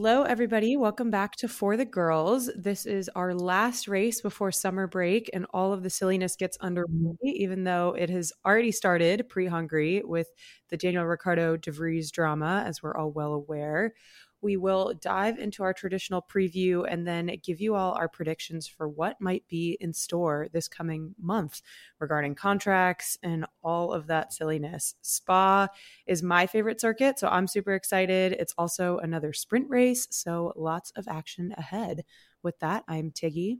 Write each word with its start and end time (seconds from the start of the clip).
Hello, 0.00 0.22
everybody. 0.22 0.76
Welcome 0.76 1.10
back 1.10 1.34
to 1.38 1.48
For 1.48 1.76
the 1.76 1.84
Girls. 1.84 2.48
This 2.54 2.86
is 2.86 3.10
our 3.16 3.34
last 3.34 3.88
race 3.88 4.20
before 4.20 4.52
summer 4.52 4.86
break, 4.86 5.28
and 5.32 5.44
all 5.52 5.72
of 5.72 5.82
the 5.82 5.90
silliness 5.90 6.36
gets 6.36 6.56
underway, 6.58 6.92
mm-hmm. 6.92 7.26
even 7.26 7.64
though 7.64 7.96
it 7.98 8.08
has 8.08 8.32
already 8.46 8.70
started 8.70 9.28
pre 9.28 9.48
Hungary 9.48 10.02
with 10.04 10.28
the 10.68 10.76
Daniel 10.76 11.04
Ricciardo 11.04 11.56
DeVries 11.56 12.12
drama, 12.12 12.62
as 12.64 12.80
we're 12.80 12.96
all 12.96 13.10
well 13.10 13.32
aware 13.32 13.92
we 14.40 14.56
will 14.56 14.94
dive 15.00 15.38
into 15.38 15.62
our 15.62 15.72
traditional 15.72 16.22
preview 16.22 16.86
and 16.88 17.06
then 17.06 17.30
give 17.42 17.60
you 17.60 17.74
all 17.74 17.92
our 17.92 18.08
predictions 18.08 18.66
for 18.66 18.88
what 18.88 19.20
might 19.20 19.46
be 19.48 19.76
in 19.80 19.92
store 19.92 20.48
this 20.52 20.68
coming 20.68 21.14
month 21.20 21.60
regarding 21.98 22.34
contracts 22.34 23.18
and 23.22 23.46
all 23.62 23.92
of 23.92 24.06
that 24.06 24.32
silliness. 24.32 24.94
Spa 25.02 25.68
is 26.06 26.22
my 26.22 26.46
favorite 26.46 26.80
circuit, 26.80 27.18
so 27.18 27.28
I'm 27.28 27.46
super 27.46 27.74
excited. 27.74 28.32
It's 28.32 28.54
also 28.56 28.98
another 28.98 29.32
sprint 29.32 29.68
race, 29.68 30.06
so 30.10 30.52
lots 30.56 30.92
of 30.92 31.08
action 31.08 31.54
ahead. 31.56 32.04
With 32.42 32.58
that, 32.60 32.84
I'm 32.86 33.10
Tiggy. 33.10 33.58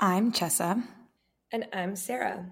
I'm 0.00 0.32
Chessa. 0.32 0.82
And 1.50 1.66
I'm 1.72 1.96
Sarah. 1.96 2.50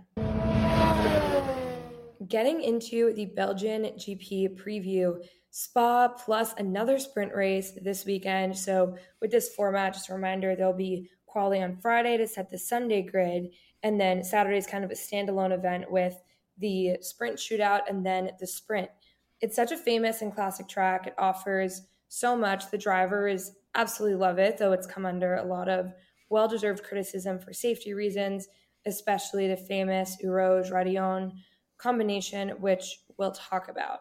Getting 2.28 2.62
into 2.62 3.12
the 3.12 3.26
Belgian 3.26 3.84
GP 3.98 4.56
preview, 4.58 5.22
Spa 5.58 6.08
plus 6.08 6.52
another 6.58 6.98
sprint 6.98 7.34
race 7.34 7.72
this 7.80 8.04
weekend. 8.04 8.54
So, 8.54 8.94
with 9.22 9.30
this 9.30 9.54
format, 9.54 9.94
just 9.94 10.10
a 10.10 10.14
reminder, 10.14 10.54
there'll 10.54 10.74
be 10.74 11.08
quali 11.24 11.62
on 11.62 11.78
Friday 11.78 12.18
to 12.18 12.28
set 12.28 12.50
the 12.50 12.58
Sunday 12.58 13.00
grid, 13.00 13.48
and 13.82 13.98
then 13.98 14.22
Saturday 14.22 14.58
is 14.58 14.66
kind 14.66 14.84
of 14.84 14.90
a 14.90 14.94
standalone 14.94 15.54
event 15.54 15.90
with 15.90 16.22
the 16.58 16.98
sprint 17.00 17.38
shootout 17.38 17.88
and 17.88 18.04
then 18.04 18.32
the 18.38 18.46
sprint. 18.46 18.90
It's 19.40 19.56
such 19.56 19.72
a 19.72 19.78
famous 19.78 20.20
and 20.20 20.34
classic 20.34 20.68
track. 20.68 21.06
It 21.06 21.14
offers 21.16 21.86
so 22.08 22.36
much. 22.36 22.70
The 22.70 22.76
drivers 22.76 23.52
absolutely 23.74 24.18
love 24.18 24.38
it, 24.38 24.58
though 24.58 24.72
it's 24.72 24.86
come 24.86 25.06
under 25.06 25.36
a 25.36 25.44
lot 25.46 25.70
of 25.70 25.90
well 26.28 26.48
deserved 26.48 26.84
criticism 26.84 27.38
for 27.38 27.54
safety 27.54 27.94
reasons, 27.94 28.46
especially 28.84 29.48
the 29.48 29.56
famous 29.56 30.18
Eau 30.22 30.32
Rouge 30.32 30.70
Raidillon 30.70 31.32
combination, 31.78 32.50
which 32.60 32.98
we'll 33.16 33.32
talk 33.32 33.70
about 33.70 34.00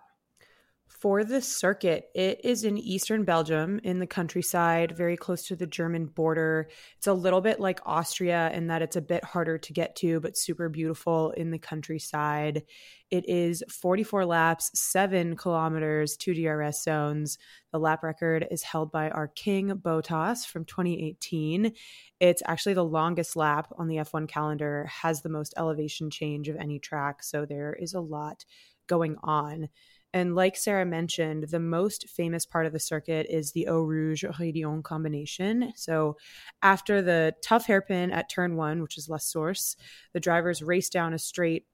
for 1.05 1.23
the 1.23 1.39
circuit, 1.39 2.09
it 2.15 2.41
is 2.43 2.63
in 2.63 2.79
eastern 2.79 3.25
Belgium 3.25 3.79
in 3.83 3.99
the 3.99 4.07
countryside, 4.07 4.97
very 4.97 5.15
close 5.15 5.43
to 5.43 5.55
the 5.55 5.67
German 5.67 6.07
border. 6.07 6.67
It's 6.97 7.05
a 7.05 7.13
little 7.13 7.41
bit 7.41 7.59
like 7.59 7.79
Austria 7.85 8.49
in 8.51 8.65
that 8.69 8.81
it's 8.81 8.95
a 8.95 9.03
bit 9.03 9.23
harder 9.23 9.59
to 9.59 9.71
get 9.71 9.95
to, 9.97 10.19
but 10.19 10.35
super 10.35 10.67
beautiful 10.67 11.29
in 11.29 11.51
the 11.51 11.59
countryside. 11.59 12.63
It 13.11 13.29
is 13.29 13.63
44 13.69 14.25
laps, 14.25 14.71
seven 14.73 15.35
kilometers, 15.35 16.17
two 16.17 16.33
DRS 16.33 16.81
zones. 16.81 17.37
The 17.71 17.77
lap 17.77 18.01
record 18.01 18.47
is 18.49 18.63
held 18.63 18.91
by 18.91 19.11
our 19.11 19.27
king 19.27 19.69
Bottas 19.75 20.43
from 20.43 20.65
2018. 20.65 21.71
It's 22.19 22.41
actually 22.47 22.73
the 22.73 22.83
longest 22.83 23.35
lap 23.35 23.71
on 23.77 23.89
the 23.89 23.97
F1 23.97 24.27
calendar, 24.27 24.89
has 24.91 25.21
the 25.21 25.29
most 25.29 25.53
elevation 25.55 26.09
change 26.09 26.49
of 26.49 26.55
any 26.55 26.79
track. 26.79 27.21
So 27.21 27.45
there 27.45 27.73
is 27.73 27.93
a 27.93 28.01
lot 28.01 28.43
going 28.87 29.17
on. 29.23 29.69
And 30.16 30.33
like 30.33 30.55
Sarah 30.55 30.85
mentioned, 30.85 31.49
the 31.49 31.59
most 31.59 32.08
famous 32.08 32.45
part 32.45 32.66
of 32.66 32.71
the 32.71 32.80
circuit 32.80 33.27
is 33.30 33.52
the 33.52 33.67
Eau 33.67 33.81
Rouge 33.81 34.23
Raidillon 34.23 34.81
combination. 34.81 35.73
So 35.75 36.16
after 36.61 37.02
the 37.02 37.35
tough 37.44 37.66
hairpin 37.66 38.11
at 38.11 38.30
turn 38.30 38.55
one, 38.55 38.81
which 38.81 38.97
is 38.97 39.09
La 39.09 39.17
Source, 39.17 39.75
the 40.13 40.22
drivers 40.22 40.63
race 40.63 40.88
down 40.88 41.13
a 41.13 41.19
straight 41.19 41.66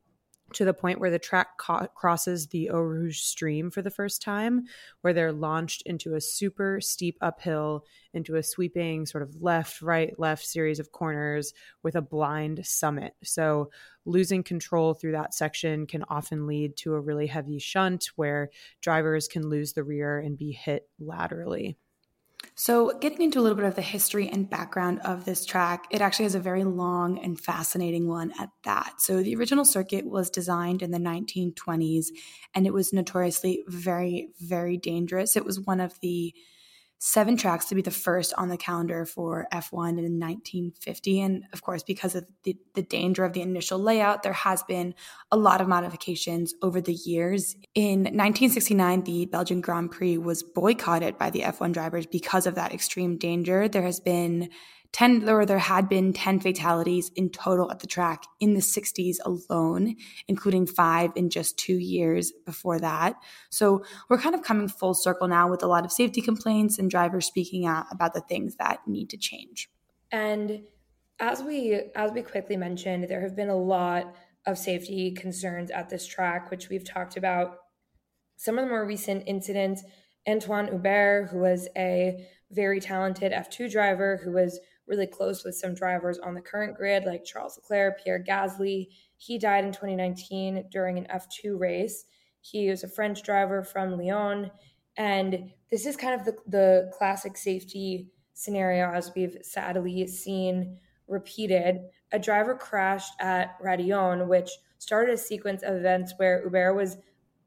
to 0.54 0.66
the 0.66 0.74
point 0.74 1.00
where 1.00 1.10
the 1.10 1.20
track 1.20 1.58
co- 1.58 1.88
crosses 1.96 2.48
the 2.48 2.70
Eau 2.70 2.80
Rouge 2.80 3.20
stream 3.20 3.72
for 3.72 3.82
the 3.82 3.90
first 3.90 4.22
time, 4.22 4.66
where 5.02 5.14
they're 5.14 5.32
launched 5.32 5.84
into 5.86 6.16
a 6.16 6.22
super 6.22 6.80
steep 6.82 7.18
uphill, 7.22 7.86
into 8.14 8.36
a 8.36 8.44
sweeping 8.44 9.06
sort 9.06 9.24
of 9.24 9.42
left, 9.42 9.82
right, 9.82 10.18
left 10.20 10.46
series 10.46 10.80
of 10.80 10.92
corners 10.92 11.54
with 11.84 11.96
a 11.96 12.02
blind 12.02 12.66
summit. 12.66 13.14
So, 13.24 13.70
losing 14.06 14.44
control 14.44 14.94
through 14.94 15.12
that 15.12 15.34
section 15.34 15.86
can 15.86 16.04
often 16.10 16.48
lead 16.48 16.76
to 16.78 16.94
a 16.94 17.00
really 17.00 17.28
heavy 17.28 17.60
shunt 17.60 18.10
where 18.16 18.50
drivers 18.82 19.28
can 19.28 19.48
lose 19.48 19.74
the 19.74 19.84
rear 19.84 20.20
and 20.20 20.38
be 20.38 20.52
hit 20.52 20.90
laterally. 21.00 21.78
So, 22.64 22.96
getting 23.00 23.24
into 23.24 23.40
a 23.40 23.42
little 23.42 23.56
bit 23.56 23.66
of 23.66 23.74
the 23.74 23.82
history 23.82 24.30
and 24.30 24.48
background 24.48 25.00
of 25.04 25.26
this 25.26 25.48
track, 25.48 25.88
it 25.90 26.00
actually 26.00 26.26
has 26.26 26.36
a 26.36 26.40
very 26.40 26.64
long 26.64 27.18
and 27.18 27.42
fascinating 27.42 28.08
one 28.08 28.34
at 28.40 28.52
that. 28.66 29.02
So, 29.02 29.24
the 29.24 29.36
original 29.36 29.66
circuit 29.66 30.06
was 30.06 30.30
designed 30.30 30.84
in 30.84 30.92
the 30.92 31.00
1920s 31.00 32.10
and 32.54 32.68
it 32.68 32.72
was 32.72 32.94
notoriously 32.94 33.64
very, 33.68 34.30
very 34.40 34.78
dangerous. 34.78 35.36
It 35.36 35.44
was 35.44 35.60
one 35.60 35.80
of 35.80 36.00
the 36.02 36.36
seven 37.04 37.36
tracks 37.36 37.66
to 37.66 37.74
be 37.74 37.82
the 37.82 37.90
first 37.90 38.32
on 38.38 38.50
the 38.50 38.58
calendar 38.58 39.06
for 39.06 39.48
F1 39.52 39.98
in 39.98 40.20
1950. 40.20 41.22
And 41.22 41.44
of 41.52 41.64
course, 41.64 41.82
because 41.82 42.14
of 42.14 42.28
the, 42.44 42.56
the 42.76 42.84
danger 42.84 43.26
of 43.26 43.34
the 43.34 43.42
initial 43.42 43.80
layout, 43.80 44.22
there 44.22 44.34
has 44.34 44.62
been 44.62 44.94
a 45.32 45.36
lot 45.36 45.62
of 45.62 45.68
modifications 45.68 46.54
over 46.62 46.80
the 46.80 46.94
years. 46.94 47.56
In 47.74 48.02
1969, 48.02 49.04
the 49.04 49.26
Belgian 49.26 49.62
Grand 49.62 49.90
Prix 49.90 50.20
was 50.20 50.44
boycotted 50.44 51.18
by 51.18 51.32
the 51.32 51.42
F1 51.42 51.74
drivers 51.74 52.06
because 52.06 52.46
of 52.46 52.54
that 52.54 52.72
extreme 52.72 53.18
danger. 53.18 53.68
There 53.68 53.82
has 53.82 54.00
been 54.00 54.52
10 54.94 55.28
or 55.30 55.46
there 55.46 55.58
had 55.58 55.88
been 55.88 56.12
10 56.12 56.42
fatalities 56.42 57.12
in 57.16 57.30
total 57.30 57.72
at 57.72 57.80
the 57.80 57.88
track 57.88 58.24
in 58.40 58.54
the 58.54 58.60
60s 58.60 59.18
alone 59.24 59.96
including 60.28 60.68
five 60.68 61.12
in 61.16 61.30
just 61.30 61.58
two 61.58 61.78
years 61.78 62.32
before 62.46 62.80
that. 62.80 63.16
So 63.50 63.84
we're 64.10 64.18
kind 64.18 64.36
of 64.36 64.44
coming 64.44 64.68
full 64.68 64.94
circle 64.94 65.28
now 65.28 65.50
with 65.50 65.64
a 65.64 65.68
lot 65.68 65.86
of 65.86 65.92
safety 65.92 66.22
complaints 66.22 66.78
and 66.78 66.90
drivers 66.90 67.26
speaking 67.26 67.66
out 67.66 67.86
about 67.92 68.14
the 68.14 68.22
things 68.22 68.56
that 68.58 68.80
need 68.86 69.10
to 69.12 69.18
change. 69.18 69.70
And 70.12 70.64
as 71.20 71.42
we 71.42 71.80
as 71.96 72.12
we 72.12 72.22
quickly 72.22 72.58
mentioned 72.58 73.06
there 73.08 73.22
have 73.22 73.36
been 73.36 73.50
a 73.50 73.56
lot 73.56 74.16
of 74.46 74.58
safety 74.58 75.12
concerns 75.12 75.72
at 75.72 75.90
this 75.90 76.06
track 76.06 76.52
which 76.52 76.70
we've 76.70 76.88
talked 76.88 77.16
about. 77.16 77.58
Some 78.36 78.58
of 78.58 78.66
the 78.66 78.70
more 78.70 78.86
recent 78.86 79.24
incidents 79.28 79.84
anthoine 80.28 80.70
hubert 80.70 81.30
who 81.32 81.40
was 81.40 81.68
a 81.78 82.28
very 82.52 82.80
talented 82.80 83.32
f2 83.32 83.72
driver 83.72 84.20
who 84.24 84.32
was 84.32 84.60
really 84.92 85.08
close 85.08 85.44
with 85.44 85.56
some 85.56 85.74
drivers 85.74 86.20
on 86.20 86.36
the 86.36 86.42
current 86.42 86.76
grid, 86.76 87.06
like 87.06 87.24
Charles 87.24 87.58
Leclerc, 87.58 88.04
Pierre 88.04 88.24
Gasly. 88.24 88.90
He 89.18 89.40
died 89.40 89.64
in 89.64 89.72
2019 89.72 90.66
during 90.70 90.98
an 90.98 91.08
F2 91.10 91.58
race. 91.58 92.06
He 92.42 92.70
was 92.70 92.84
a 92.84 92.90
French 92.90 93.24
driver 93.24 93.64
from 93.64 93.98
Lyon. 93.98 94.52
And 94.98 95.52
this 95.72 95.86
is 95.86 95.96
kind 95.96 96.20
of 96.20 96.26
the, 96.26 96.36
the 96.46 96.92
classic 96.98 97.38
safety 97.38 98.12
scenario 98.34 98.92
as 98.92 99.12
we've 99.16 99.38
sadly 99.42 100.06
seen 100.08 100.78
repeated. 101.08 101.80
A 102.12 102.20
driver 102.20 102.54
crashed 102.54 103.14
at 103.20 103.58
Raidillon, 103.64 104.28
which 104.28 104.50
started 104.78 105.14
a 105.14 105.18
sequence 105.18 105.64
of 105.64 105.76
events 105.76 106.14
where 106.18 106.42
Hubert 106.42 106.74
was 106.74 106.98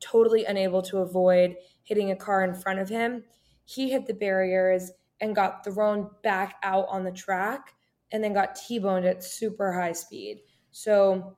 totally 0.01 0.47
unable 0.47 0.81
to 0.83 0.99
avoid 0.99 1.57
hitting 1.83 2.11
a 2.11 2.17
car 2.17 2.43
in 2.43 2.55
front 2.55 2.79
of 2.79 2.89
him. 2.89 3.25
He 3.67 3.91
hit 3.91 4.07
the 4.07 4.15
barriers 4.15 4.91
and 5.21 5.35
got 5.35 5.65
thrown 5.65 6.11
back 6.23 6.57
out 6.63 6.87
on 6.89 7.05
the 7.05 7.13
track 7.13 7.75
and 8.13 8.23
then 8.23 8.33
got 8.33 8.55
T-boned 8.55 9.05
at 9.05 9.25
super 9.25 9.73
high 9.73 9.93
speed. 9.93 10.41
So 10.71 11.37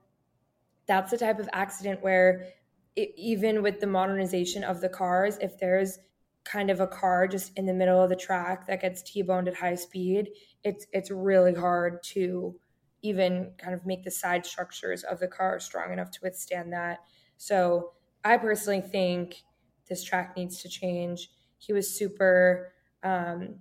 that's 0.87 1.11
the 1.11 1.17
type 1.17 1.39
of 1.39 1.49
accident 1.53 2.01
where 2.01 2.47
it, 2.95 3.13
even 3.17 3.61
with 3.61 3.79
the 3.79 3.87
modernization 3.87 4.63
of 4.63 4.81
the 4.81 4.89
cars, 4.89 5.37
if 5.41 5.59
there's 5.59 5.99
kind 6.43 6.69
of 6.69 6.79
a 6.79 6.87
car 6.87 7.27
just 7.27 7.51
in 7.57 7.65
the 7.65 7.73
middle 7.73 8.01
of 8.01 8.09
the 8.09 8.15
track 8.15 8.65
that 8.67 8.81
gets 8.81 9.01
T-boned 9.01 9.47
at 9.47 9.55
high 9.55 9.75
speed, 9.75 10.29
it's 10.63 10.87
it's 10.93 11.11
really 11.11 11.53
hard 11.53 12.01
to 12.03 12.55
even 13.01 13.51
kind 13.57 13.73
of 13.73 13.85
make 13.85 14.03
the 14.03 14.11
side 14.11 14.45
structures 14.45 15.03
of 15.03 15.19
the 15.19 15.27
car 15.27 15.59
strong 15.59 15.93
enough 15.93 16.09
to 16.11 16.19
withstand 16.23 16.73
that. 16.73 16.99
So 17.37 17.91
I 18.23 18.37
personally 18.37 18.81
think 18.81 19.43
this 19.87 20.03
track 20.03 20.35
needs 20.35 20.61
to 20.61 20.69
change. 20.69 21.29
He 21.57 21.73
was 21.73 21.95
super 21.95 22.73
um, 23.03 23.59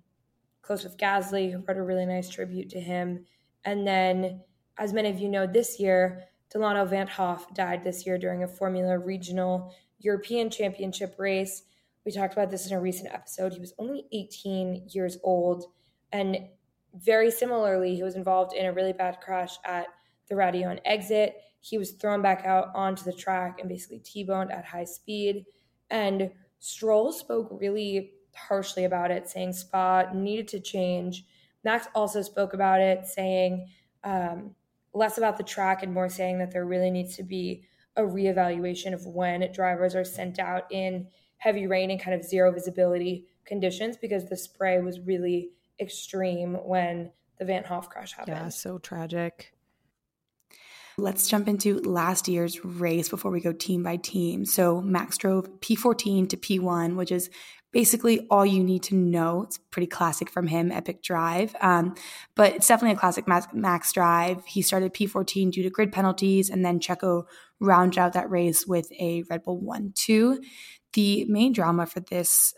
close 0.66 0.82
with 0.82 0.96
Gasly, 0.96 1.52
who 1.52 1.58
wrote 1.58 1.76
a 1.76 1.82
really 1.82 2.06
nice 2.06 2.28
tribute 2.28 2.68
to 2.70 2.80
him. 2.80 3.24
And 3.64 3.86
then, 3.86 4.40
as 4.78 4.92
many 4.92 5.08
of 5.08 5.18
you 5.18 5.28
know, 5.28 5.46
this 5.46 5.78
year, 5.78 6.24
Dilano 6.52 6.88
Van 6.88 7.06
Hoff 7.06 7.54
died 7.54 7.84
this 7.84 8.04
year 8.04 8.18
during 8.18 8.42
a 8.42 8.48
Formula 8.48 8.98
Regional 8.98 9.72
European 9.98 10.50
Championship 10.50 11.14
race. 11.18 11.62
We 12.04 12.12
talked 12.12 12.32
about 12.32 12.50
this 12.50 12.66
in 12.66 12.76
a 12.76 12.80
recent 12.80 13.12
episode. 13.12 13.52
He 13.52 13.60
was 13.60 13.74
only 13.78 14.06
18 14.12 14.88
years 14.90 15.18
old. 15.22 15.64
And 16.12 16.38
very 16.94 17.30
similarly, 17.30 17.94
he 17.94 18.02
was 18.02 18.16
involved 18.16 18.54
in 18.54 18.66
a 18.66 18.72
really 18.72 18.92
bad 18.92 19.20
crash 19.20 19.56
at 19.64 19.86
the 20.28 20.34
Raidillon 20.34 20.80
exit. 20.84 21.36
He 21.60 21.78
was 21.78 21.92
thrown 21.92 22.22
back 22.22 22.44
out 22.44 22.68
onto 22.74 23.04
the 23.04 23.12
track 23.12 23.58
and 23.60 23.68
basically 23.68 23.98
T 23.98 24.24
boned 24.24 24.52
at 24.52 24.64
high 24.64 24.84
speed. 24.84 25.44
And 25.90 26.30
Stroll 26.58 27.12
spoke 27.12 27.48
really 27.50 28.12
harshly 28.37 28.85
about 28.85 29.11
it, 29.11 29.29
saying 29.29 29.53
Spa 29.53 30.06
needed 30.12 30.49
to 30.49 30.61
change. 30.61 31.25
Max 31.65 31.88
also 31.94 32.23
spoke 32.23 32.55
about 32.55 32.81
it, 32.81 33.06
saying 33.06 33.69
um, 34.05 34.55
less 34.94 35.19
about 35.19 35.37
the 35.37 35.43
track 35.43 35.83
and 35.83 35.93
more 35.93 36.09
saying 36.09 36.38
that 36.38 36.53
there 36.53 36.65
really 36.65 36.91
needs 36.91 37.17
to 37.17 37.23
be 37.23 37.65
a 37.97 38.03
reevaluation 38.03 38.93
of 38.93 39.06
when 39.06 39.50
drivers 39.53 39.94
are 39.94 40.05
sent 40.05 40.38
out 40.38 40.71
in 40.71 41.06
heavy 41.38 41.67
rain 41.67 41.91
and 41.91 42.00
kind 42.00 42.15
of 42.19 42.25
zero 42.25 42.53
visibility 42.53 43.27
conditions 43.44 43.97
because 43.97 44.29
the 44.29 44.37
spray 44.37 44.81
was 44.81 45.00
really 45.00 45.50
extreme 45.81 46.55
when 46.55 47.11
the 47.38 47.44
Van 47.44 47.65
Hoff 47.65 47.88
crash 47.91 48.12
happened. 48.12 48.37
Yeah, 48.37 48.49
so 48.49 48.79
tragic. 48.79 49.53
Let's 50.99 51.29
jump 51.29 51.47
into 51.47 51.79
last 51.81 52.27
year's 52.27 52.65
race 52.65 53.11
before 53.11 53.31
we 53.31 53.41
go 53.41 53.53
team 53.53 53.83
by 53.83 53.97
team. 53.97 54.47
So 54.47 54.81
Max 54.81 55.19
drove 55.19 55.61
P14 55.61 56.31
to 56.31 56.37
P1, 56.38 56.97
which 56.97 57.12
is 57.12 57.29
basically 57.76 58.26
all 58.31 58.46
you 58.46 58.64
need 58.64 58.82
to 58.82 58.94
know. 58.94 59.43
It's 59.43 59.58
pretty 59.58 59.87
classic 59.87 60.31
from 60.31 60.46
him, 60.46 60.73
epic 60.73 61.02
drive. 61.02 61.55
Um, 61.61 61.94
but 62.34 62.55
it's 62.55 62.67
definitely 62.67 62.96
a 62.96 62.99
classic 62.99 63.28
Max, 63.28 63.49
Max 63.52 63.93
drive. 63.93 64.43
He 64.46 64.62
started 64.62 64.94
P14 64.94 65.50
due 65.50 65.62
to 65.62 65.69
grid 65.69 65.93
penalties, 65.93 66.49
and 66.49 66.64
then 66.64 66.81
Checo 66.81 67.25
rounded 67.61 67.99
out 67.99 68.14
that 68.14 68.31
race 68.31 68.67
with 68.67 68.90
a 68.93 69.25
Red 69.28 69.43
Bull 69.43 69.61
1 69.61 69.93
2. 69.94 70.40
The 70.94 71.26
main 71.26 71.52
drama 71.52 71.84
for 71.84 72.00
this 72.00 72.55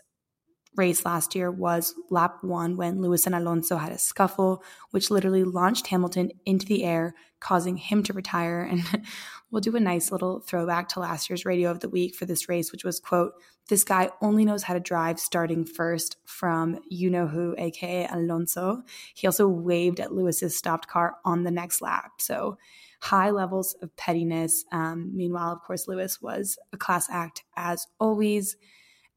race 0.77 1.03
last 1.03 1.35
year 1.35 1.51
was 1.51 1.95
lap 2.09 2.37
one 2.41 2.77
when 2.77 3.01
Lewis 3.01 3.25
and 3.25 3.35
Alonso 3.35 3.75
had 3.75 3.91
a 3.91 3.97
scuffle, 3.97 4.63
which 4.91 5.11
literally 5.11 5.43
launched 5.43 5.87
Hamilton 5.87 6.31
into 6.45 6.65
the 6.65 6.85
air, 6.85 7.13
causing 7.41 7.75
him 7.75 8.03
to 8.03 8.13
retire. 8.13 8.61
And 8.71 9.05
we'll 9.51 9.59
do 9.59 9.75
a 9.75 9.81
nice 9.81 10.13
little 10.13 10.39
throwback 10.39 10.87
to 10.89 11.01
last 11.01 11.29
year's 11.29 11.43
radio 11.43 11.71
of 11.71 11.81
the 11.81 11.89
week 11.89 12.15
for 12.15 12.25
this 12.25 12.47
race, 12.47 12.71
which 12.71 12.85
was, 12.85 13.01
quote, 13.01 13.33
this 13.69 13.83
guy 13.83 14.09
only 14.21 14.43
knows 14.45 14.63
how 14.63 14.73
to 14.73 14.79
drive 14.79 15.19
starting 15.19 15.63
first 15.63 16.17
from 16.25 16.79
you 16.89 17.09
know 17.09 17.27
who, 17.27 17.55
aka 17.57 18.07
Alonso. 18.11 18.81
He 19.13 19.27
also 19.27 19.47
waved 19.47 19.99
at 19.99 20.13
Lewis's 20.13 20.57
stopped 20.57 20.87
car 20.87 21.17
on 21.23 21.43
the 21.43 21.51
next 21.51 21.81
lap. 21.81 22.13
So 22.19 22.57
high 22.99 23.29
levels 23.29 23.75
of 23.81 23.95
pettiness. 23.95 24.65
Um, 24.71 25.11
meanwhile, 25.15 25.51
of 25.51 25.61
course, 25.61 25.87
Lewis 25.87 26.19
was 26.21 26.57
a 26.73 26.77
class 26.77 27.07
act 27.09 27.43
as 27.55 27.87
always. 27.99 28.57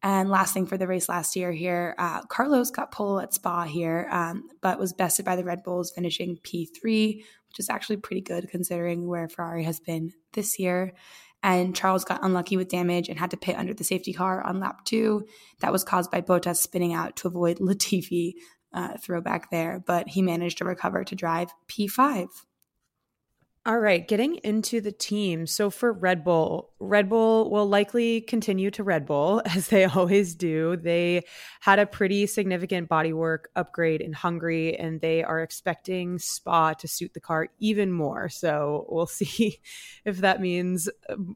And 0.04 0.28
last 0.28 0.52
thing 0.52 0.66
for 0.66 0.76
the 0.76 0.88
race 0.88 1.08
last 1.08 1.34
year 1.36 1.52
here, 1.52 1.94
uh, 1.96 2.22
Carlos 2.22 2.70
got 2.70 2.92
pole 2.92 3.20
at 3.20 3.32
Spa 3.32 3.64
here, 3.64 4.08
um, 4.10 4.48
but 4.60 4.78
was 4.78 4.92
bested 4.92 5.24
by 5.24 5.36
the 5.36 5.44
Red 5.44 5.62
Bulls, 5.62 5.92
finishing 5.92 6.38
P3, 6.38 7.16
which 7.16 7.58
is 7.58 7.70
actually 7.70 7.98
pretty 7.98 8.20
good 8.20 8.50
considering 8.50 9.06
where 9.06 9.28
Ferrari 9.28 9.62
has 9.62 9.78
been 9.78 10.12
this 10.32 10.58
year. 10.58 10.92
And 11.42 11.74
Charles 11.74 12.04
got 12.04 12.22
unlucky 12.22 12.56
with 12.56 12.68
damage 12.68 13.08
and 13.08 13.18
had 13.18 13.30
to 13.32 13.36
pit 13.36 13.56
under 13.56 13.74
the 13.74 13.84
safety 13.84 14.12
car 14.12 14.42
on 14.42 14.60
lap 14.60 14.84
two. 14.84 15.26
That 15.60 15.72
was 15.72 15.84
caused 15.84 16.10
by 16.10 16.20
Bottas 16.20 16.56
spinning 16.56 16.92
out 16.92 17.16
to 17.16 17.28
avoid 17.28 17.58
Latifi 17.60 18.34
uh, 18.72 18.96
throwback 18.98 19.50
there, 19.50 19.82
but 19.86 20.08
he 20.08 20.22
managed 20.22 20.58
to 20.58 20.64
recover 20.64 21.04
to 21.04 21.14
drive 21.14 21.52
P5. 21.68 22.28
All 23.64 23.78
right, 23.78 24.08
getting 24.08 24.36
into 24.42 24.80
the 24.80 24.90
team. 24.90 25.46
So 25.46 25.70
for 25.70 25.92
Red 25.92 26.24
Bull, 26.24 26.72
Red 26.80 27.08
Bull 27.08 27.48
will 27.48 27.68
likely 27.68 28.20
continue 28.20 28.72
to 28.72 28.82
Red 28.82 29.06
Bull 29.06 29.40
as 29.54 29.68
they 29.68 29.84
always 29.84 30.34
do. 30.34 30.76
They 30.76 31.22
had 31.60 31.78
a 31.78 31.86
pretty 31.86 32.26
significant 32.26 32.88
bodywork 32.88 33.44
upgrade 33.54 34.00
in 34.00 34.14
Hungary 34.14 34.76
and 34.76 35.00
they 35.00 35.22
are 35.22 35.40
expecting 35.40 36.18
Spa 36.18 36.72
to 36.72 36.88
suit 36.88 37.14
the 37.14 37.20
car 37.20 37.50
even 37.60 37.92
more. 37.92 38.28
So 38.28 38.84
we'll 38.88 39.06
see 39.06 39.60
if 40.04 40.18
that 40.18 40.40
means 40.40 40.88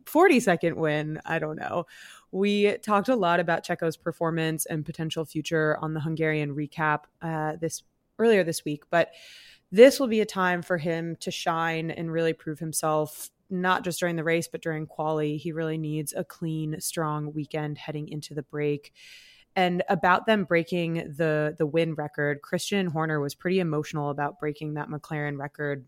40 0.06 0.40
second 0.40 0.75
win. 0.75 1.20
I 1.25 1.38
don't 1.38 1.56
know. 1.56 1.87
We 2.32 2.76
talked 2.78 3.08
a 3.08 3.14
lot 3.14 3.38
about 3.38 3.62
Checo's 3.62 3.96
performance 3.96 4.67
and 4.67 4.84
potential 4.84 5.25
future 5.25 5.78
on 5.81 5.94
the 5.94 6.00
Hungarian 6.00 6.56
recap 6.56 7.02
uh, 7.23 7.55
this 7.61 7.84
earlier 8.19 8.43
this 8.43 8.64
week, 8.64 8.82
but 8.90 9.12
this 9.72 9.98
will 9.98 10.08
be 10.08 10.20
a 10.20 10.26
time 10.26 10.62
for 10.62 10.78
him 10.78 11.16
to 11.20 11.30
shine 11.30 11.90
and 11.90 12.12
really 12.12 12.32
prove 12.32 12.58
himself 12.58 13.30
not 13.48 13.84
just 13.84 14.00
during 14.00 14.16
the 14.16 14.24
race 14.24 14.48
but 14.48 14.62
during 14.62 14.86
quali. 14.86 15.36
He 15.36 15.52
really 15.52 15.78
needs 15.78 16.12
a 16.12 16.24
clean 16.24 16.80
strong 16.80 17.32
weekend 17.32 17.78
heading 17.78 18.08
into 18.08 18.34
the 18.34 18.42
break. 18.42 18.92
And 19.54 19.82
about 19.88 20.26
them 20.26 20.44
breaking 20.44 21.14
the 21.16 21.54
the 21.56 21.66
win 21.66 21.94
record 21.94 22.42
christian 22.42 22.86
horner 22.86 23.20
was 23.20 23.34
pretty 23.34 23.60
emotional 23.60 24.10
about 24.10 24.38
breaking 24.38 24.74
that 24.74 24.88
mclaren 24.88 25.38
record 25.38 25.86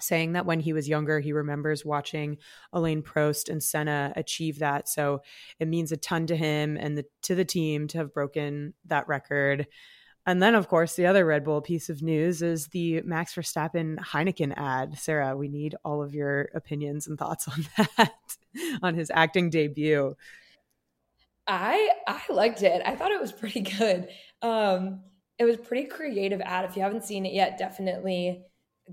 saying 0.00 0.32
that 0.32 0.46
when 0.46 0.60
he 0.60 0.72
was 0.72 0.88
younger 0.88 1.20
he 1.20 1.32
remembers 1.32 1.84
watching 1.84 2.38
alain 2.72 3.02
prost 3.02 3.48
and 3.48 3.62
senna 3.62 4.12
achieve 4.16 4.60
that. 4.60 4.88
So 4.88 5.22
it 5.58 5.68
means 5.68 5.92
a 5.92 5.96
ton 5.96 6.26
to 6.28 6.36
him 6.36 6.76
and 6.78 6.96
the, 6.96 7.04
to 7.22 7.34
the 7.34 7.44
team 7.44 7.88
to 7.88 7.98
have 7.98 8.14
broken 8.14 8.74
that 8.86 9.08
record 9.08 9.66
and 10.26 10.42
then, 10.42 10.54
of 10.54 10.68
course, 10.68 10.94
the 10.94 11.06
other 11.06 11.24
Red 11.24 11.44
Bull 11.44 11.62
piece 11.62 11.88
of 11.88 12.02
news 12.02 12.42
is 12.42 12.68
the 12.68 13.00
Max 13.02 13.34
Verstappen 13.34 13.98
Heineken 13.98 14.52
ad. 14.56 14.98
Sarah, 14.98 15.36
we 15.36 15.48
need 15.48 15.74
all 15.84 16.02
of 16.02 16.14
your 16.14 16.50
opinions 16.54 17.06
and 17.06 17.18
thoughts 17.18 17.48
on 17.48 17.66
that, 17.96 18.12
on 18.82 18.94
his 18.94 19.10
acting 19.14 19.50
debut. 19.50 20.14
I 21.46 21.90
I 22.06 22.20
liked 22.28 22.62
it. 22.62 22.82
I 22.84 22.94
thought 22.94 23.12
it 23.12 23.20
was 23.20 23.32
pretty 23.32 23.60
good. 23.60 24.08
Um, 24.42 25.00
it 25.38 25.44
was 25.44 25.56
pretty 25.56 25.88
creative 25.88 26.40
ad. 26.42 26.64
If 26.64 26.76
you 26.76 26.82
haven't 26.82 27.04
seen 27.04 27.24
it 27.24 27.32
yet, 27.32 27.58
definitely 27.58 28.44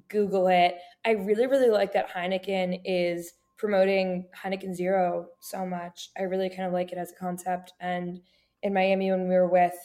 Google 0.07 0.47
it. 0.47 0.75
I 1.05 1.11
really 1.11 1.45
really 1.45 1.69
like 1.69 1.93
that 1.93 2.09
Heineken 2.09 2.81
is 2.85 3.33
promoting 3.57 4.25
Heineken 4.35 4.73
Zero 4.73 5.27
so 5.39 5.65
much. 5.65 6.09
I 6.17 6.23
really 6.23 6.49
kind 6.49 6.63
of 6.63 6.73
like 6.73 6.91
it 6.91 6.97
as 6.97 7.11
a 7.11 7.15
concept. 7.15 7.73
And 7.79 8.21
in 8.63 8.73
Miami, 8.73 9.11
when 9.11 9.27
we 9.27 9.35
were 9.35 9.49
with 9.49 9.75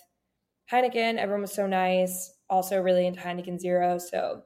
Heineken, 0.72 1.18
everyone 1.18 1.42
was 1.42 1.52
so 1.52 1.66
nice. 1.66 2.34
Also, 2.48 2.80
really 2.80 3.06
into 3.06 3.20
Heineken 3.20 3.60
Zero. 3.60 3.98
So 3.98 4.42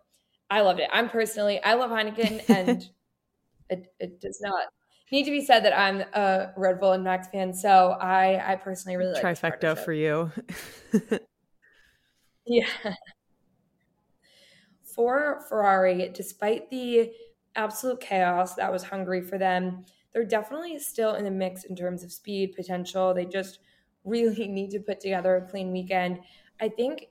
I 0.50 0.61
loved 0.61 0.81
it. 0.81 0.88
I'm 0.93 1.08
personally, 1.08 1.62
I 1.62 1.75
love 1.75 1.90
Heineken, 1.90 2.43
and 2.49 2.88
it, 3.70 3.87
it 3.99 4.20
does 4.20 4.40
not 4.40 4.67
need 5.12 5.25
to 5.25 5.31
be 5.31 5.44
said 5.44 5.64
that 5.64 5.78
I'm 5.78 6.00
a 6.00 6.52
Red 6.56 6.81
Bull 6.81 6.93
and 6.93 7.05
Max 7.05 7.28
fan. 7.28 7.55
So 7.55 7.96
I, 8.00 8.52
I 8.52 8.56
personally 8.56 8.96
really 8.96 9.12
like 9.12 9.23
trifecta 9.23 9.78
for 9.78 9.93
you. 9.93 10.32
yeah. 12.46 12.67
For 14.82 15.44
Ferrari, 15.49 16.11
despite 16.12 16.70
the 16.70 17.12
absolute 17.55 18.00
chaos 18.00 18.55
that 18.55 18.72
was 18.72 18.82
Hungary 18.82 19.22
for 19.22 19.38
them, 19.38 19.84
they're 20.12 20.25
definitely 20.25 20.79
still 20.79 21.14
in 21.14 21.25
the 21.25 21.31
mix 21.31 21.64
in 21.64 21.76
terms 21.76 22.02
of 22.02 22.11
speed 22.11 22.55
potential. 22.56 23.12
They 23.12 23.26
just 23.26 23.61
really 24.06 24.49
need 24.49 24.70
to 24.70 24.81
put 24.81 25.00
together 25.00 25.37
a 25.37 25.49
clean 25.49 25.73
weekend. 25.73 26.20
I 26.61 26.69
think 26.69 27.08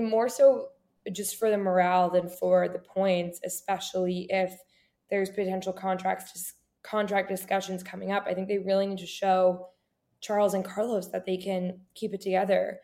more 0.00 0.28
so 0.28 0.68
just 1.12 1.38
for 1.38 1.50
the 1.50 1.58
morale 1.58 2.10
than 2.10 2.28
for 2.28 2.68
the 2.68 2.78
points, 2.78 3.40
especially 3.44 4.26
if 4.30 4.58
there's 5.10 5.30
potential 5.30 5.72
contracts 5.72 6.54
contract 6.82 7.28
discussions 7.28 7.82
coming 7.82 8.12
up. 8.12 8.24
I 8.26 8.34
think 8.34 8.48
they 8.48 8.58
really 8.58 8.86
need 8.86 8.98
to 8.98 9.06
show 9.06 9.68
Charles 10.20 10.54
and 10.54 10.64
Carlos 10.64 11.08
that 11.08 11.26
they 11.26 11.36
can 11.36 11.80
keep 11.94 12.14
it 12.14 12.20
together. 12.20 12.80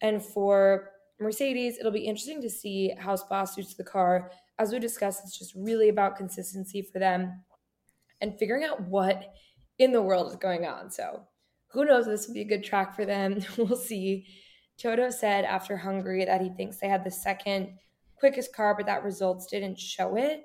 And 0.00 0.22
for 0.22 0.90
Mercedes, 1.20 1.78
it'll 1.78 1.92
be 1.92 2.06
interesting 2.06 2.40
to 2.42 2.50
see 2.50 2.94
how 2.98 3.16
Spa 3.16 3.44
suits 3.44 3.74
the 3.74 3.84
car. 3.84 4.30
As 4.58 4.72
we 4.72 4.78
discussed, 4.78 5.22
it's 5.24 5.38
just 5.38 5.54
really 5.54 5.88
about 5.88 6.16
consistency 6.16 6.82
for 6.82 6.98
them 6.98 7.42
and 8.20 8.38
figuring 8.38 8.64
out 8.64 8.80
what 8.82 9.34
in 9.78 9.92
the 9.92 10.02
world 10.02 10.30
is 10.30 10.36
going 10.36 10.64
on. 10.64 10.90
So 10.90 11.26
who 11.74 11.84
knows? 11.84 12.06
This 12.06 12.26
will 12.26 12.34
be 12.34 12.40
a 12.40 12.46
good 12.46 12.64
track 12.64 12.94
for 12.94 13.04
them. 13.04 13.40
we'll 13.58 13.76
see. 13.76 14.26
Toto 14.78 15.10
said 15.10 15.44
after 15.44 15.76
Hungary 15.76 16.24
that 16.24 16.40
he 16.40 16.50
thinks 16.50 16.78
they 16.78 16.88
had 16.88 17.04
the 17.04 17.10
second 17.10 17.76
quickest 18.16 18.54
car, 18.54 18.74
but 18.76 18.86
that 18.86 19.04
results 19.04 19.46
didn't 19.46 19.78
show 19.78 20.16
it. 20.16 20.42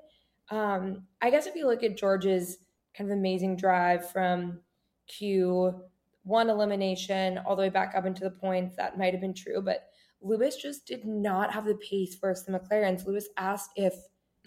Um, 0.50 1.04
I 1.22 1.30
guess 1.30 1.46
if 1.46 1.56
you 1.56 1.68
look 1.68 1.84
at 1.84 1.98
George's 1.98 2.58
kind 2.98 3.10
of 3.10 3.18
amazing 3.18 3.56
drive 3.56 4.12
from 4.12 4.60
Q 5.08 5.84
one 6.24 6.50
elimination 6.50 7.40
all 7.40 7.56
the 7.56 7.62
way 7.62 7.70
back 7.70 7.94
up 7.96 8.06
into 8.06 8.24
the 8.24 8.30
points, 8.32 8.76
that 8.76 8.98
might 8.98 9.14
have 9.14 9.22
been 9.22 9.34
true, 9.34 9.62
but 9.62 9.84
Lewis 10.22 10.58
just 10.58 10.86
did 10.86 11.06
not 11.06 11.52
have 11.54 11.66
the 11.66 11.76
pace 11.76 12.16
versus 12.20 12.46
the 12.46 12.52
McLarens. 12.52 13.06
Lewis 13.06 13.30
asked 13.38 13.72
if 13.76 13.94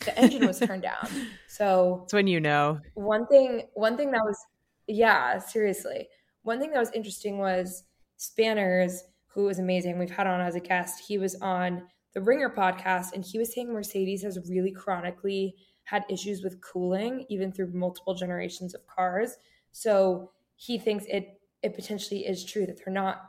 the 0.05 0.17
engine 0.19 0.47
was 0.47 0.59
turned 0.59 0.83
down. 0.83 1.09
So 1.49 2.01
it's 2.05 2.15
when 2.15 2.27
you 2.27 2.41
know. 2.41 2.81
One 2.95 3.27
thing, 3.27 3.65
one 3.75 3.97
thing 3.99 4.11
that 4.13 4.23
was, 4.25 4.39
yeah, 4.87 5.39
seriously 5.39 6.09
one 6.43 6.61
thing 6.61 6.71
that 6.73 6.81
was 6.81 6.91
interesting 6.93 7.39
was 7.39 7.85
Spanners, 8.17 9.03
who 9.27 9.45
was 9.45 9.59
amazing. 9.59 9.99
We've 9.99 10.11
had 10.11 10.27
on 10.27 10.41
as 10.41 10.55
a 10.55 10.61
guest. 10.61 11.03
He 11.07 11.19
was 11.19 11.35
on 11.37 11.83
the 12.13 12.21
Ringer 12.21 12.51
podcast, 12.51 13.13
and 13.15 13.25
he 13.25 13.39
was 13.39 13.53
saying 13.53 13.73
Mercedes 13.73 14.23
has 14.23 14.39
really 14.49 14.73
chronically 14.73 15.57
had 15.85 16.05
issues 16.09 16.43
with 16.43 16.61
cooling, 16.61 17.27
even 17.29 17.53
through 17.53 17.73
multiple 17.73 18.15
generations 18.15 18.75
of 18.75 18.87
cars. 18.87 19.37
So 19.73 20.31
he 20.57 20.79
thinks 20.79 21.05
it 21.09 21.41
it 21.63 21.75
potentially 21.75 22.27
is 22.27 22.45
true 22.45 22.67
that 22.67 22.79
they're 22.85 22.93
not. 22.93 23.23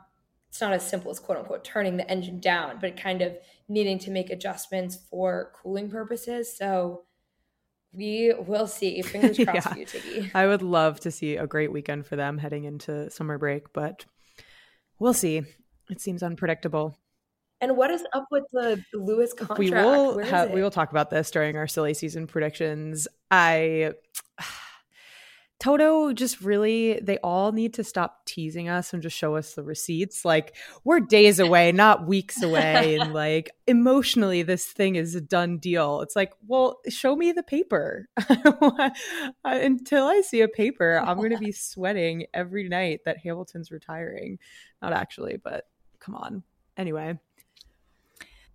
It's 0.48 0.60
not 0.60 0.72
as 0.72 0.88
simple 0.88 1.10
as 1.10 1.18
quote 1.18 1.38
unquote 1.38 1.64
turning 1.64 1.96
the 1.96 2.08
engine 2.08 2.38
down, 2.38 2.78
but 2.80 2.96
kind 2.96 3.22
of 3.22 3.36
needing 3.68 3.98
to 4.00 4.10
make 4.10 4.30
adjustments 4.30 4.98
for 5.10 5.50
cooling 5.54 5.90
purposes. 5.90 6.56
So 6.56 7.02
we 7.94 8.34
will 8.46 8.66
see. 8.66 9.02
Fingers 9.02 9.36
crossed 9.44 9.54
yeah. 9.54 9.60
for 9.60 9.78
you, 9.78 9.86
Tiggy. 9.86 10.30
I 10.34 10.46
would 10.46 10.62
love 10.62 11.00
to 11.00 11.10
see 11.10 11.36
a 11.36 11.46
great 11.46 11.72
weekend 11.72 12.06
for 12.06 12.16
them 12.16 12.38
heading 12.38 12.64
into 12.64 13.10
summer 13.10 13.38
break, 13.38 13.72
but 13.72 14.04
we'll 14.98 15.14
see. 15.14 15.42
It 15.90 16.00
seems 16.00 16.22
unpredictable. 16.22 16.96
And 17.60 17.76
what 17.76 17.90
is 17.90 18.04
up 18.12 18.26
with 18.30 18.44
the 18.52 18.82
Lewis 18.92 19.32
contract? 19.32 19.58
We 19.58 19.70
will 19.70 20.18
have, 20.18 20.50
we 20.50 20.62
will 20.62 20.70
talk 20.70 20.90
about 20.90 21.10
this 21.10 21.30
during 21.30 21.56
our 21.56 21.66
silly 21.66 21.94
season 21.94 22.26
predictions. 22.26 23.08
I 23.30 23.92
Toto 25.60 26.12
just 26.12 26.40
really, 26.40 26.98
they 27.00 27.18
all 27.18 27.52
need 27.52 27.74
to 27.74 27.84
stop 27.84 28.26
teasing 28.26 28.68
us 28.68 28.92
and 28.92 29.02
just 29.02 29.16
show 29.16 29.36
us 29.36 29.54
the 29.54 29.62
receipts. 29.62 30.24
Like, 30.24 30.56
we're 30.82 31.00
days 31.00 31.38
away, 31.40 31.72
not 31.72 32.06
weeks 32.06 32.42
away. 32.42 32.96
and 32.96 33.14
like, 33.14 33.50
emotionally, 33.66 34.42
this 34.42 34.66
thing 34.66 34.96
is 34.96 35.14
a 35.14 35.20
done 35.20 35.58
deal. 35.58 36.00
It's 36.00 36.16
like, 36.16 36.32
well, 36.46 36.80
show 36.88 37.16
me 37.16 37.32
the 37.32 37.42
paper. 37.42 38.08
Until 39.44 40.06
I 40.06 40.20
see 40.22 40.40
a 40.40 40.48
paper, 40.48 40.98
I'm 40.98 41.16
going 41.16 41.30
to 41.30 41.38
be 41.38 41.52
sweating 41.52 42.26
every 42.34 42.68
night 42.68 43.00
that 43.04 43.18
Hamilton's 43.18 43.70
retiring. 43.70 44.38
Not 44.82 44.92
actually, 44.92 45.36
but 45.36 45.66
come 46.00 46.14
on. 46.14 46.42
Anyway. 46.76 47.18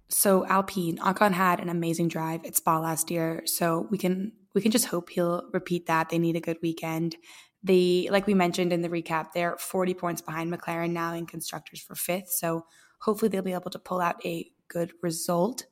So 0.09 0.45
Alpine, 0.47 0.97
Ocon 0.97 1.33
had 1.33 1.59
an 1.59 1.69
amazing 1.69 2.07
drive 2.07 2.43
at 2.43 2.55
Spa 2.55 2.79
last 2.79 3.11
year, 3.11 3.43
so 3.45 3.87
we 3.91 3.97
can 3.99 4.31
we 4.53 4.61
can 4.61 4.71
just 4.71 4.85
hope 4.85 5.09
he'll 5.09 5.49
repeat 5.53 5.87
that. 5.87 6.09
They 6.09 6.19
need 6.19 6.35
a 6.35 6.41
good 6.41 6.57
weekend. 6.61 7.15
They, 7.63 8.07
like 8.11 8.27
we 8.27 8.33
mentioned 8.33 8.71
in 8.71 8.81
the 8.81 8.89
recap, 8.89 9.33
they're 9.33 9.57
40 9.57 9.93
points 9.93 10.21
behind 10.21 10.51
McLaren 10.51 10.91
now 10.91 11.13
in 11.13 11.25
constructors 11.25 11.81
for 11.81 11.95
fifth. 11.95 12.29
So 12.29 12.65
hopefully 13.01 13.29
they'll 13.29 13.41
be 13.41 13.53
able 13.53 13.71
to 13.71 13.79
pull 13.79 14.01
out 14.01 14.25
a 14.25 14.49
good 14.67 14.91
result. 15.01 15.65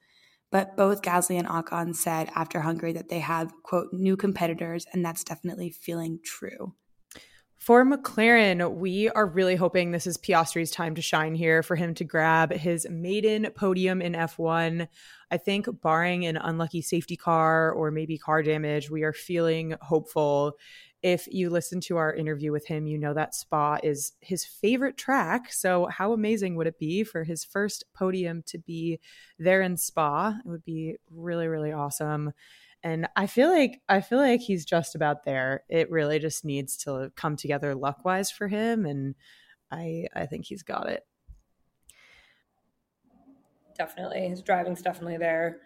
But 0.51 0.77
both 0.77 1.01
Gasly 1.01 1.38
and 1.38 1.48
Ocon 1.48 1.96
said 1.96 2.29
after 2.36 2.62
Hungary 2.62 2.93
that 2.93 3.10
they 3.10 3.19
have, 3.19 3.51
quote, 3.63 3.91
new 3.91 4.15
competitors, 4.15 4.86
and 4.93 5.03
that's 5.03 5.24
definitely 5.24 5.72
feeling 5.72 6.19
true. 6.24 6.74
For 7.57 7.84
McLaren, 7.84 8.75
we 8.75 9.10
are 9.10 9.25
really 9.25 9.55
hoping 9.55 9.91
this 9.91 10.07
is 10.07 10.17
Piastri's 10.17 10.72
time 10.72 10.96
to 10.96 11.01
shine 11.01 11.36
here 11.36 11.63
for 11.63 11.75
him 11.75 11.93
to 11.96 12.05
grab 12.05 12.53
his 12.53 12.88
maiden 12.89 13.48
podium 13.55 14.01
in 14.01 14.13
F1. 14.13 14.88
I 15.31 15.38
think, 15.38 15.67
barring 15.81 16.25
an 16.25 16.38
unlucky 16.38 16.81
safety 16.81 17.15
car 17.15 17.72
or 17.72 17.91
maybe 17.91 18.17
car 18.17 18.43
damage, 18.43 18.89
we 18.89 19.03
are 19.03 19.13
feeling 19.13 19.75
hopeful. 19.81 20.57
If 21.03 21.27
you 21.31 21.50
listen 21.50 21.79
to 21.81 21.98
our 21.98 22.13
interview 22.13 22.51
with 22.51 22.65
him, 22.65 22.88
you 22.88 22.98
know 22.98 23.13
that 23.13 23.36
Spa 23.36 23.77
is 23.84 24.13
his 24.19 24.46
favorite 24.46 24.98
track. 24.98 25.53
So, 25.53 25.86
how 25.88 26.13
amazing 26.13 26.55
would 26.55 26.67
it 26.67 26.79
be 26.79 27.03
for 27.03 27.24
his 27.24 27.46
first 27.46 27.84
podium 27.93 28.43
to 28.48 28.57
be 28.57 29.00
there 29.38 29.62
in 29.62 29.77
Spa? 29.77 30.38
It 30.43 30.50
would 30.50 30.65
be 30.65 30.96
really, 31.12 31.48
really 31.48 31.72
awesome 31.72 32.34
and 32.84 33.07
i 33.15 33.25
feel 33.27 33.50
like 33.50 33.81
i 33.89 34.01
feel 34.01 34.19
like 34.19 34.41
he's 34.41 34.65
just 34.65 34.96
about 34.96 35.24
there 35.24 35.63
it 35.69 35.89
really 35.89 36.19
just 36.19 36.46
needs 36.46 36.77
to 36.77 37.12
come 37.15 37.36
together 37.36 37.75
luck 37.75 38.05
wise 38.05 38.29
for 38.29 38.48
him 38.48 38.86
and 38.86 39.15
i 39.72 40.05
i 40.15 40.25
think 40.25 40.46
he's 40.46 40.63
got 40.63 40.88
it 40.89 41.05
definitely 43.77 44.27
his 44.27 44.41
driving's 44.41 44.81
definitely 44.81 45.17
there 45.17 45.60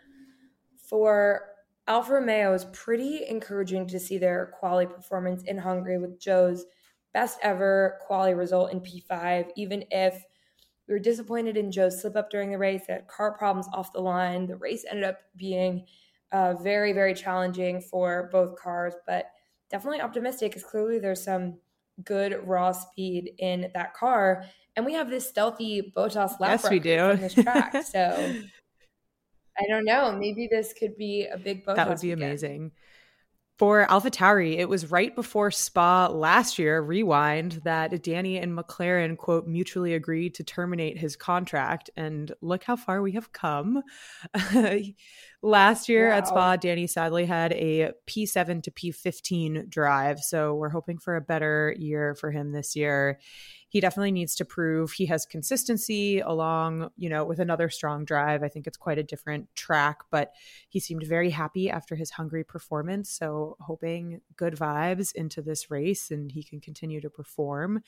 for 0.90 1.42
alfa 1.88 2.14
romeo 2.14 2.54
is 2.54 2.66
pretty 2.74 3.26
encouraging 3.28 3.88
to 3.88 4.00
see 4.00 4.18
their 4.18 4.54
quali 4.60 4.86
performance 4.86 5.44
in 5.44 5.58
hungary 5.58 5.98
with 5.98 6.20
Zhou's 6.20 6.66
best 7.14 7.40
ever 7.42 8.00
quali 8.06 8.34
result 8.34 8.72
in 8.72 8.80
p5 8.80 9.50
even 9.56 9.84
if 9.92 10.24
we 10.88 10.94
were 10.94 11.00
disappointed 11.00 11.58
in 11.58 11.72
Zhou's 11.72 12.02
slip 12.02 12.16
up 12.16 12.30
during 12.30 12.52
the 12.52 12.58
race 12.58 12.84
they 12.88 12.94
had 12.94 13.08
car 13.08 13.38
problems 13.38 13.68
off 13.74 13.94
the 13.94 14.02
line 14.02 14.46
the 14.46 14.58
race 14.58 14.86
ended 14.90 15.06
up 15.06 15.20
being 15.36 15.86
uh, 16.32 16.54
very, 16.56 16.94
very 16.94 17.14
challenging 17.14 17.82
for 17.82 18.30
both 18.32 18.56
cars, 18.58 18.94
but 19.06 19.26
definitely 19.70 20.02
optimistic 20.02 20.52
because 20.52 20.64
clearly 20.64 21.00
there's 21.00 21.24
some 21.24 21.58
good 22.04 22.40
raw 22.46 22.72
speed 22.72 23.32
in 23.40 23.70
that 23.74 23.94
car. 23.94 24.46
And 24.76 24.86
we 24.86 24.94
have 24.94 25.10
this 25.10 25.28
stealthy 25.28 25.92
Bottas 25.96 26.40
lap 26.40 26.62
yes, 26.62 26.70
we 26.70 26.80
do. 26.80 27.00
on 27.00 27.20
this 27.20 27.34
track. 27.34 27.76
So 27.84 28.36
I 29.58 29.64
don't 29.68 29.86
know. 29.86 30.14
Maybe 30.14 30.48
this 30.50 30.74
could 30.74 30.96
be 30.98 31.28
a 31.28 31.38
big 31.38 31.66
Bottas. 31.66 31.76
That 31.76 31.90
would 31.90 32.02
be 32.02 32.08
weekend. 32.08 32.24
amazing 32.24 32.72
for 33.62 33.86
AlphaTauri, 33.86 34.58
it 34.58 34.68
was 34.68 34.90
right 34.90 35.14
before 35.14 35.52
Spa 35.52 36.08
last 36.08 36.58
year, 36.58 36.82
rewind, 36.82 37.62
that 37.64 38.02
Danny 38.02 38.40
and 38.40 38.58
McLaren, 38.58 39.16
quote, 39.16 39.46
mutually 39.46 39.94
agreed 39.94 40.34
to 40.34 40.44
terminate 40.44 40.98
his 40.98 41.16
contract. 41.16 41.88
And 41.96 42.34
look 42.42 42.64
how 42.64 42.76
far 42.76 43.04
we 43.04 43.12
have 43.12 43.32
come. 43.34 43.84
last 45.44 45.90
year 45.90 46.10
wow. 46.10 46.18
at 46.18 46.28
Spa, 46.28 46.56
Danny 46.56 46.88
sadly 46.88 47.24
had 47.28 47.54
a 47.54 47.92
P7 48.08 48.64
to 48.64 48.72
P15 48.72 49.70
drive. 49.70 50.22
So 50.22 50.56
we're 50.56 50.70
hoping 50.70 50.98
for 50.98 51.16
a 51.16 51.22
better 51.22 51.76
year 51.78 52.16
for 52.16 52.32
him 52.32 52.54
this 52.54 52.76
year 52.76 53.20
he 53.72 53.80
definitely 53.80 54.12
needs 54.12 54.36
to 54.36 54.44
prove 54.44 54.92
he 54.92 55.06
has 55.06 55.26
consistency 55.26 56.20
along, 56.20 56.90
you 56.98 57.08
know, 57.08 57.24
with 57.24 57.40
another 57.40 57.70
strong 57.70 58.04
drive. 58.04 58.44
I 58.44 58.50
think 58.50 58.68
it's 58.68 58.76
quite 58.76 58.98
a 58.98 59.04
different 59.04 59.48
track, 59.56 60.00
but 60.12 60.34
he 60.68 60.82
seemed 60.82 61.04
very 61.04 61.30
happy 61.30 61.70
after 61.70 61.96
his 61.96 62.12
Hungary 62.12 62.44
performance. 62.44 63.10
So 63.10 63.56
hoping 63.62 64.20
good 64.36 64.58
vibes 64.58 65.16
into 65.16 65.42
this 65.42 65.72
race 65.72 66.12
and 66.12 66.30
he 66.30 66.44
can 66.44 66.60
continue 66.60 67.00
to 67.00 67.10
perform. 67.10 67.82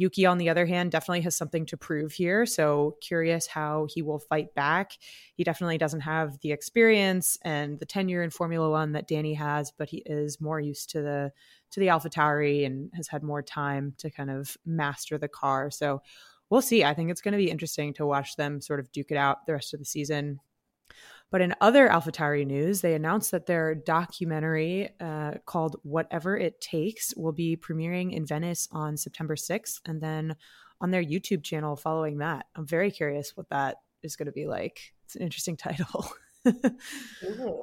Yuki, 0.00 0.24
on 0.24 0.38
the 0.38 0.48
other 0.48 0.64
hand, 0.64 0.90
definitely 0.90 1.20
has 1.20 1.36
something 1.36 1.66
to 1.66 1.76
prove 1.76 2.12
here. 2.12 2.46
So 2.46 2.96
curious 3.02 3.46
how 3.46 3.86
he 3.92 4.00
will 4.00 4.18
fight 4.18 4.54
back. 4.54 4.92
He 5.34 5.44
definitely 5.44 5.76
doesn't 5.76 6.00
have 6.00 6.38
the 6.40 6.52
experience 6.52 7.36
and 7.42 7.78
the 7.78 7.84
tenure 7.84 8.22
in 8.22 8.30
Formula 8.30 8.70
One 8.70 8.92
that 8.92 9.06
Danny 9.06 9.34
has, 9.34 9.70
but 9.76 9.90
he 9.90 9.98
is 10.06 10.40
more 10.40 10.58
used 10.58 10.88
to 10.90 11.02
the 11.02 11.32
to 11.72 11.80
the 11.80 11.88
AlphaTauri 11.88 12.64
and 12.64 12.90
has 12.94 13.08
had 13.08 13.22
more 13.22 13.42
time 13.42 13.92
to 13.98 14.10
kind 14.10 14.30
of 14.30 14.56
master 14.64 15.18
the 15.18 15.28
car. 15.28 15.70
So 15.70 16.00
we'll 16.48 16.62
see. 16.62 16.82
I 16.82 16.94
think 16.94 17.10
it's 17.10 17.20
going 17.20 17.32
to 17.32 17.38
be 17.38 17.50
interesting 17.50 17.92
to 17.94 18.06
watch 18.06 18.36
them 18.36 18.62
sort 18.62 18.80
of 18.80 18.90
duke 18.92 19.10
it 19.10 19.18
out 19.18 19.44
the 19.46 19.52
rest 19.52 19.74
of 19.74 19.80
the 19.80 19.84
season. 19.84 20.40
But 21.30 21.40
in 21.40 21.54
other 21.60 21.88
AlphaTauri 21.88 22.46
news, 22.46 22.80
they 22.80 22.94
announced 22.94 23.30
that 23.30 23.46
their 23.46 23.74
documentary 23.74 24.90
uh, 25.00 25.34
called 25.46 25.76
Whatever 25.82 26.36
It 26.36 26.60
Takes 26.60 27.14
will 27.16 27.32
be 27.32 27.56
premiering 27.56 28.12
in 28.12 28.26
Venice 28.26 28.68
on 28.72 28.96
September 28.96 29.36
6th 29.36 29.80
and 29.86 30.00
then 30.00 30.34
on 30.80 30.90
their 30.90 31.04
YouTube 31.04 31.44
channel 31.44 31.76
following 31.76 32.18
that. 32.18 32.46
I'm 32.56 32.66
very 32.66 32.90
curious 32.90 33.36
what 33.36 33.48
that 33.50 33.76
is 34.02 34.16
going 34.16 34.26
to 34.26 34.32
be 34.32 34.46
like. 34.46 34.92
It's 35.04 35.14
an 35.14 35.22
interesting 35.22 35.56
title. 35.56 36.10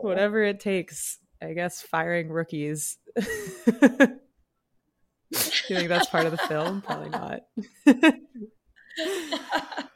Whatever 0.02 0.44
It 0.44 0.60
Takes. 0.60 1.18
I 1.42 1.54
guess 1.54 1.82
firing 1.82 2.30
rookies. 2.30 2.98
you 3.16 3.24
think 5.76 5.90
that's 5.90 6.10
part 6.10 6.26
of 6.26 6.32
the 6.32 6.38
film? 6.38 6.82
Probably 6.82 7.10
not. 7.10 7.42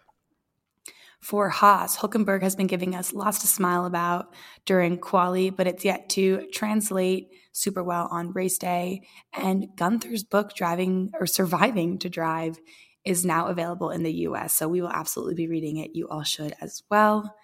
For 1.22 1.50
Haas, 1.50 1.98
Hulkenberg 1.98 2.42
has 2.42 2.56
been 2.56 2.68
giving 2.68 2.96
us 2.96 3.14
lots 3.14 3.40
to 3.40 3.48
smile 3.48 3.86
about 3.86 4.34
during 4.66 4.98
quali, 4.98 5.52
but 5.52 5.68
it's 5.68 5.86
yet 5.86 6.10
to 6.10 6.48
translate 6.52 7.30
super 7.52 7.84
well 7.84 8.08
on 8.12 8.34
race 8.34 8.58
day. 8.58 9.04
And 9.32 9.68
Gunther's 9.76 10.24
book, 10.24 10.56
Driving 10.56 11.12
or 11.20 11.28
Surviving 11.28 12.00
to 12.00 12.10
Drive, 12.10 12.60
is 13.06 13.24
now 13.24 13.48
available 13.48 13.92
in 13.92 14.02
the 14.02 14.14
US. 14.28 14.54
So 14.54 14.68
we 14.68 14.82
will 14.82 14.90
absolutely 14.90 15.36
be 15.36 15.48
reading 15.48 15.78
it. 15.78 15.92
You 15.96 16.08
all 16.10 16.24
should 16.24 16.56
as 16.60 16.82
well 16.90 17.36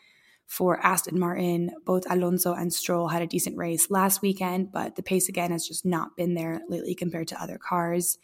for 0.47 0.79
Aston 0.83 1.19
Martin. 1.19 1.71
Both 1.85 2.09
Alonso 2.09 2.53
and 2.53 2.73
Stroll 2.73 3.09
had 3.09 3.21
a 3.21 3.27
decent 3.27 3.57
race 3.57 3.91
last 3.91 4.23
weekend, 4.23 4.71
but 4.71 4.95
the 4.95 5.03
pace 5.03 5.29
again 5.29 5.51
has 5.51 5.67
just 5.67 5.85
not 5.85 6.15
been 6.17 6.33
there 6.33 6.61
lately 6.67 6.95
compared 6.95 7.27
to 7.27 7.41
other 7.41 7.59
cars. 7.59 8.17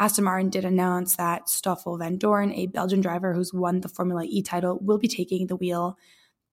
Aston 0.00 0.24
Martin 0.24 0.48
did 0.48 0.64
announce 0.64 1.16
that 1.16 1.50
Stoffel 1.50 1.98
Vandoorne, 1.98 2.56
a 2.56 2.68
Belgian 2.68 3.02
driver 3.02 3.34
who's 3.34 3.52
won 3.52 3.82
the 3.82 3.88
Formula 3.88 4.24
E 4.24 4.40
title, 4.40 4.78
will 4.80 4.96
be 4.96 5.08
taking 5.08 5.46
the 5.46 5.56
wheel 5.56 5.98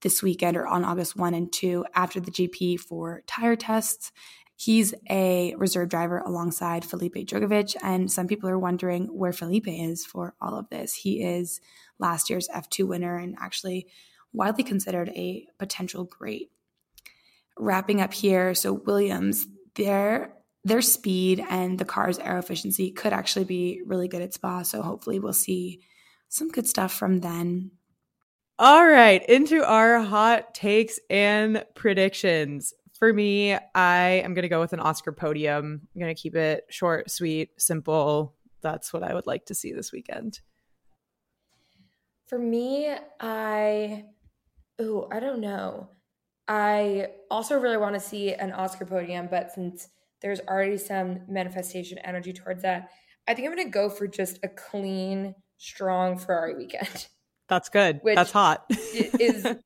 this 0.01 0.22
weekend 0.22 0.58
or 0.58 0.68
on 0.68 0.84
August 0.84 1.16
1 1.16 1.34
and 1.34 1.51
2 1.54 1.86
after 1.96 2.20
the 2.20 2.30
GP 2.30 2.77
for 2.77 3.24
tire 3.25 3.56
tests. 3.56 4.12
He's 4.58 4.94
a 5.10 5.56
reserve 5.56 5.88
driver 5.88 6.18
alongside 6.18 6.84
Felipe 6.84 7.16
Drugovich, 7.25 7.77
and 7.82 8.12
some 8.12 8.27
people 8.27 8.50
are 8.50 8.60
wondering 8.60 9.06
where 9.06 9.32
Felipe 9.32 9.70
is 9.70 10.06
for 10.06 10.36
all 10.42 10.60
of 10.60 10.68
this. 10.70 10.94
He 10.94 11.24
is 11.24 11.62
last 12.00 12.30
year's 12.30 12.50
F2 12.54 12.86
winner 12.86 13.18
and 13.18 13.38
actually 13.39 13.88
widely 14.34 14.66
considered 14.66 15.08
a 15.16 15.48
potential 15.58 16.04
great. 16.04 16.51
Wrapping 17.58 18.01
up 18.01 18.13
here, 18.13 18.54
so 18.54 18.74
Williams, 18.74 19.48
their 19.75 20.34
their 20.67 20.81
speed 20.81 21.43
and 21.50 21.79
the 21.79 21.86
car's 21.86 22.19
aero 22.19 22.39
efficiency 22.39 22.91
could 22.91 23.13
actually 23.13 23.45
be 23.45 23.81
really 23.86 24.07
good 24.07 24.21
at 24.21 24.33
Spa. 24.33 24.63
So 24.63 24.81
hopefully 24.81 25.19
we'll 25.19 25.33
see 25.33 25.81
some 26.29 26.50
good 26.50 26.67
stuff 26.67 26.93
from 26.93 27.21
then. 27.21 27.71
All 28.59 28.88
right, 28.88 29.24
into 29.29 29.63
our 29.63 30.01
hot 30.01 30.53
takes 30.53 31.00
and 31.09 31.63
predictions. 31.75 32.74
For 33.00 33.13
me, 33.13 33.55
I 33.75 34.21
am 34.24 34.33
going 34.33 34.43
to 34.43 34.50
go 34.50 34.59
with 34.59 34.74
an 34.74 34.79
Oscar 34.79 35.12
podium. 35.12 35.88
I'm 35.93 36.01
going 36.01 36.13
to 36.13 36.19
keep 36.19 36.36
it 36.36 36.65
short, 36.69 37.12
sweet, 37.12 37.51
simple. 37.62 38.36
That's 38.62 38.91
what 38.91 39.03
I 39.03 39.13
would 39.13 39.27
like 39.27 39.45
to 39.45 39.55
see 39.55 39.71
this 39.71 39.91
weekend. 39.91 40.39
For 42.25 42.39
me, 42.39 42.93
I 43.19 44.05
Oh, 44.79 45.07
I 45.12 45.19
don't 45.19 45.39
know. 45.39 45.89
I 46.47 47.09
also 47.31 47.59
really 47.59 47.77
want 47.77 47.95
to 47.95 48.00
see 48.00 48.33
an 48.33 48.51
Oscar 48.51 48.86
podium, 48.86 49.27
but 49.29 49.51
since 49.51 49.89
there's 50.21 50.39
already 50.41 50.77
some 50.77 51.21
manifestation 51.27 51.97
energy 52.00 52.33
towards 52.33 52.62
that, 52.63 52.89
I 53.27 53.33
think 53.33 53.47
I'm 53.47 53.55
going 53.55 53.67
to 53.67 53.71
go 53.71 53.89
for 53.89 54.07
just 54.07 54.39
a 54.43 54.47
clean, 54.47 55.36
strong 55.57 56.17
Ferrari 56.17 56.55
weekend. 56.55 57.07
That's 57.50 57.69
good. 57.69 58.01
That's 58.03 58.31
hot. 58.31 58.65
is 58.69 59.45
it, 59.45 59.62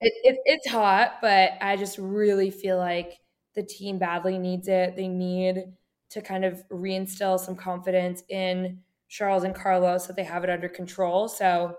it, 0.00 0.38
it's 0.44 0.68
hot, 0.68 1.18
but 1.20 1.52
I 1.60 1.76
just 1.76 1.98
really 1.98 2.50
feel 2.50 2.76
like 2.76 3.18
the 3.54 3.62
team 3.62 3.98
badly 3.98 4.38
needs 4.38 4.68
it. 4.68 4.96
They 4.96 5.08
need 5.08 5.64
to 6.10 6.20
kind 6.20 6.44
of 6.44 6.62
reinstill 6.70 7.40
some 7.40 7.56
confidence 7.56 8.22
in 8.28 8.80
Charles 9.08 9.44
and 9.44 9.54
Carlos 9.54 10.06
that 10.06 10.16
they 10.16 10.24
have 10.24 10.44
it 10.44 10.50
under 10.50 10.68
control. 10.68 11.28
So 11.28 11.76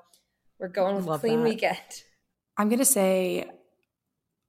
we're 0.60 0.70
going 0.70 0.96
with 0.96 1.06
Love 1.06 1.22
clean 1.22 1.44
that. 1.44 1.50
weekend. 1.50 2.04
I'm 2.58 2.70
going 2.70 2.80
to 2.80 2.86
say 2.86 3.50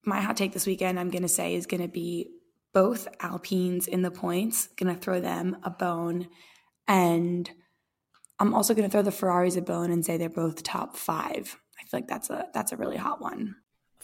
my 0.05 0.21
hot 0.21 0.37
take 0.37 0.53
this 0.53 0.67
weekend, 0.67 0.99
I'm 0.99 1.11
going 1.11 1.23
to 1.23 1.29
say, 1.29 1.55
is 1.55 1.67
going 1.67 1.83
to 1.83 1.89
be 1.89 2.31
both 2.77 3.09
Alpines 3.21 3.87
in 3.87 4.03
the 4.03 4.11
points, 4.11 4.67
going 4.77 4.95
to 4.95 5.01
throw 5.01 5.19
them 5.19 5.57
a 5.63 5.71
bone. 5.71 6.29
And 6.87 7.51
I'm 8.39 8.53
also 8.53 8.75
going 8.75 8.87
to 8.87 8.93
throw 8.93 9.01
the 9.01 9.11
Ferraris 9.11 9.57
a 9.57 9.63
bone 9.63 9.91
and 9.91 10.05
say 10.05 10.19
they're 10.19 10.29
both 10.29 10.63
top 10.63 10.95
five. 10.95 11.57
I 11.81 11.89
feel 11.89 12.01
like 12.01 12.07
that's 12.07 12.29
a 12.29 12.49
that's 12.53 12.73
a 12.73 12.77
really 12.77 12.99
hot 12.99 13.23
one. 13.23 13.55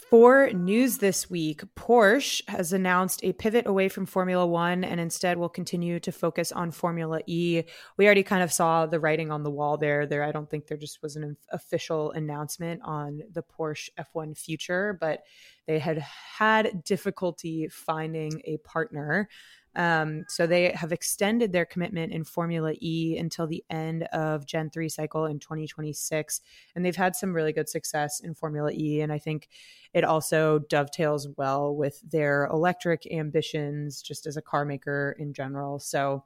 For 0.09 0.51
news 0.51 0.99
this 0.99 1.29
week, 1.29 1.63
Porsche 1.75 2.47
has 2.47 2.71
announced 2.71 3.23
a 3.23 3.33
pivot 3.33 3.65
away 3.65 3.89
from 3.89 4.05
Formula 4.05 4.45
One 4.45 4.83
and 4.83 4.99
instead 4.99 5.37
will 5.37 5.49
continue 5.49 5.99
to 6.01 6.11
focus 6.11 6.51
on 6.51 6.71
Formula 6.71 7.21
E. 7.25 7.63
We 7.97 8.05
already 8.05 8.23
kind 8.23 8.43
of 8.43 8.51
saw 8.51 8.85
the 8.85 8.99
writing 8.99 9.31
on 9.31 9.43
the 9.43 9.49
wall 9.49 9.77
there. 9.77 10.05
There, 10.05 10.23
I 10.23 10.31
don't 10.31 10.49
think 10.49 10.67
there 10.67 10.77
just 10.77 11.01
was 11.01 11.15
an 11.15 11.35
official 11.51 12.11
announcement 12.11 12.81
on 12.83 13.21
the 13.31 13.43
Porsche 13.43 13.89
F1 13.97 14.37
future, 14.37 14.97
but 14.99 15.23
they 15.65 15.79
had 15.79 15.97
had 15.99 16.83
difficulty 16.83 17.67
finding 17.69 18.41
a 18.45 18.57
partner. 18.57 19.29
Um, 19.75 20.25
so 20.27 20.45
they 20.45 20.71
have 20.71 20.91
extended 20.91 21.51
their 21.51 21.65
commitment 21.65 22.13
in 22.13 22.23
Formula 22.23 22.73
E 22.79 23.17
until 23.17 23.47
the 23.47 23.63
end 23.69 24.03
of 24.13 24.45
Gen 24.45 24.69
3 24.69 24.87
cycle 24.89 25.25
in 25.25 25.39
2026. 25.39 26.41
And 26.75 26.85
they've 26.85 26.95
had 26.95 27.15
some 27.15 27.33
really 27.33 27.53
good 27.53 27.69
success 27.69 28.19
in 28.19 28.35
Formula 28.35 28.71
E. 28.71 29.01
And 29.01 29.11
I 29.11 29.17
think 29.17 29.49
it 29.93 30.03
also 30.03 30.59
dovetails 30.69 31.27
well 31.37 31.75
with 31.75 31.99
their 32.09 32.45
electric 32.45 33.07
ambitions 33.11 34.01
just 34.01 34.27
as 34.27 34.37
a 34.37 34.41
car 34.41 34.65
maker 34.65 35.15
in 35.17 35.33
general. 35.33 35.79
So 35.79 36.23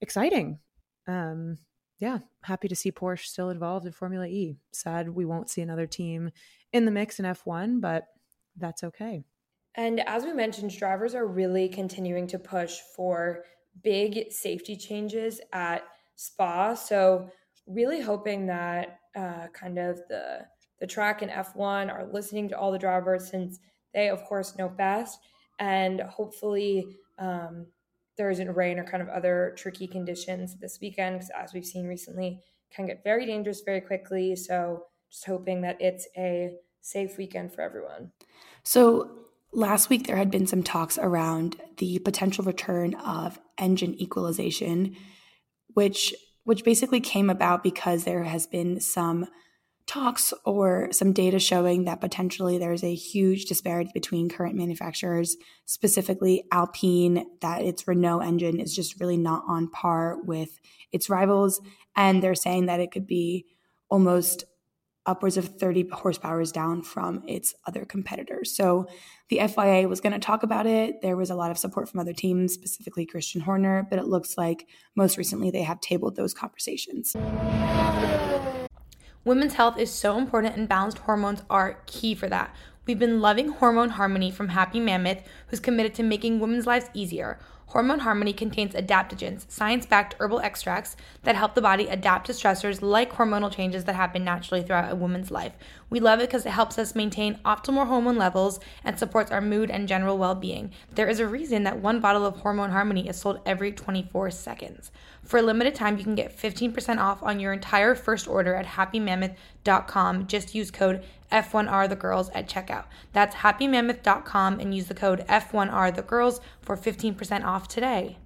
exciting. 0.00 0.58
Um, 1.06 1.58
yeah, 1.98 2.18
happy 2.42 2.68
to 2.68 2.76
see 2.76 2.92
Porsche 2.92 3.26
still 3.26 3.50
involved 3.50 3.86
in 3.86 3.92
Formula 3.92 4.26
E. 4.26 4.56
Sad 4.72 5.08
we 5.08 5.24
won't 5.24 5.48
see 5.48 5.62
another 5.62 5.86
team 5.86 6.30
in 6.72 6.84
the 6.84 6.90
mix 6.90 7.18
in 7.18 7.24
F1, 7.24 7.80
but 7.80 8.08
that's 8.56 8.84
okay. 8.84 9.24
And 9.76 10.00
as 10.00 10.24
we 10.24 10.32
mentioned, 10.32 10.76
drivers 10.76 11.14
are 11.14 11.26
really 11.26 11.68
continuing 11.68 12.26
to 12.28 12.38
push 12.38 12.78
for 12.94 13.44
big 13.82 14.30
safety 14.30 14.76
changes 14.76 15.40
at 15.52 15.82
Spa. 16.16 16.74
So, 16.74 17.28
really 17.66 18.00
hoping 18.00 18.46
that 18.46 18.98
uh, 19.16 19.48
kind 19.52 19.78
of 19.78 20.00
the 20.08 20.46
the 20.80 20.86
track 20.86 21.22
and 21.22 21.30
F1 21.30 21.90
are 21.90 22.06
listening 22.12 22.48
to 22.48 22.58
all 22.58 22.70
the 22.70 22.78
drivers 22.78 23.30
since 23.30 23.58
they, 23.94 24.08
of 24.08 24.22
course, 24.24 24.58
know 24.58 24.68
best. 24.68 25.18
And 25.58 26.00
hopefully, 26.02 26.86
um, 27.18 27.66
there 28.16 28.30
isn't 28.30 28.54
rain 28.54 28.78
or 28.78 28.84
kind 28.84 29.02
of 29.02 29.08
other 29.08 29.54
tricky 29.56 29.86
conditions 29.86 30.56
this 30.60 30.78
weekend, 30.80 31.16
because 31.16 31.30
as 31.30 31.52
we've 31.52 31.64
seen 31.64 31.86
recently, 31.86 32.40
can 32.70 32.86
get 32.86 33.02
very 33.02 33.26
dangerous 33.26 33.62
very 33.62 33.80
quickly. 33.80 34.36
So, 34.36 34.84
just 35.10 35.24
hoping 35.26 35.60
that 35.62 35.80
it's 35.80 36.06
a 36.16 36.54
safe 36.80 37.16
weekend 37.16 37.52
for 37.52 37.62
everyone. 37.62 38.12
So, 38.62 39.23
Last 39.56 39.88
week, 39.88 40.08
there 40.08 40.16
had 40.16 40.32
been 40.32 40.48
some 40.48 40.64
talks 40.64 40.98
around 40.98 41.54
the 41.78 42.00
potential 42.00 42.44
return 42.44 42.94
of 42.94 43.38
engine 43.56 43.94
equalization, 44.02 44.96
which 45.74 46.12
which 46.42 46.64
basically 46.64 47.00
came 47.00 47.30
about 47.30 47.62
because 47.62 48.02
there 48.02 48.24
has 48.24 48.48
been 48.48 48.80
some 48.80 49.28
talks 49.86 50.34
or 50.44 50.88
some 50.90 51.12
data 51.12 51.38
showing 51.38 51.84
that 51.84 52.00
potentially 52.00 52.58
there's 52.58 52.82
a 52.82 52.94
huge 52.94 53.44
disparity 53.44 53.90
between 53.94 54.28
current 54.28 54.56
manufacturers, 54.56 55.36
specifically 55.66 56.44
Alpine, 56.50 57.24
that 57.40 57.62
its 57.62 57.86
Renault 57.86 58.20
engine 58.20 58.58
is 58.58 58.74
just 58.74 58.98
really 58.98 59.16
not 59.16 59.44
on 59.46 59.68
par 59.68 60.18
with 60.24 60.58
its 60.90 61.08
rivals. 61.08 61.60
And 61.96 62.22
they're 62.22 62.34
saying 62.34 62.66
that 62.66 62.80
it 62.80 62.90
could 62.90 63.06
be 63.06 63.46
almost 63.88 64.44
upwards 65.06 65.36
of 65.36 65.58
30 65.58 65.88
horsepower 65.92 66.44
down 66.46 66.82
from 66.82 67.22
its 67.26 67.54
other 67.66 67.84
competitors. 67.84 68.54
So 68.56 68.86
the 69.28 69.40
FIA 69.46 69.88
was 69.88 70.00
going 70.00 70.12
to 70.12 70.18
talk 70.18 70.42
about 70.42 70.66
it. 70.66 71.00
There 71.02 71.16
was 71.16 71.30
a 71.30 71.34
lot 71.34 71.50
of 71.50 71.58
support 71.58 71.88
from 71.88 72.00
other 72.00 72.12
teams, 72.12 72.54
specifically 72.54 73.06
Christian 73.06 73.40
Horner, 73.42 73.86
but 73.88 73.98
it 73.98 74.06
looks 74.06 74.36
like 74.36 74.66
most 74.94 75.16
recently 75.16 75.50
they 75.50 75.62
have 75.62 75.80
tabled 75.80 76.16
those 76.16 76.34
conversations. 76.34 77.14
Women's 79.24 79.54
health 79.54 79.78
is 79.78 79.90
so 79.90 80.18
important, 80.18 80.56
and 80.56 80.68
balanced 80.68 80.98
hormones 80.98 81.42
are 81.48 81.80
key 81.86 82.14
for 82.14 82.28
that. 82.28 82.54
We've 82.86 82.98
been 82.98 83.22
loving 83.22 83.48
Hormone 83.48 83.88
Harmony 83.90 84.30
from 84.30 84.48
Happy 84.48 84.78
Mammoth, 84.78 85.22
who's 85.46 85.60
committed 85.60 85.94
to 85.94 86.02
making 86.02 86.40
women's 86.40 86.66
lives 86.66 86.90
easier. 86.92 87.38
Hormone 87.66 88.00
Harmony 88.00 88.32
contains 88.32 88.74
adaptogens, 88.74 89.50
science 89.50 89.86
backed 89.86 90.14
herbal 90.20 90.40
extracts 90.40 90.96
that 91.22 91.34
help 91.34 91.54
the 91.54 91.62
body 91.62 91.88
adapt 91.88 92.26
to 92.26 92.32
stressors 92.32 92.82
like 92.82 93.12
hormonal 93.12 93.50
changes 93.50 93.84
that 93.84 93.94
happen 93.94 94.22
naturally 94.22 94.62
throughout 94.62 94.92
a 94.92 94.96
woman's 94.96 95.30
life. 95.30 95.54
We 95.94 96.00
love 96.00 96.18
it 96.18 96.26
because 96.26 96.44
it 96.44 96.50
helps 96.50 96.76
us 96.76 96.96
maintain 96.96 97.38
optimal 97.44 97.86
hormone 97.86 98.18
levels 98.18 98.58
and 98.82 98.98
supports 98.98 99.30
our 99.30 99.40
mood 99.40 99.70
and 99.70 99.86
general 99.86 100.18
well 100.18 100.34
being. 100.34 100.72
There 100.92 101.06
is 101.06 101.20
a 101.20 101.28
reason 101.28 101.62
that 101.62 101.78
one 101.78 102.00
bottle 102.00 102.26
of 102.26 102.38
Hormone 102.38 102.72
Harmony 102.72 103.08
is 103.08 103.16
sold 103.16 103.38
every 103.46 103.70
24 103.70 104.32
seconds. 104.32 104.90
For 105.22 105.38
a 105.38 105.42
limited 105.42 105.76
time, 105.76 105.96
you 105.96 106.02
can 106.02 106.16
get 106.16 106.36
15% 106.36 106.98
off 106.98 107.22
on 107.22 107.38
your 107.38 107.52
entire 107.52 107.94
first 107.94 108.26
order 108.26 108.56
at 108.56 108.66
happymammoth.com. 108.66 110.26
Just 110.26 110.52
use 110.52 110.72
code 110.72 111.04
F1RTheGirls 111.30 112.28
at 112.34 112.48
checkout. 112.48 112.86
That's 113.12 113.36
happymammoth.com 113.36 114.58
and 114.58 114.74
use 114.74 114.86
the 114.86 114.94
code 114.94 115.24
F1RTheGirls 115.28 116.40
for 116.60 116.76
15% 116.76 117.44
off 117.44 117.68
today. 117.68 118.18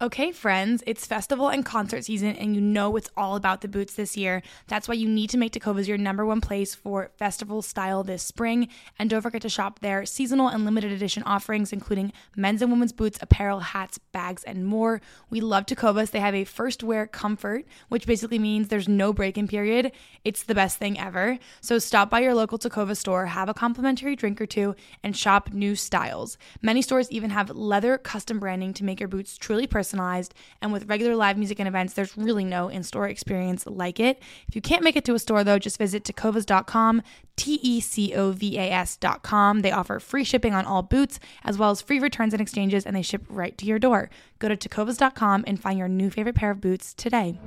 Okay, 0.00 0.30
friends, 0.30 0.84
it's 0.86 1.08
festival 1.08 1.48
and 1.48 1.64
concert 1.64 2.04
season, 2.04 2.36
and 2.36 2.54
you 2.54 2.60
know 2.60 2.94
it's 2.94 3.10
all 3.16 3.34
about 3.34 3.62
the 3.62 3.66
boots 3.66 3.94
this 3.94 4.16
year. 4.16 4.44
That's 4.68 4.86
why 4.86 4.94
you 4.94 5.08
need 5.08 5.28
to 5.30 5.38
make 5.38 5.50
Tecovas 5.50 5.88
your 5.88 5.98
number 5.98 6.24
one 6.24 6.40
place 6.40 6.72
for 6.72 7.10
festival 7.16 7.62
style 7.62 8.04
this 8.04 8.22
spring. 8.22 8.68
And 8.96 9.10
don't 9.10 9.22
forget 9.22 9.42
to 9.42 9.48
shop 9.48 9.80
their 9.80 10.06
seasonal 10.06 10.46
and 10.46 10.64
limited 10.64 10.92
edition 10.92 11.24
offerings, 11.24 11.72
including 11.72 12.12
men's 12.36 12.62
and 12.62 12.70
women's 12.70 12.92
boots, 12.92 13.18
apparel, 13.20 13.58
hats, 13.58 13.98
bags, 13.98 14.44
and 14.44 14.64
more. 14.64 15.00
We 15.30 15.40
love 15.40 15.66
Tecovas. 15.66 16.12
They 16.12 16.20
have 16.20 16.32
a 16.32 16.44
first 16.44 16.84
wear 16.84 17.08
comfort, 17.08 17.64
which 17.88 18.06
basically 18.06 18.38
means 18.38 18.68
there's 18.68 18.88
no 18.88 19.12
break 19.12 19.36
in 19.36 19.48
period. 19.48 19.90
It's 20.24 20.44
the 20.44 20.54
best 20.54 20.78
thing 20.78 20.96
ever. 20.96 21.40
So 21.60 21.80
stop 21.80 22.08
by 22.08 22.20
your 22.20 22.36
local 22.36 22.56
Tecova 22.56 22.96
store, 22.96 23.26
have 23.26 23.48
a 23.48 23.54
complimentary 23.54 24.14
drink 24.14 24.40
or 24.40 24.46
two, 24.46 24.76
and 25.02 25.16
shop 25.16 25.52
new 25.52 25.74
styles. 25.74 26.38
Many 26.62 26.82
stores 26.82 27.10
even 27.10 27.30
have 27.30 27.50
leather 27.50 27.98
custom 27.98 28.38
branding 28.38 28.72
to 28.74 28.84
make 28.84 29.00
your 29.00 29.08
boots 29.08 29.36
truly 29.36 29.66
personal 29.66 29.87
personalized. 29.88 30.34
And 30.60 30.72
with 30.72 30.88
regular 30.88 31.16
live 31.16 31.38
music 31.38 31.58
and 31.58 31.68
events, 31.68 31.94
there's 31.94 32.16
really 32.16 32.44
no 32.44 32.68
in 32.68 32.82
store 32.82 33.08
experience 33.08 33.66
like 33.66 33.98
it. 33.98 34.20
If 34.46 34.54
you 34.54 34.60
can't 34.60 34.84
make 34.84 34.96
it 34.96 35.04
to 35.06 35.14
a 35.14 35.18
store, 35.18 35.44
though, 35.44 35.58
just 35.58 35.78
visit 35.78 36.04
tecovas.com, 36.04 37.02
T 37.36 37.58
E 37.62 37.80
C 37.80 38.14
O 38.14 38.32
V 38.32 38.58
A 38.58 38.70
S.com. 38.70 39.60
They 39.60 39.72
offer 39.72 39.98
free 39.98 40.24
shipping 40.24 40.54
on 40.54 40.66
all 40.66 40.82
boots, 40.82 41.18
as 41.44 41.56
well 41.56 41.70
as 41.70 41.80
free 41.80 41.98
returns 41.98 42.34
and 42.34 42.42
exchanges, 42.42 42.84
and 42.84 42.94
they 42.94 43.02
ship 43.02 43.22
right 43.28 43.56
to 43.58 43.64
your 43.64 43.78
door. 43.78 44.10
Go 44.38 44.48
to 44.48 44.56
tecovas.com 44.56 45.44
and 45.46 45.60
find 45.60 45.78
your 45.78 45.88
new 45.88 46.10
favorite 46.10 46.36
pair 46.36 46.50
of 46.50 46.60
boots 46.60 46.92
today. 46.94 47.38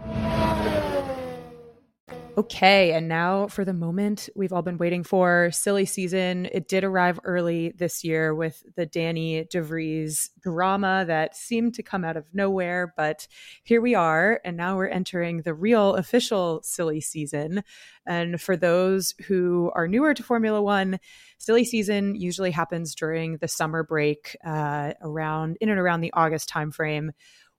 Okay, 2.38 2.94
and 2.94 3.10
now 3.10 3.48
for 3.48 3.66
the 3.66 3.74
moment 3.74 4.30
we've 4.38 4.54
all 4.54 4.62
been 4.62 4.78
waiting 4.78 5.04
for. 5.04 5.52
Silly 5.52 5.86
season. 5.86 6.48
It 6.54 6.70
did 6.70 6.86
arrive 6.86 7.20
early 7.26 7.74
this 7.78 8.06
year 8.06 8.34
with 8.34 8.64
the 8.78 8.86
Danny 8.86 9.44
DeVries 9.44 10.30
drama 10.42 11.04
that 11.08 11.36
seemed 11.36 11.74
to 11.76 11.84
come 11.84 12.06
out 12.06 12.16
of 12.16 12.26
nowhere, 12.34 12.94
but 12.96 13.28
here 13.64 13.82
we 13.82 13.96
are, 13.96 14.40
and 14.46 14.56
now 14.56 14.78
we're 14.78 14.88
entering 14.88 15.42
the 15.42 15.54
real 15.54 15.96
official 15.96 16.62
silly 16.64 17.02
season. 17.02 17.64
And 18.08 18.40
for 18.40 18.56
those 18.56 19.14
who 19.28 19.70
are 19.76 19.88
newer 19.88 20.14
to 20.14 20.24
Formula 20.24 20.62
One, 20.62 21.00
silly 21.38 21.66
season 21.66 22.16
usually 22.16 22.52
happens 22.52 22.96
during 22.96 23.38
the 23.38 23.50
summer 23.50 23.84
break, 23.84 24.38
uh, 24.46 24.94
around 25.02 25.58
in 25.60 25.68
and 25.68 25.80
around 25.80 26.00
the 26.00 26.14
August 26.14 26.50
timeframe 26.50 27.10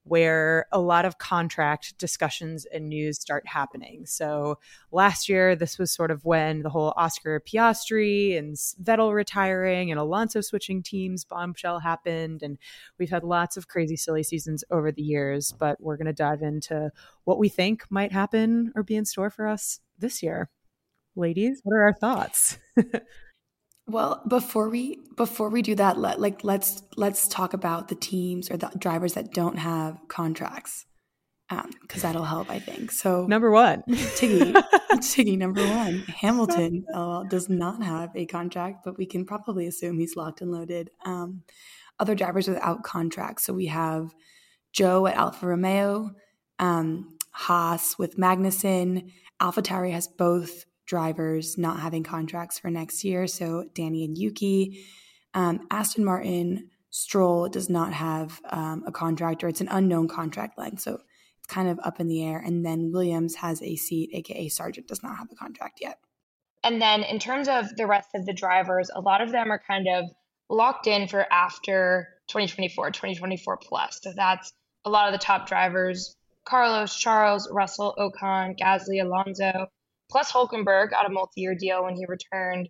where 0.04 0.66
a 0.72 0.80
lot 0.80 1.04
of 1.04 1.18
contract 1.18 1.96
discussions 1.96 2.66
and 2.66 2.88
news 2.88 3.20
start 3.20 3.46
happening. 3.46 4.04
So 4.04 4.58
last 4.90 5.28
year, 5.28 5.54
this 5.54 5.78
was 5.78 5.92
sort 5.92 6.10
of 6.10 6.24
when 6.24 6.62
the 6.62 6.70
whole 6.70 6.92
Oscar 6.96 7.40
Piastri 7.40 8.36
and 8.36 8.56
Vettel 8.56 9.14
retiring 9.14 9.90
and 9.90 10.00
Alonso 10.00 10.40
switching 10.40 10.82
teams 10.82 11.24
bombshell 11.24 11.78
happened. 11.78 12.42
And 12.42 12.58
we've 12.98 13.10
had 13.10 13.22
lots 13.22 13.56
of 13.56 13.68
crazy, 13.68 13.96
silly 13.96 14.24
seasons 14.24 14.64
over 14.70 14.90
the 14.90 15.02
years, 15.02 15.52
but 15.52 15.80
we're 15.80 15.96
going 15.96 16.06
to 16.06 16.12
dive 16.12 16.42
into 16.42 16.90
what 17.24 17.38
we 17.38 17.48
think 17.48 17.84
might 17.88 18.12
happen 18.12 18.72
or 18.74 18.82
be 18.82 18.96
in 18.96 19.04
store 19.04 19.30
for 19.30 19.46
us 19.46 19.78
this 19.98 20.22
year. 20.22 20.50
Ladies, 21.14 21.60
what 21.62 21.74
are 21.76 21.82
our 21.82 21.92
thoughts? 21.92 22.58
Well, 23.92 24.22
before 24.26 24.70
we 24.70 25.00
before 25.18 25.50
we 25.50 25.60
do 25.60 25.74
that, 25.74 25.98
let 25.98 26.18
like 26.18 26.42
let's 26.42 26.82
let's 26.96 27.28
talk 27.28 27.52
about 27.52 27.88
the 27.88 27.94
teams 27.94 28.50
or 28.50 28.56
the 28.56 28.70
drivers 28.78 29.12
that 29.14 29.34
don't 29.34 29.58
have 29.58 29.98
contracts. 30.08 30.86
because 31.50 32.02
um, 32.02 32.08
that'll 32.08 32.24
help, 32.24 32.48
I 32.48 32.58
think. 32.58 32.90
So 32.90 33.26
number 33.26 33.50
one, 33.50 33.82
Tiggy, 34.16 34.54
Tiggy, 35.02 35.36
number 35.36 35.62
one, 35.62 36.04
Hamilton 36.20 36.86
uh, 36.94 37.24
does 37.24 37.50
not 37.50 37.82
have 37.82 38.08
a 38.16 38.24
contract, 38.24 38.78
but 38.82 38.96
we 38.96 39.04
can 39.04 39.26
probably 39.26 39.66
assume 39.66 39.98
he's 39.98 40.16
locked 40.16 40.40
and 40.40 40.50
loaded. 40.50 40.88
Um, 41.04 41.42
other 42.00 42.14
drivers 42.14 42.48
without 42.48 42.84
contracts, 42.84 43.44
so 43.44 43.52
we 43.52 43.66
have 43.66 44.14
Zhou 44.72 45.10
at 45.10 45.18
Alfa 45.18 45.46
Romeo, 45.46 46.12
um, 46.58 47.18
Haas 47.32 47.98
with 47.98 48.16
Magnussen. 48.16 49.12
AlphaTauri 49.38 49.92
has 49.92 50.08
both 50.08 50.64
drivers 50.86 51.56
not 51.58 51.80
having 51.80 52.02
contracts 52.02 52.58
for 52.58 52.70
next 52.70 53.04
year, 53.04 53.26
so 53.26 53.64
Danny 53.74 54.04
and 54.04 54.16
Yuki. 54.16 54.84
Um, 55.34 55.66
Aston 55.70 56.04
Martin, 56.04 56.70
Stroll 56.90 57.48
does 57.48 57.70
not 57.70 57.92
have 57.92 58.40
um, 58.50 58.84
a 58.86 58.92
contract, 58.92 59.42
or 59.42 59.48
it's 59.48 59.60
an 59.60 59.68
unknown 59.70 60.08
contract 60.08 60.58
length, 60.58 60.82
so 60.82 60.94
it's 60.94 61.46
kind 61.46 61.68
of 61.68 61.80
up 61.82 62.00
in 62.00 62.08
the 62.08 62.22
air. 62.22 62.38
And 62.38 62.64
then 62.64 62.92
Williams 62.92 63.34
has 63.36 63.62
a 63.62 63.76
seat, 63.76 64.10
aka 64.12 64.48
Sargent 64.48 64.88
does 64.88 65.02
not 65.02 65.16
have 65.16 65.28
a 65.32 65.36
contract 65.36 65.78
yet. 65.80 65.98
And 66.64 66.80
then 66.80 67.02
in 67.02 67.18
terms 67.18 67.48
of 67.48 67.74
the 67.76 67.86
rest 67.86 68.10
of 68.14 68.26
the 68.26 68.32
drivers, 68.32 68.90
a 68.94 69.00
lot 69.00 69.20
of 69.20 69.32
them 69.32 69.50
are 69.50 69.60
kind 69.66 69.88
of 69.88 70.04
locked 70.48 70.86
in 70.86 71.08
for 71.08 71.26
after 71.32 72.08
2024, 72.28 72.90
2024 72.90 73.56
plus. 73.56 74.00
So 74.02 74.12
that's 74.14 74.52
a 74.84 74.90
lot 74.90 75.12
of 75.12 75.18
the 75.18 75.24
top 75.24 75.48
drivers 75.48 76.14
Carlos, 76.44 76.96
Charles, 76.96 77.48
Russell, 77.50 77.94
Ocon, 77.96 78.58
Gasly, 78.58 79.00
Alonso, 79.00 79.68
plus 80.12 80.30
Hulkenberg 80.30 80.90
got 80.90 81.06
a 81.06 81.08
multi 81.08 81.40
year 81.40 81.56
deal 81.56 81.82
when 81.82 81.96
he 81.96 82.04
returned, 82.06 82.68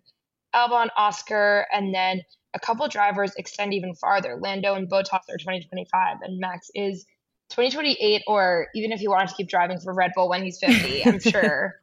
Albon, 0.55 0.87
Oscar, 0.97 1.67
and 1.71 1.93
then 1.93 2.21
a 2.53 2.59
couple 2.59 2.87
drivers 2.87 3.33
extend 3.37 3.73
even 3.73 3.93
farther. 3.95 4.37
Lando 4.39 4.73
and 4.75 4.89
Bottas 4.89 5.29
are 5.29 5.37
2025, 5.37 6.17
and 6.21 6.39
Max 6.39 6.69
is 6.73 7.05
2028, 7.49 8.23
or 8.27 8.67
even 8.73 8.91
if 8.91 8.99
he 8.99 9.07
wanted 9.07 9.27
to 9.29 9.35
keep 9.35 9.49
driving 9.49 9.79
for 9.79 9.93
Red 9.93 10.11
Bull 10.15 10.29
when 10.29 10.43
he's 10.43 10.57
50, 10.59 11.05
I'm 11.05 11.19
sure. 11.19 11.75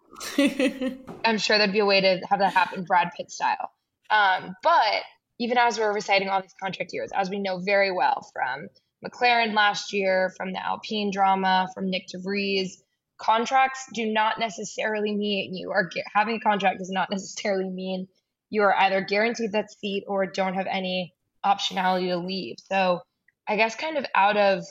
I'm 1.25 1.39
sure 1.39 1.59
there'd 1.59 1.73
be 1.73 1.81
a 1.81 1.87
way 1.87 2.01
to 2.01 2.21
have 2.29 2.39
that 2.39 2.55
happen 2.55 2.85
Brad 2.85 3.11
Pitt 3.17 3.31
style. 3.31 3.71
Um, 4.11 4.57
but 4.63 5.03
even 5.39 5.59
as 5.59 5.79
we're 5.79 5.93
reciting 5.93 6.29
all 6.29 6.41
these 6.41 6.55
contract 6.63 6.93
years, 6.93 7.11
as 7.15 7.31
we 7.31 7.39
know 7.39 7.59
very 7.59 7.91
well 7.91 8.27
from 8.33 8.69
McLaren 9.05 9.55
last 9.55 9.93
year, 9.93 10.33
from 10.37 10.53
the 10.53 10.65
Alpine 10.65 11.11
drama, 11.11 11.69
from 11.75 11.87
Nyck 11.87 12.07
de 12.13 12.19
Vries, 12.19 12.83
contracts 13.21 13.87
do 13.95 14.07
not 14.07 14.39
necessarily 14.39 15.15
mean 15.15 15.55
you 15.55 15.71
are 15.71 15.91
having 16.13 16.37
a 16.37 16.41
contract 16.41 16.79
does 16.79 16.91
not 16.91 17.11
necessarily 17.11 17.69
mean 17.69 18.09
you 18.49 18.63
are 18.63 18.75
either 18.75 19.03
guaranteed 19.03 19.53
that 19.53 19.71
seat 19.71 20.05
or 20.09 20.27
don't 20.27 20.55
have 20.55 20.67
any 20.69 21.15
optionality 21.45 22.09
to 22.09 22.17
leave. 22.17 22.57
So 22.71 23.01
I 23.47 23.57
guess 23.57 23.77
kind 23.77 23.97
of 23.97 24.07
out 24.15 24.37
of 24.37 24.65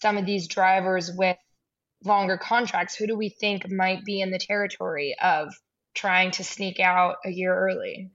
some 0.00 0.16
of 0.16 0.26
these 0.26 0.48
drivers 0.48 1.10
with 1.14 1.36
longer 2.04 2.36
contracts, 2.36 2.94
who 2.94 3.06
do 3.06 3.16
we 3.16 3.28
think 3.28 3.70
might 3.70 4.04
be 4.04 4.20
in 4.20 4.30
the 4.30 4.38
territory 4.38 5.16
of 5.22 5.52
trying 5.94 6.30
to 6.32 6.44
sneak 6.44 6.80
out 6.80 7.16
a 7.24 7.30
year 7.30 7.54
early? 7.54 8.10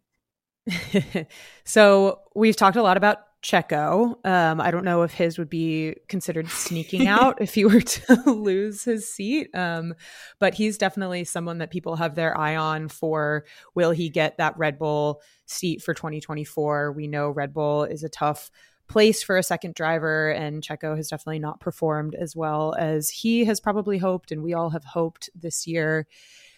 so 1.63 2.21
we've 2.35 2.55
talked 2.55 2.77
a 2.77 2.83
lot 2.83 2.97
about 2.97 3.17
Checo. 3.41 4.23
Um, 4.25 4.61
I 4.61 4.69
don't 4.69 4.85
know 4.85 5.01
if 5.01 5.13
his 5.13 5.37
would 5.37 5.49
be 5.49 5.95
considered 6.07 6.47
sneaking 6.49 7.07
out 7.07 7.41
if 7.41 7.53
he 7.55 7.65
were 7.65 7.81
to 7.81 8.21
lose 8.31 8.83
his 8.83 9.11
seat. 9.11 9.49
Um, 9.55 9.95
but 10.39 10.53
he's 10.53 10.77
definitely 10.77 11.23
someone 11.23 11.57
that 11.57 11.71
people 11.71 11.95
have 11.95 12.15
their 12.15 12.37
eye 12.37 12.55
on 12.55 12.87
for 12.87 13.45
will 13.73 13.91
he 13.91 14.09
get 14.09 14.37
that 14.37 14.57
Red 14.57 14.77
Bull 14.77 15.21
seat 15.45 15.81
for 15.81 15.93
2024? 15.93 16.91
We 16.91 17.07
know 17.07 17.29
Red 17.29 17.53
Bull 17.53 17.83
is 17.83 18.03
a 18.03 18.09
tough 18.09 18.51
place 18.87 19.23
for 19.23 19.37
a 19.37 19.43
second 19.43 19.73
driver, 19.73 20.31
and 20.31 20.61
Checo 20.61 20.97
has 20.97 21.07
definitely 21.07 21.39
not 21.39 21.61
performed 21.61 22.13
as 22.13 22.35
well 22.35 22.75
as 22.77 23.09
he 23.09 23.45
has 23.45 23.59
probably 23.59 23.97
hoped, 23.97 24.31
and 24.31 24.43
we 24.43 24.53
all 24.53 24.69
have 24.71 24.83
hoped 24.83 25.29
this 25.33 25.65
year. 25.65 26.07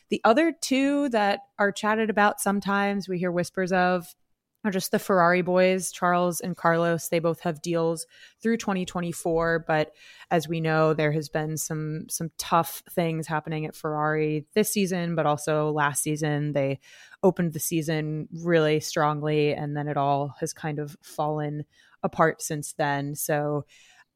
The 0.09 0.19
other 0.23 0.51
two 0.51 1.09
that 1.09 1.41
are 1.59 1.71
chatted 1.71 2.09
about 2.09 2.41
sometimes, 2.41 3.07
we 3.07 3.19
hear 3.19 3.31
whispers 3.31 3.71
of, 3.71 4.15
are 4.63 4.71
just 4.71 4.91
the 4.91 4.99
Ferrari 4.99 5.41
boys, 5.41 5.91
Charles 5.91 6.39
and 6.39 6.55
Carlos. 6.55 7.09
They 7.09 7.19
both 7.19 7.41
have 7.41 7.61
deals 7.61 8.07
through 8.41 8.57
2024, 8.57 9.65
but 9.67 9.91
as 10.31 10.47
we 10.47 10.61
know, 10.61 10.93
there 10.93 11.11
has 11.11 11.29
been 11.29 11.57
some 11.57 12.05
some 12.09 12.31
tough 12.37 12.81
things 12.89 13.27
happening 13.27 13.65
at 13.65 13.75
Ferrari 13.75 14.45
this 14.53 14.71
season, 14.71 15.15
but 15.15 15.25
also 15.25 15.71
last 15.71 16.01
season. 16.01 16.53
They 16.53 16.79
opened 17.23 17.53
the 17.53 17.59
season 17.59 18.27
really 18.31 18.79
strongly, 18.79 19.53
and 19.53 19.75
then 19.75 19.87
it 19.87 19.97
all 19.97 20.35
has 20.39 20.53
kind 20.53 20.79
of 20.79 20.95
fallen 21.01 21.65
apart 22.03 22.41
since 22.41 22.73
then. 22.73 23.15
So 23.15 23.65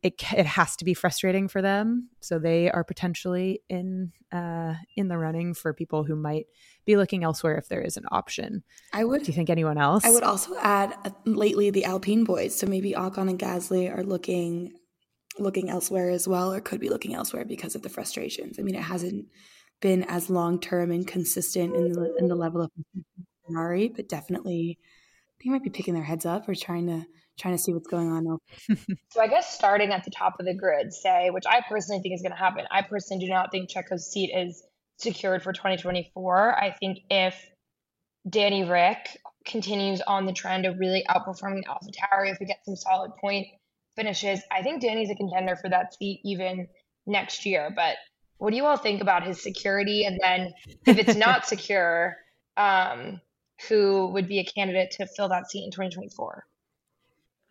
it 0.03 0.13
it 0.33 0.45
has 0.45 0.75
to 0.77 0.86
be 0.86 0.93
frustrating 0.93 1.47
for 1.47 1.62
them. 1.62 2.10
So 2.19 2.39
they 2.39 2.69
are 2.69 2.83
potentially 2.83 3.62
in 3.69 4.12
uh, 4.31 4.75
in 4.95 5.07
the 5.07 5.17
running 5.17 5.53
for 5.53 5.73
people 5.73 6.03
who 6.03 6.15
might 6.15 6.45
be 6.86 6.97
looking 6.97 7.23
elsewhere 7.23 7.57
if 7.57 7.67
there 7.67 7.81
is 7.81 7.97
an 7.97 8.05
option. 8.12 8.63
I 8.93 9.03
would. 9.03 9.23
Do 9.23 9.27
you 9.27 9.33
think 9.33 9.49
anyone 9.49 9.77
else? 9.77 10.05
I 10.05 10.12
would 10.12 10.23
also 10.23 10.55
add 10.60 10.95
uh, 11.03 11.10
lately 11.25 11.69
the 11.71 11.86
Alpine 11.86 12.23
boys. 12.23 12.57
So 12.57 12.67
maybe 12.67 12.93
Ocon 12.93 13.29
and 13.29 13.39
Gasly 13.39 13.93
are 13.95 14.03
looking 14.03 14.73
looking 15.39 15.69
elsewhere 15.69 16.10
as 16.10 16.27
well, 16.27 16.53
or 16.53 16.62
could 16.62 16.79
be 16.79 16.89
looking 16.89 17.13
elsewhere 17.13 17.45
because 17.45 17.75
of 17.75 17.81
the 17.81 17.89
frustrations. 17.89 18.60
I 18.60 18.63
mean, 18.63 18.75
it 18.75 18.83
hasn't 18.83 19.25
been 19.81 20.03
as 20.03 20.29
long 20.29 20.60
term 20.60 20.91
and 20.91 21.07
consistent 21.07 21.75
in 21.75 21.91
the 21.91 22.15
in 22.19 22.27
the 22.27 22.36
level 22.36 22.62
of 22.62 22.71
Ferrari, 23.47 23.89
but 23.89 24.10
definitely 24.10 24.77
they 25.43 25.49
might 25.49 25.63
be 25.63 25.69
picking 25.69 25.93
their 25.93 26.03
heads 26.03 26.25
up 26.25 26.47
or 26.47 26.55
trying 26.55 26.88
to 26.88 27.05
trying 27.38 27.56
to 27.56 27.62
see 27.62 27.73
what's 27.73 27.88
going 27.88 28.12
on. 28.12 28.23
Though. 28.23 28.76
So 29.12 29.21
I 29.21 29.28
guess 29.28 29.54
starting 29.54 29.91
at 29.91 30.04
the 30.04 30.12
top 30.12 30.36
of 30.39 30.45
the 30.45 30.54
grid, 30.54 30.93
say, 30.93 31.30
which 31.30 31.45
I 31.47 31.62
personally 31.67 32.02
think 32.02 32.13
is 32.13 32.21
going 32.21 32.32
to 32.32 32.38
happen. 32.38 32.65
I 32.71 32.82
personally 32.84 33.26
do 33.26 33.32
not 33.32 33.52
think 33.52 33.69
Checo's 33.69 34.12
seat 34.12 34.32
is 34.36 34.63
secured 34.97 35.43
for 35.43 35.54
2024. 35.54 36.56
I 36.56 36.71
think 36.80 37.00
if 37.10 37.36
Danny 38.30 38.63
Ric 38.63 39.19
continues 39.45 40.02
on 40.02 40.26
the 40.26 40.34
trend 40.34 40.65
of 40.65 40.80
really 40.80 41.04
outperforming 41.10 41.63
AlphaTauri, 41.65 42.32
if 42.32 42.39
we 42.39 42.45
get 42.45 42.60
some 42.65 42.76
solid 42.76 43.12
point 43.19 43.47
finishes, 43.95 44.41
I 44.52 44.62
think 44.62 44.82
Danny's 44.82 45.10
a 45.10 45.15
contender 45.15 45.56
for 45.56 45.69
that 45.69 45.93
seat 45.95 46.21
even 46.23 46.67
next 47.06 47.45
year. 47.45 47.71
But 47.76 47.95
what 48.38 48.52
do 48.52 48.58
you 48.58 48.65
all 48.65 48.78
think 48.78 49.02
about 49.02 49.26
his 49.26 49.41
security? 49.41 50.06
And 50.06 50.19
then 50.21 50.54
if 50.86 50.97
it's 50.97 51.15
not 51.17 51.47
secure, 51.47 52.15
um, 52.56 53.21
who 53.67 54.08
would 54.08 54.28
be 54.28 54.39
a 54.39 54.45
candidate 54.45 54.91
to 54.91 55.08
fill 55.08 55.30
that 55.30 55.50
seat 55.50 55.63
in 55.63 55.71
2024? 55.71 56.43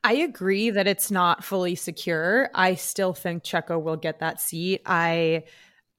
I 0.05 0.15
agree 0.15 0.71
that 0.71 0.87
it's 0.87 1.11
not 1.11 1.45
fully 1.45 1.75
secure. 1.75 2.51
I 2.55 2.75
still 2.77 3.13
think 3.13 3.43
Checo 3.43 3.83
will 3.83 3.97
get 3.97 4.21
that 4.21 4.41
seat. 4.41 4.83
I 4.87 5.45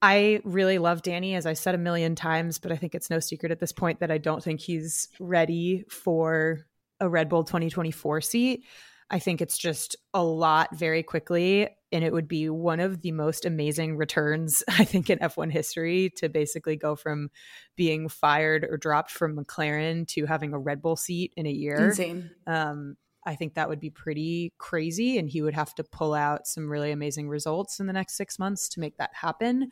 I 0.02 0.42
really 0.44 0.78
love 0.78 1.02
Danny, 1.02 1.36
as 1.36 1.46
I 1.46 1.54
said 1.54 1.76
a 1.76 1.80
million 1.80 2.16
times, 2.16 2.60
but 2.60 2.72
I 2.72 2.76
think 2.76 2.94
it's 2.94 3.10
no 3.10 3.20
secret 3.20 3.52
at 3.52 3.60
this 3.60 3.72
point 3.72 4.00
that 4.00 4.12
I 4.12 4.20
don't 4.20 4.44
think 4.44 4.60
he's 4.60 5.10
ready 5.20 5.86
for 5.90 6.68
a 7.00 7.10
Red 7.10 7.30
Bull 7.30 7.44
2024 7.44 8.22
seat. 8.22 8.64
I 9.10 9.20
think 9.20 9.42
it's 9.42 9.58
just 9.58 9.96
a 10.14 10.24
lot 10.24 10.76
very 10.76 11.02
quickly. 11.02 11.70
And 11.92 12.04
it 12.04 12.12
would 12.12 12.28
be 12.28 12.50
one 12.50 12.82
of 12.82 13.02
the 13.02 13.14
most 13.14 13.46
amazing 13.46 13.96
returns, 13.96 14.62
I 14.70 14.84
think, 14.84 15.10
in 15.10 15.20
F1 15.20 15.52
history 15.52 16.12
to 16.18 16.30
basically 16.30 16.76
go 16.76 16.96
from 16.96 17.30
being 17.76 18.10
fired 18.10 18.66
or 18.70 18.78
dropped 18.78 19.12
from 19.12 19.38
McLaren 19.38 20.08
to 20.10 20.26
having 20.26 20.54
a 20.54 20.60
Red 20.60 20.82
Bull 20.82 20.98
seat 20.98 21.34
in 21.38 21.48
a 21.48 21.52
year. 21.52 21.88
Insane. 21.88 22.32
Um, 22.46 22.98
I 23.28 23.36
think 23.36 23.56
that 23.56 23.68
would 23.68 23.82
be 23.82 23.90
pretty 23.90 24.54
crazy. 24.58 25.18
And 25.18 25.30
he 25.30 25.42
would 25.42 25.54
have 25.54 25.76
to 25.76 25.84
pull 25.84 26.14
out 26.14 26.48
some 26.48 26.70
really 26.70 26.92
amazing 26.92 27.28
results 27.28 27.80
in 27.80 27.86
the 27.86 27.94
next 27.94 28.16
six 28.16 28.40
months 28.40 28.70
to 28.70 28.80
make 28.80 28.98
that 28.98 29.12
happen. 29.14 29.70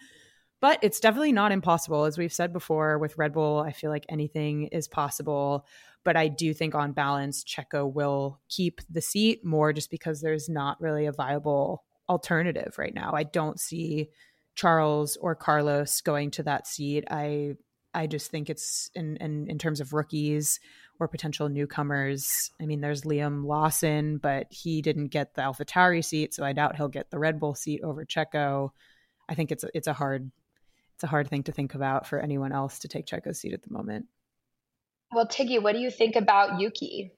But 0.60 0.80
it's 0.82 1.00
definitely 1.00 1.32
not 1.32 1.54
impossible. 1.54 2.04
As 2.04 2.18
we've 2.18 2.34
said 2.34 2.52
before 2.52 3.00
with 3.00 3.18
Red 3.18 3.34
Bull, 3.34 3.60
I 3.60 3.72
feel 3.72 3.90
like 3.90 4.06
anything 4.10 4.68
is 4.68 4.90
possible. 4.90 5.66
But 6.04 6.18
I 6.18 6.28
do 6.28 6.54
think 6.54 6.76
on 6.76 6.92
balance, 6.92 7.46
Checo 7.46 7.92
will 7.92 8.42
keep 8.50 8.82
the 8.90 9.02
seat 9.02 9.46
more 9.46 9.72
just 9.72 9.90
because 9.90 10.22
there's 10.22 10.50
not 10.50 10.82
really 10.82 11.06
a 11.06 11.14
viable 11.14 11.86
alternative 12.10 12.76
right 12.78 12.94
now. 12.94 13.12
I 13.14 13.24
don't 13.24 13.60
see 13.60 14.10
Charles 14.56 15.18
or 15.18 15.34
Carlos 15.34 16.02
going 16.02 16.32
to 16.32 16.44
that 16.44 16.68
seat. 16.68 17.06
I 17.10 17.54
I 17.94 18.08
just 18.08 18.30
think 18.30 18.50
it's 18.50 18.92
in, 18.94 19.18
in 19.18 19.48
in 19.50 19.58
terms 19.58 19.80
of 19.80 19.94
rookies 19.94 20.60
or 21.00 21.08
potential 21.08 21.50
newcomers. 21.50 22.52
I 22.62 22.66
mean, 22.66 22.82
there's 22.82 23.02
Liam 23.02 23.46
Lawson, 23.46 24.18
but 24.18 24.48
he 24.50 24.82
didn't 24.82 25.08
get 25.08 25.34
the 25.34 25.42
AlphaTauri 25.42 26.04
seat, 26.04 26.34
so 26.34 26.44
I 26.44 26.54
doubt 26.54 26.76
he'll 26.76 26.88
get 26.88 27.10
the 27.10 27.20
Red 27.20 27.40
Bull 27.40 27.56
seat 27.56 27.82
over 27.84 28.06
Checo. 28.06 28.70
I 29.28 29.36
think 29.36 29.52
it's 29.52 29.64
a, 29.64 29.70
it's 29.74 29.88
a 29.88 29.94
hard 29.94 30.32
it's 30.96 31.04
a 31.04 31.08
hard 31.08 31.28
thing 31.30 31.44
to 31.44 31.52
think 31.52 31.76
about 31.76 32.08
for 32.08 32.20
anyone 32.20 32.54
else 32.54 32.80
to 32.80 32.88
take 32.88 33.06
Checo's 33.06 33.40
seat 33.40 33.54
at 33.54 33.64
the 33.64 33.74
moment. 33.74 34.06
Well, 35.14 35.28
Tiggy, 35.28 35.60
what 35.60 35.74
do 35.74 35.80
you 35.80 35.92
think 35.92 36.16
about 36.16 36.60
Yuki? 36.60 37.12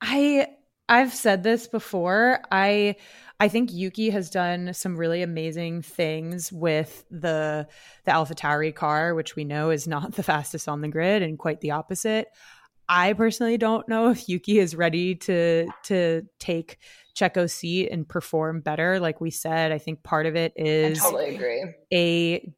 I 0.00 0.48
I've 0.88 1.14
said 1.14 1.42
this 1.42 1.66
before. 1.66 2.40
I 2.50 2.96
I 3.40 3.48
think 3.48 3.72
Yuki 3.72 4.10
has 4.10 4.30
done 4.30 4.74
some 4.74 4.96
really 4.96 5.22
amazing 5.22 5.82
things 5.82 6.52
with 6.52 7.04
the 7.10 7.66
the 8.04 8.10
AlphaTauri 8.10 8.74
car, 8.74 9.14
which 9.14 9.36
we 9.36 9.44
know 9.44 9.70
is 9.70 9.86
not 9.86 10.12
the 10.16 10.22
fastest 10.22 10.68
on 10.68 10.80
the 10.80 10.88
grid 10.88 11.22
and 11.22 11.38
quite 11.38 11.60
the 11.60 11.72
opposite. 11.72 12.28
I 12.88 13.12
personally 13.14 13.56
don't 13.56 13.88
know 13.88 14.10
if 14.10 14.28
Yuki 14.28 14.58
is 14.58 14.74
ready 14.76 15.14
to 15.16 15.68
to 15.84 16.22
take 16.38 16.78
Checo's 17.14 17.52
seat 17.52 17.90
and 17.90 18.08
perform 18.08 18.60
better. 18.60 19.00
Like 19.00 19.20
we 19.20 19.30
said, 19.30 19.72
I 19.72 19.78
think 19.78 20.02
part 20.02 20.26
of 20.26 20.36
it 20.36 20.52
is 20.56 21.00
I 21.00 21.02
totally 21.02 21.34
agree. 21.34 21.64
A 21.92 22.52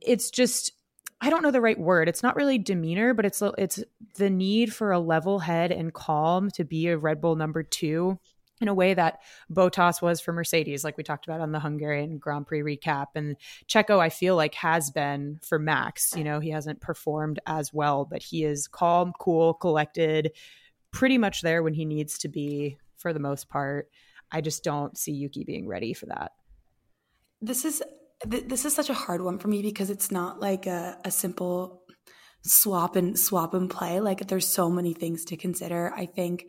it's 0.00 0.30
just 0.30 0.72
I 1.20 1.28
don't 1.28 1.42
know 1.42 1.50
the 1.50 1.60
right 1.60 1.78
word. 1.78 2.08
It's 2.08 2.22
not 2.22 2.36
really 2.36 2.58
demeanor, 2.58 3.12
but 3.12 3.26
it's 3.26 3.42
it's 3.58 3.82
the 4.16 4.30
need 4.30 4.72
for 4.72 4.92
a 4.92 4.98
level 4.98 5.40
head 5.40 5.72
and 5.72 5.92
calm 5.92 6.50
to 6.52 6.64
be 6.64 6.88
a 6.88 6.96
Red 6.96 7.20
Bull 7.20 7.36
number 7.36 7.62
2 7.62 8.18
in 8.60 8.68
a 8.68 8.74
way 8.74 8.94
that 8.94 9.20
Bottas 9.50 10.02
was 10.02 10.20
for 10.20 10.32
Mercedes, 10.32 10.84
like 10.84 10.96
we 10.96 11.02
talked 11.02 11.26
about 11.26 11.40
on 11.40 11.52
the 11.52 11.60
Hungarian 11.60 12.18
Grand 12.18 12.46
Prix 12.46 12.60
recap. 12.60 13.06
And 13.14 13.36
Checo, 13.66 13.98
I 13.98 14.10
feel 14.10 14.36
like, 14.36 14.54
has 14.54 14.90
been 14.90 15.40
for 15.42 15.58
Max. 15.58 16.14
You 16.16 16.24
know, 16.24 16.40
he 16.40 16.50
hasn't 16.50 16.80
performed 16.80 17.38
as 17.46 17.72
well, 17.72 18.04
but 18.04 18.22
he 18.22 18.44
is 18.44 18.68
calm, 18.68 19.12
cool, 19.18 19.54
collected, 19.54 20.32
pretty 20.90 21.18
much 21.18 21.40
there 21.40 21.62
when 21.62 21.74
he 21.74 21.84
needs 21.84 22.18
to 22.18 22.28
be 22.28 22.76
for 22.96 23.12
the 23.12 23.20
most 23.20 23.48
part. 23.48 23.88
I 24.30 24.40
just 24.40 24.62
don't 24.62 24.96
see 24.96 25.12
Yuki 25.12 25.44
being 25.44 25.66
ready 25.66 25.94
for 25.94 26.06
that. 26.06 26.32
This 27.40 27.64
is 27.64 27.82
this 28.26 28.66
is 28.66 28.74
such 28.74 28.90
a 28.90 28.94
hard 28.94 29.22
one 29.22 29.38
for 29.38 29.48
me 29.48 29.62
because 29.62 29.88
it's 29.88 30.10
not 30.10 30.40
like 30.40 30.66
a, 30.66 30.98
a 31.06 31.10
simple 31.10 31.82
swap 32.42 32.94
and 32.94 33.18
swap 33.18 33.54
and 33.54 33.70
play. 33.70 34.00
Like 34.00 34.28
there's 34.28 34.46
so 34.46 34.68
many 34.68 34.92
things 34.92 35.24
to 35.26 35.38
consider. 35.38 35.92
I 35.96 36.04
think 36.04 36.44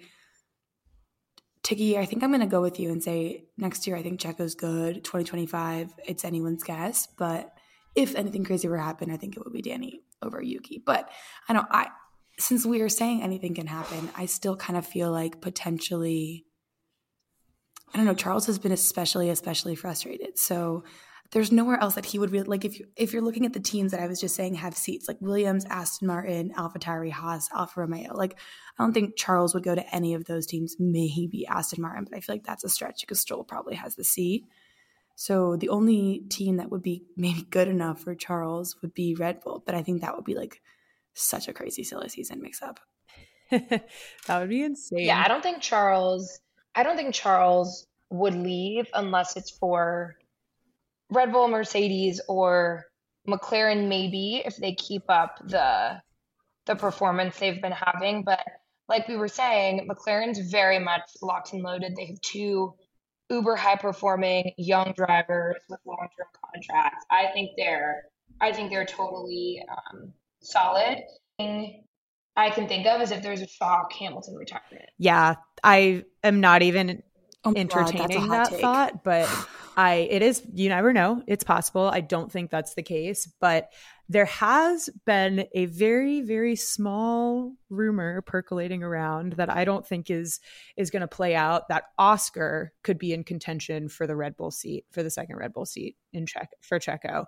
Tiggy, 1.64 1.98
I 1.98 2.06
think 2.06 2.24
I'm 2.24 2.32
going 2.32 2.42
to 2.42 2.48
go 2.48 2.62
with 2.62 2.80
you 2.80 2.90
and 2.90 3.04
say 3.04 3.46
next 3.58 3.86
year 3.86 3.96
I 3.96 4.02
think 4.02 4.20
Checo's 4.20 4.56
good. 4.56 5.04
2025, 5.04 5.94
it's 6.08 6.26
anyone's 6.26 6.64
guess, 6.64 7.08
but 7.18 7.54
if 7.96 8.16
anything 8.16 8.44
crazy 8.44 8.68
were 8.68 8.78
to 8.78 8.84
happen, 8.84 9.12
I 9.12 9.18
think 9.18 9.36
it 9.36 9.44
would 9.44 9.54
be 9.54 9.62
Danny 9.62 10.02
over 10.22 10.42
Yuki. 10.42 10.82
But 10.84 11.10
I 11.48 11.54
don't. 11.54 11.68
I 11.70 11.90
since 12.40 12.66
we 12.66 12.82
are 12.82 12.90
saying 12.90 13.22
anything 13.22 13.54
can 13.54 13.68
happen, 13.68 14.10
I 14.16 14.26
still 14.26 14.56
kind 14.56 14.78
of 14.78 14.86
feel 14.86 15.12
like 15.12 15.42
potentially. 15.42 16.46
I 17.94 17.98
don't 17.98 18.06
know. 18.06 18.14
Charles 18.14 18.46
has 18.46 18.58
been 18.58 18.72
especially, 18.72 19.30
especially 19.30 19.76
frustrated. 19.76 20.40
So 20.40 20.86
there's 21.32 21.52
nowhere 21.52 21.80
else 21.80 21.96
that 21.96 22.06
he 22.06 22.20
would 22.20 22.32
really 22.32 22.46
like 22.46 22.66
if 22.66 22.78
you 22.78 22.88
if 22.98 23.14
you're 23.14 23.22
looking 23.22 23.46
at 23.46 23.54
the 23.54 23.60
teams 23.60 23.92
that 23.92 24.02
I 24.02 24.08
was 24.08 24.20
just 24.20 24.36
saying 24.36 24.56
have 24.56 24.76
seats 24.76 25.08
like 25.08 25.18
Williams, 25.22 25.66
Aston 25.66 26.08
Martin, 26.08 26.52
AlphaTauri, 26.58 27.12
Haas, 27.12 27.50
Alfa 27.56 27.80
Romeo. 27.80 28.14
Like 28.14 28.38
I 28.78 28.84
don't 28.84 28.94
think 28.94 29.16
Charles 29.16 29.54
would 29.54 29.64
go 29.64 29.74
to 29.74 29.96
any 29.96 30.14
of 30.14 30.26
those 30.26 30.46
teams. 30.46 30.76
Maybe 30.78 31.48
Aston 31.48 31.82
Martin, 31.82 32.06
but 32.10 32.18
I 32.18 32.20
feel 32.20 32.36
like 32.36 32.44
that's 32.44 32.66
a 32.66 32.70
stretch 32.70 33.02
because 33.02 33.22
Stroll 33.22 33.46
probably 33.46 33.76
has 33.76 33.96
the 33.96 34.04
seat. 34.04 34.46
So 35.16 35.56
the 35.56 35.70
only 35.70 36.24
team 36.30 36.58
that 36.58 36.70
would 36.70 36.82
be 36.82 37.04
maybe 37.16 37.44
good 37.44 37.68
enough 37.68 38.02
for 38.02 38.16
Charles 38.16 38.76
would 38.82 38.94
be 38.94 39.16
Red 39.16 39.42
Bull, 39.42 39.64
but 39.66 39.76
I 39.76 39.84
think 39.84 40.02
that 40.02 40.16
would 40.16 40.26
be 40.26 40.36
like 40.36 40.62
such 41.14 41.48
a 41.48 41.54
crazy 41.54 41.84
silly 41.84 42.10
season 42.10 42.42
mix 42.42 42.62
up. 42.62 42.80
that 43.52 44.40
would 44.40 44.50
be 44.50 44.64
insane. 44.64 45.06
Yeah, 45.06 45.22
I 45.24 45.28
don't 45.30 45.44
think 45.44 45.62
Charles 45.62 46.42
I 46.76 46.84
don't 46.84 46.98
think 46.98 47.14
Charles 47.14 47.88
would 48.10 48.36
leave 48.36 48.88
unless 48.94 49.38
it's 49.38 49.52
for 49.52 50.16
Red 51.12 51.32
Bull, 51.32 51.48
Mercedes, 51.48 52.22
or 52.28 52.86
McLaren 53.28 53.88
maybe 53.88 54.42
if 54.44 54.58
they 54.58 54.74
keep 54.74 55.04
up 55.10 55.38
the 55.46 56.02
the 56.66 56.76
performance 56.76 57.38
they've 57.38 57.62
been 57.62 57.72
having. 57.72 58.24
But 58.24 58.42
like 58.88 59.08
we 59.08 59.18
were 59.18 59.28
saying, 59.28 59.88
McLaren's 59.90 60.40
very 60.52 60.80
much 60.80 61.02
locked 61.22 61.54
and 61.54 61.62
loaded. 61.62 61.96
They 61.96 62.08
have 62.08 62.22
two 62.22 62.74
uber 63.30 63.56
high 63.56 63.78
performing 63.78 64.52
young 64.58 64.94
drivers 64.96 65.56
with 65.70 65.80
long 65.86 66.08
term 66.18 66.28
contracts. 66.46 67.06
I 67.10 67.28
think 67.34 67.52
they're 67.58 68.04
I 68.40 68.52
think 68.54 68.72
they're 68.72 68.86
totally 68.86 69.64
um, 69.70 70.14
solid. 70.42 71.04
I 71.40 72.50
can 72.50 72.68
think 72.68 72.86
of 72.88 73.02
is 73.02 73.12
if 73.12 73.22
there's 73.22 73.42
a 73.42 73.48
shock 73.48 73.94
Hamilton 73.94 74.36
retirement. 74.36 74.90
Yeah, 74.98 75.36
I 75.64 76.06
am 76.24 76.40
not 76.40 76.62
even 76.62 77.04
oh 77.44 77.54
entertaining 77.56 78.28
God, 78.28 78.32
that 78.32 78.50
take. 78.52 78.62
thought, 78.62 79.04
but 79.04 79.30
I 79.78 80.08
it 80.10 80.22
is 80.22 80.44
you 80.54 80.70
never 80.70 80.94
know. 80.94 81.24
It's 81.28 81.44
possible. 81.44 81.84
I 81.84 82.02
don't 82.02 82.32
think 82.32 82.50
that's 82.50 82.74
the 82.74 82.84
case, 82.84 83.28
but 83.40 83.70
there 84.10 84.26
has 84.26 84.90
been 85.06 85.46
a 85.54 85.66
very 85.66 86.22
very 86.22 86.56
small 86.56 87.54
rumor 87.70 88.22
percolating 88.22 88.84
around 88.84 89.34
that 89.34 89.50
I 89.50 89.64
don't 89.64 89.88
think 89.88 90.10
is 90.10 90.40
is 90.76 90.92
going 90.92 91.02
to 91.02 91.08
play 91.08 91.36
out 91.36 91.70
that 91.70 91.86
Oscar 91.98 92.74
could 92.84 92.98
be 92.98 93.14
in 93.14 93.24
contention 93.24 93.88
for 93.88 94.08
the 94.08 94.16
Red 94.16 94.36
Bull 94.36 94.52
seat 94.52 94.86
for 94.92 95.04
the 95.04 95.12
second 95.12 95.38
Red 95.38 95.54
Bull 95.54 95.66
seat 95.66 95.96
in 96.14 96.26
Check 96.26 96.50
for 96.62 96.80
Checo 96.80 97.26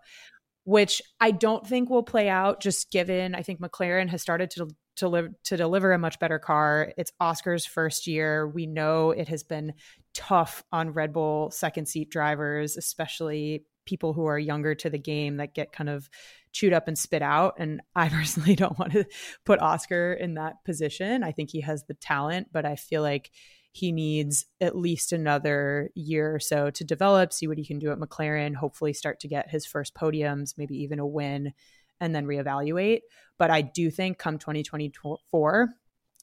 which 0.66 1.02
I 1.20 1.32
don't 1.32 1.68
think 1.68 1.90
will 1.90 2.04
play 2.04 2.30
out 2.30 2.62
just 2.62 2.90
given 2.90 3.36
I 3.36 3.44
think 3.44 3.60
McLaren 3.60 4.10
has 4.10 4.22
started 4.22 4.50
to 4.52 4.70
to 4.98 5.08
live 5.08 5.30
to 5.46 5.58
deliver 5.58 5.92
a 5.92 5.98
much 5.98 6.20
better 6.20 6.40
car. 6.40 6.94
It's 6.98 7.12
Oscar's 7.20 7.66
first 7.66 8.08
year. 8.08 8.48
We 8.48 8.68
know 8.68 9.12
it 9.12 9.28
has 9.28 9.44
been 9.44 9.74
tough 10.14 10.64
on 10.72 10.94
Red 10.94 11.14
Bull 11.14 11.52
second 11.52 11.88
seat 11.88 12.10
drivers, 12.10 12.78
especially 12.78 13.66
people 13.86 14.14
who 14.14 14.26
are 14.26 14.40
younger 14.40 14.76
to 14.76 14.90
the 14.90 14.98
game 14.98 15.38
that 15.38 15.54
get 15.54 15.72
kind 15.72 15.90
of 15.90 16.10
chewed 16.52 16.74
up 16.74 16.88
and 16.88 16.98
spit 16.98 17.22
out. 17.22 17.56
And 17.58 17.82
I 17.96 18.10
personally 18.10 18.56
don't 18.56 18.78
want 18.80 18.94
to 18.94 19.06
put 19.46 19.62
Oscar 19.62 20.14
in 20.14 20.36
that 20.36 20.64
position. 20.64 21.24
I 21.24 21.32
think 21.32 21.50
he 21.52 21.62
has 21.62 21.84
the 21.86 21.96
talent, 21.96 22.50
but 22.52 22.66
I 22.66 22.76
feel 22.76 23.02
like 23.02 23.32
he 23.74 23.92
needs 23.92 24.46
at 24.62 24.78
least 24.78 25.12
another 25.12 25.90
year 25.96 26.36
or 26.36 26.40
so 26.40 26.70
to 26.70 26.84
develop, 26.84 27.34
see 27.34 27.48
what 27.48 27.58
he 27.58 27.66
can 27.66 27.80
do 27.80 27.92
at 27.92 27.98
McLaren, 27.98 28.54
hopefully 28.54 28.94
start 28.94 29.20
to 29.22 29.28
get 29.28 29.50
his 29.50 29.66
first 29.66 29.96
podiums, 29.96 30.54
maybe 30.58 30.76
even 30.84 31.00
a 31.00 31.08
win, 31.08 31.54
and 32.00 32.14
then 32.14 32.28
reevaluate. 32.28 33.00
But 33.40 33.50
I 33.50 33.62
do 33.62 33.90
think 33.90 34.20
come 34.20 34.38
2024, 34.38 35.70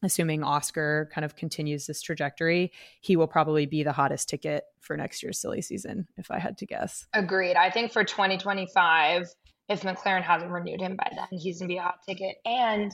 assuming 0.02 0.42
Oscar 0.42 1.10
kind 1.12 1.24
of 1.24 1.36
continues 1.36 1.86
this 1.86 2.02
trajectory, 2.02 2.72
he 3.00 3.16
will 3.16 3.26
probably 3.26 3.66
be 3.66 3.82
the 3.82 3.92
hottest 3.92 4.28
ticket 4.28 4.64
for 4.80 4.96
next 4.96 5.22
year's 5.22 5.40
silly 5.40 5.62
season, 5.62 6.06
if 6.16 6.30
I 6.30 6.38
had 6.38 6.58
to 6.58 6.66
guess. 6.66 7.06
Agreed. 7.12 7.56
I 7.56 7.70
think 7.70 7.92
for 7.92 8.04
2025, 8.04 9.28
if 9.68 9.82
McLaren 9.82 10.22
hasn't 10.22 10.50
renewed 10.50 10.80
him 10.80 10.96
by 10.96 11.10
then, 11.14 11.38
he's 11.38 11.58
going 11.58 11.68
to 11.68 11.74
be 11.74 11.78
a 11.78 11.82
hot 11.82 11.98
ticket. 12.06 12.36
And 12.44 12.92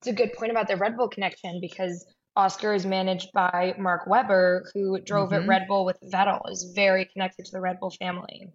it's 0.00 0.08
a 0.08 0.12
good 0.12 0.32
point 0.34 0.50
about 0.50 0.68
the 0.68 0.76
Red 0.76 0.96
Bull 0.96 1.08
connection 1.08 1.58
because 1.60 2.04
Oscar 2.36 2.74
is 2.74 2.86
managed 2.86 3.32
by 3.32 3.74
Mark 3.78 4.06
Webber, 4.06 4.70
who 4.74 5.00
drove 5.00 5.30
mm-hmm. 5.30 5.42
at 5.42 5.48
Red 5.48 5.66
Bull 5.68 5.84
with 5.84 5.98
Vettel, 6.12 6.40
is 6.50 6.72
very 6.74 7.04
connected 7.04 7.44
to 7.46 7.52
the 7.52 7.60
Red 7.60 7.78
Bull 7.80 7.90
family. 7.90 8.52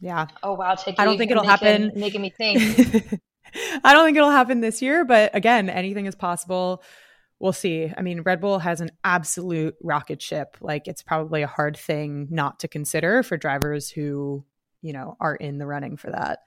Yeah. 0.00 0.26
Oh 0.42 0.54
wow, 0.54 0.74
Tiggy, 0.74 0.98
I 0.98 1.04
don't 1.04 1.18
think 1.18 1.30
it'll 1.30 1.44
making, 1.44 1.66
happen. 1.66 1.92
Making 1.94 2.22
me 2.22 2.30
think. 2.30 3.20
I 3.84 3.92
don't 3.92 4.04
think 4.04 4.16
it'll 4.16 4.30
happen 4.30 4.60
this 4.60 4.82
year, 4.82 5.04
but 5.04 5.34
again, 5.34 5.68
anything 5.68 6.06
is 6.06 6.14
possible. 6.14 6.82
We'll 7.42 7.52
see. 7.52 7.92
I 7.94 8.02
mean, 8.02 8.20
Red 8.20 8.40
Bull 8.40 8.60
has 8.60 8.80
an 8.80 8.92
absolute 9.02 9.74
rocket 9.82 10.22
ship. 10.22 10.56
Like 10.60 10.86
it's 10.86 11.02
probably 11.02 11.42
a 11.42 11.48
hard 11.48 11.76
thing 11.76 12.28
not 12.30 12.60
to 12.60 12.68
consider 12.68 13.24
for 13.24 13.36
drivers 13.36 13.90
who, 13.90 14.44
you 14.80 14.92
know, 14.92 15.16
are 15.18 15.34
in 15.34 15.58
the 15.58 15.66
running 15.66 15.96
for 15.96 16.12
that. 16.12 16.38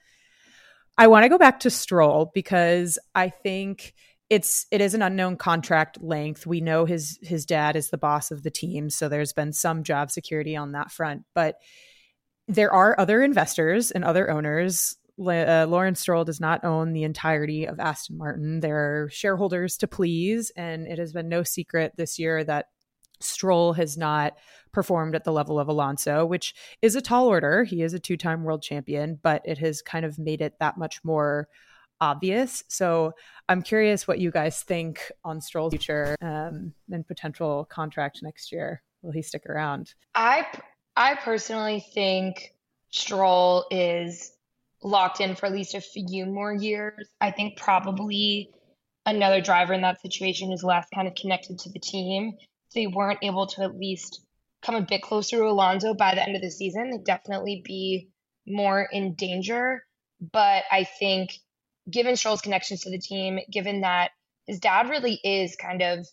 I 0.97 1.07
want 1.07 1.23
to 1.23 1.29
go 1.29 1.37
back 1.37 1.59
to 1.59 1.69
Stroll 1.69 2.31
because 2.33 2.97
I 3.13 3.27
think 3.27 3.93
it's 4.29 4.67
it 4.71 4.79
is 4.79 4.93
an 4.93 5.01
unknown 5.01 5.35
contract 5.35 6.01
length. 6.01 6.47
We 6.47 6.61
know 6.61 6.85
his 6.85 7.19
his 7.21 7.45
dad 7.45 7.75
is 7.75 7.89
the 7.89 7.97
boss 7.97 8.31
of 8.31 8.41
the 8.41 8.49
team, 8.49 8.89
so 8.89 9.09
there's 9.09 9.33
been 9.33 9.51
some 9.51 9.83
job 9.83 10.11
security 10.11 10.55
on 10.55 10.71
that 10.71 10.93
front. 10.93 11.25
But 11.33 11.57
there 12.47 12.71
are 12.71 12.97
other 12.97 13.21
investors 13.21 13.91
and 13.91 14.05
other 14.05 14.31
owners. 14.31 14.95
Uh, 15.17 15.65
Lawrence 15.67 16.01
Stroll 16.01 16.25
does 16.25 16.39
not 16.39 16.63
own 16.63 16.93
the 16.93 17.03
entirety 17.03 17.65
of 17.65 17.79
Aston 17.79 18.17
Martin. 18.17 18.59
There 18.59 19.03
are 19.03 19.09
shareholders 19.09 19.77
to 19.77 19.87
please, 19.87 20.51
and 20.57 20.87
it 20.87 20.99
has 20.99 21.13
been 21.13 21.29
no 21.29 21.43
secret 21.43 21.93
this 21.95 22.19
year 22.19 22.43
that 22.43 22.65
Stroll 23.21 23.73
has 23.73 23.97
not 23.97 24.33
performed 24.73 25.15
at 25.15 25.23
the 25.23 25.31
level 25.31 25.59
of 25.59 25.69
Alonso, 25.69 26.25
which 26.25 26.53
is 26.81 26.95
a 26.95 27.01
tall 27.01 27.27
order. 27.27 27.63
He 27.63 27.81
is 27.81 27.93
a 27.93 27.99
two 27.99 28.17
time 28.17 28.43
world 28.43 28.61
champion, 28.61 29.19
but 29.21 29.41
it 29.45 29.57
has 29.59 29.81
kind 29.81 30.05
of 30.05 30.19
made 30.19 30.41
it 30.41 30.55
that 30.59 30.77
much 30.77 31.03
more 31.03 31.47
obvious. 32.01 32.63
So 32.67 33.13
I'm 33.47 33.61
curious 33.61 34.07
what 34.07 34.19
you 34.19 34.31
guys 34.31 34.61
think 34.61 35.11
on 35.23 35.39
Stroll's 35.39 35.71
future 35.71 36.15
um, 36.21 36.73
and 36.91 37.07
potential 37.07 37.65
contract 37.65 38.19
next 38.21 38.51
year. 38.51 38.81
Will 39.01 39.11
he 39.11 39.21
stick 39.21 39.45
around? 39.45 39.93
I 40.13 40.45
I 40.97 41.15
personally 41.15 41.85
think 41.93 42.53
Stroll 42.89 43.65
is 43.71 44.31
locked 44.85 45.19
in 45.19 45.35
for 45.35 45.47
at 45.47 45.51
least 45.51 45.73
a 45.73 45.81
few 45.81 46.25
more 46.25 46.53
years. 46.53 47.09
I 47.19 47.31
think 47.31 47.57
probably 47.57 48.51
another 49.05 49.41
driver 49.41 49.73
in 49.73 49.81
that 49.81 49.99
situation 50.01 50.51
is 50.51 50.63
less 50.63 50.85
kind 50.93 51.07
of 51.07 51.15
connected 51.15 51.59
to 51.59 51.71
the 51.71 51.79
team. 51.79 52.33
They 52.73 52.87
weren't 52.87 53.19
able 53.23 53.47
to 53.47 53.63
at 53.63 53.75
least 53.75 54.21
come 54.61 54.75
a 54.75 54.81
bit 54.81 55.01
closer 55.01 55.37
to 55.37 55.45
Alonso 55.45 55.95
by 55.95 56.13
the 56.13 56.23
end 56.23 56.35
of 56.35 56.41
the 56.41 56.51
season. 56.51 56.91
They'd 56.91 57.03
definitely 57.03 57.61
be 57.65 58.09
more 58.45 58.87
in 58.91 59.15
danger. 59.15 59.83
But 60.31 60.63
I 60.71 60.83
think 60.83 61.31
given 61.89 62.15
Stroll's 62.15 62.41
connections 62.41 62.81
to 62.81 62.91
the 62.91 62.99
team, 62.99 63.39
given 63.51 63.81
that 63.81 64.11
his 64.45 64.59
dad 64.59 64.89
really 64.89 65.19
is 65.23 65.55
kind 65.55 65.81
of, 65.81 66.05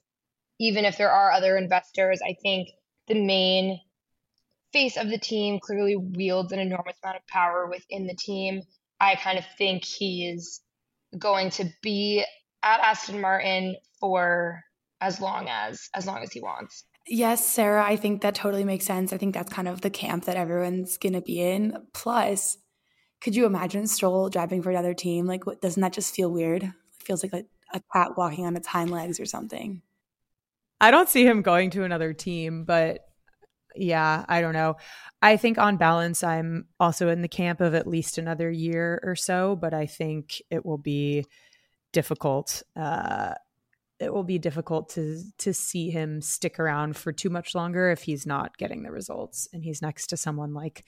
even 0.58 0.84
if 0.84 0.96
there 0.96 1.10
are 1.10 1.30
other 1.30 1.56
investors, 1.56 2.20
I 2.24 2.36
think 2.42 2.68
the 3.06 3.22
main 3.22 3.80
face 4.72 4.96
of 4.96 5.08
the 5.08 5.18
team 5.18 5.60
clearly 5.60 5.96
wields 5.96 6.52
an 6.52 6.58
enormous 6.58 6.96
amount 7.02 7.18
of 7.18 7.26
power 7.26 7.66
within 7.66 8.06
the 8.06 8.14
team. 8.14 8.62
I 9.00 9.16
kind 9.16 9.38
of 9.38 9.44
think 9.58 9.84
he 9.84 10.28
is 10.28 10.60
going 11.18 11.50
to 11.50 11.66
be 11.82 12.24
at 12.62 12.80
Aston 12.80 13.20
Martin 13.20 13.76
for 14.00 14.62
as 15.00 15.20
long 15.20 15.48
as 15.48 15.88
as 15.94 16.06
long 16.06 16.22
as 16.22 16.32
he 16.32 16.40
wants. 16.40 16.84
Yes, 17.06 17.44
Sarah, 17.44 17.84
I 17.84 17.96
think 17.96 18.22
that 18.22 18.36
totally 18.36 18.64
makes 18.64 18.84
sense. 18.84 19.12
I 19.12 19.18
think 19.18 19.34
that's 19.34 19.52
kind 19.52 19.66
of 19.66 19.80
the 19.80 19.90
camp 19.90 20.24
that 20.26 20.36
everyone's 20.36 20.98
going 20.98 21.14
to 21.14 21.20
be 21.20 21.40
in. 21.40 21.76
Plus, 21.92 22.58
could 23.20 23.34
you 23.34 23.44
imagine 23.44 23.88
Stroll 23.88 24.28
driving 24.28 24.62
for 24.62 24.70
another 24.70 24.94
team? 24.94 25.26
Like, 25.26 25.44
what, 25.44 25.60
doesn't 25.60 25.80
that 25.80 25.92
just 25.92 26.14
feel 26.14 26.30
weird? 26.30 26.62
It 26.62 26.72
feels 27.00 27.24
like 27.24 27.32
a, 27.32 27.44
a 27.74 27.82
cat 27.92 28.16
walking 28.16 28.46
on 28.46 28.56
its 28.56 28.68
hind 28.68 28.90
legs 28.90 29.18
or 29.18 29.26
something. 29.26 29.82
I 30.80 30.92
don't 30.92 31.08
see 31.08 31.24
him 31.24 31.42
going 31.42 31.70
to 31.70 31.82
another 31.82 32.12
team, 32.12 32.64
but 32.64 33.00
yeah, 33.76 34.24
I 34.28 34.40
don't 34.40 34.52
know. 34.52 34.76
I 35.20 35.36
think 35.36 35.58
on 35.58 35.76
balance, 35.76 36.24
I'm 36.24 36.66
also 36.80 37.08
in 37.08 37.22
the 37.22 37.28
camp 37.28 37.60
of 37.60 37.74
at 37.74 37.86
least 37.86 38.18
another 38.18 38.50
year 38.50 39.00
or 39.04 39.14
so, 39.14 39.56
but 39.56 39.72
I 39.72 39.86
think 39.86 40.42
it 40.50 40.66
will 40.66 40.78
be 40.78 41.26
difficult. 41.92 42.62
Uh, 42.74 43.34
it 44.00 44.12
will 44.12 44.24
be 44.24 44.38
difficult 44.38 44.88
to 44.90 45.22
to 45.38 45.54
see 45.54 45.90
him 45.90 46.20
stick 46.20 46.58
around 46.58 46.96
for 46.96 47.12
too 47.12 47.30
much 47.30 47.54
longer 47.54 47.90
if 47.90 48.02
he's 48.02 48.26
not 48.26 48.58
getting 48.58 48.82
the 48.82 48.90
results 48.90 49.48
and 49.52 49.62
he's 49.62 49.80
next 49.80 50.08
to 50.08 50.16
someone 50.16 50.52
like 50.52 50.84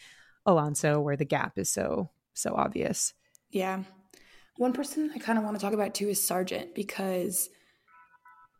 Alonso 0.46 1.00
where 1.00 1.16
the 1.16 1.24
gap 1.24 1.56
is 1.56 1.70
so 1.70 2.10
so 2.34 2.54
obvious. 2.54 3.14
Yeah. 3.50 3.84
One 4.56 4.72
person 4.72 5.10
I 5.14 5.18
kind 5.18 5.38
of 5.38 5.44
want 5.44 5.56
to 5.56 5.64
talk 5.64 5.72
about 5.72 5.94
too 5.94 6.08
is 6.08 6.20
Sargeant 6.20 6.74
because 6.74 7.48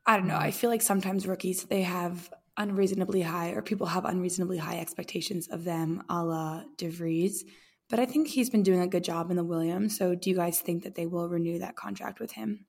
I 0.07 0.17
don't 0.17 0.29
know, 0.29 0.37
I 0.37 0.51
feel 0.51 0.71
like 0.71 0.83
sometimes 0.83 1.27
rookies 1.27 1.65
they 1.65 1.83
have 1.83 2.31
unreasonably 2.57 3.23
high 3.23 3.51
or 3.51 3.63
people 3.63 3.87
have 3.87 4.05
unreasonably 4.05 4.59
high 4.59 4.79
expectations 4.79 5.49
of 5.49 5.65
them 5.65 6.03
a 6.09 6.25
la 6.25 6.63
De 6.77 6.89
Vries. 6.89 7.45
But 7.91 7.99
I 7.99 8.07
think 8.07 8.29
he's 8.29 8.51
been 8.51 8.63
doing 8.63 8.81
a 8.81 8.87
good 8.87 9.05
job 9.05 9.31
in 9.31 9.37
the 9.37 9.45
Williams. 9.45 9.97
So 9.99 10.15
do 10.15 10.31
you 10.31 10.37
guys 10.37 10.61
think 10.61 10.85
that 10.85 10.95
they 10.95 11.07
will 11.07 11.29
renew 11.29 11.59
that 11.59 11.77
contract 11.77 12.21
with 12.21 12.33
him? 12.33 12.67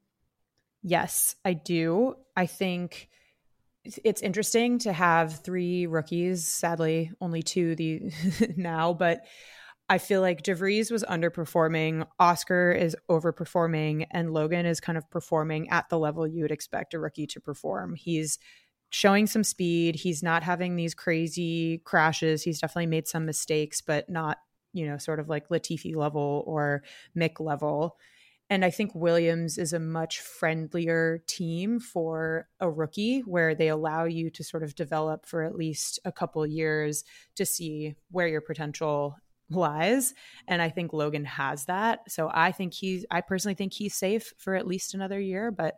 Yes, 0.84 1.36
I 1.44 1.54
do. 1.54 2.16
I 2.36 2.46
think 2.46 3.10
it's 3.84 4.22
interesting 4.22 4.80
to 4.80 4.94
have 4.94 5.44
three 5.44 5.88
rookies. 5.88 6.48
Sadly, 6.48 7.12
only 7.22 7.44
two 7.44 7.76
the 7.76 8.12
now, 8.58 8.94
but 8.94 9.22
I 9.88 10.00
feel 10.00 10.22
like 10.22 10.42
De 10.42 10.56
Vries 10.56 10.90
was 10.90 11.04
underperforming, 11.04 12.08
Oscar 12.20 12.72
is 12.72 12.98
overperforming, 13.10 14.08
and 14.10 14.34
Logan 14.34 14.66
is 14.66 14.80
kind 14.80 14.98
of 14.98 15.10
performing 15.12 15.70
at 15.70 15.90
the 15.90 16.00
level 16.00 16.28
you 16.28 16.42
would 16.42 16.52
expect 16.52 16.96
a 16.96 17.00
rookie 17.00 17.28
to 17.28 17.40
perform. 17.40 17.94
He's 17.94 18.40
showing 18.96 19.28
some 19.28 19.44
speed. 19.44 19.94
He's 19.94 20.24
not 20.24 20.42
having 20.42 20.78
these 20.78 20.94
crazy 20.94 21.82
crashes. 21.84 22.44
He's 22.44 22.62
definitely 22.62 22.86
made 22.86 23.10
some 23.10 23.26
mistakes, 23.26 23.82
but 23.82 24.10
not, 24.10 24.38
you 24.72 24.88
know, 24.88 24.98
sort 24.98 25.20
of 25.20 25.28
like 25.28 25.50
Latifi 25.50 25.94
level 25.94 26.46
or 26.48 26.82
Mick 27.14 27.42
level. 27.42 27.98
And 28.50 28.64
I 28.64 28.70
think 28.70 28.96
Williams 28.96 29.58
is 29.58 29.74
a 29.74 29.80
much 29.80 30.22
friendlier 30.22 31.22
team 31.28 31.82
for 31.82 32.48
a 32.62 32.72
rookie 32.72 33.20
where 33.20 33.54
they 33.54 33.68
allow 33.68 34.06
you 34.06 34.30
to 34.30 34.46
sort 34.46 34.64
of 34.64 34.76
develop 34.76 35.26
for 35.26 35.44
at 35.44 35.56
least 35.56 36.00
a 36.06 36.12
couple 36.14 36.48
years 36.48 37.04
to 37.36 37.46
see 37.46 37.96
where 38.12 38.30
your 38.30 38.40
potential 38.40 39.18
lies. 39.50 40.14
And 40.48 40.62
I 40.62 40.70
think 40.70 40.94
Logan 40.94 41.26
has 41.26 41.66
that. 41.66 42.10
So 42.10 42.32
I 42.34 42.54
think 42.54 42.74
he's, 42.74 43.06
I 43.12 43.20
personally 43.20 43.56
think 43.56 43.74
he's 43.74 43.94
safe 43.94 44.34
for 44.38 44.56
at 44.56 44.68
least 44.68 44.94
another 44.94 45.20
year. 45.20 45.52
But 45.52 45.76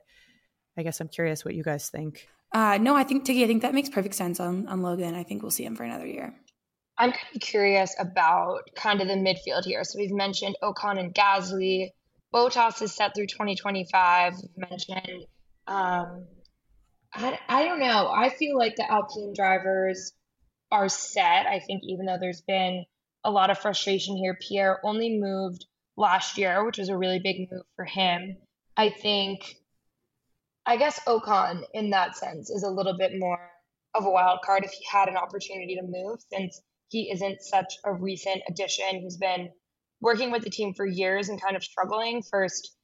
I 0.77 0.83
guess 0.83 1.01
I'm 1.01 1.07
curious 1.07 1.43
what 1.43 1.55
you 1.55 1.63
guys 1.63 1.89
think. 1.89 2.27
Uh, 2.53 2.77
no, 2.77 2.95
I 2.95 3.03
think, 3.03 3.25
Tiggy, 3.25 3.43
I 3.43 3.47
think 3.47 3.61
that 3.61 3.73
makes 3.73 3.89
perfect 3.89 4.15
sense 4.15 4.39
on, 4.39 4.67
on 4.67 4.81
Logan. 4.81 5.15
I 5.15 5.23
think 5.23 5.41
we'll 5.41 5.51
see 5.51 5.65
him 5.65 5.75
for 5.75 5.83
another 5.83 6.07
year. 6.07 6.33
I'm 6.97 7.11
kind 7.11 7.35
of 7.35 7.41
curious 7.41 7.95
about 7.99 8.61
kind 8.75 9.01
of 9.01 9.07
the 9.07 9.13
midfield 9.13 9.65
here. 9.65 9.83
So 9.83 9.99
we've 9.99 10.11
mentioned 10.11 10.55
Ocon 10.63 10.99
and 10.99 11.13
Gasly. 11.13 11.89
Bottas 12.33 12.81
is 12.81 12.93
set 12.93 13.13
through 13.15 13.27
2025. 13.27 14.33
Mentioned. 14.55 15.25
Um, 15.67 16.25
I, 17.13 17.39
I 17.47 17.65
don't 17.65 17.79
know. 17.79 18.11
I 18.13 18.29
feel 18.29 18.57
like 18.57 18.75
the 18.75 18.89
Alpine 18.89 19.33
drivers 19.35 20.13
are 20.71 20.89
set. 20.89 21.45
I 21.45 21.59
think 21.59 21.81
even 21.83 22.05
though 22.05 22.17
there's 22.19 22.41
been 22.41 22.85
a 23.23 23.31
lot 23.31 23.49
of 23.49 23.59
frustration 23.59 24.17
here, 24.17 24.37
Pierre 24.39 24.79
only 24.83 25.19
moved 25.19 25.65
last 25.95 26.37
year, 26.37 26.65
which 26.65 26.77
was 26.77 26.89
a 26.89 26.97
really 26.97 27.19
big 27.19 27.47
move 27.51 27.63
for 27.75 27.85
him. 27.85 28.37
I 28.75 28.89
think, 28.89 29.57
I 30.67 30.75
guess 30.75 30.99
Ocon 31.07 31.63
in 31.73 31.91
that 31.91 32.17
sense 32.17 32.49
is 32.49 32.63
a 32.63 32.69
little 32.69 32.97
bit 32.97 33.17
more 33.17 33.39
of 33.95 34.05
a 34.05 34.11
wild 34.11 34.39
card 34.43 34.65
if 34.65 34.71
he 34.71 34.85
had 34.91 35.07
an 35.07 35.15
opportunity 35.15 35.75
to 35.75 35.81
move 35.81 36.19
since 36.29 36.61
he 36.89 37.09
isn't 37.09 37.41
such 37.41 37.77
a 37.85 37.93
recent 37.93 38.43
addition. 38.49 39.01
He's 39.01 39.15
been 39.15 39.49
working 40.01 40.29
with 40.29 40.43
the 40.43 40.49
team 40.49 40.73
for 40.73 40.85
years 40.85 41.29
and 41.29 41.41
kind 41.41 41.55
of 41.55 41.63
struggling 41.63 42.21
first, 42.21 42.75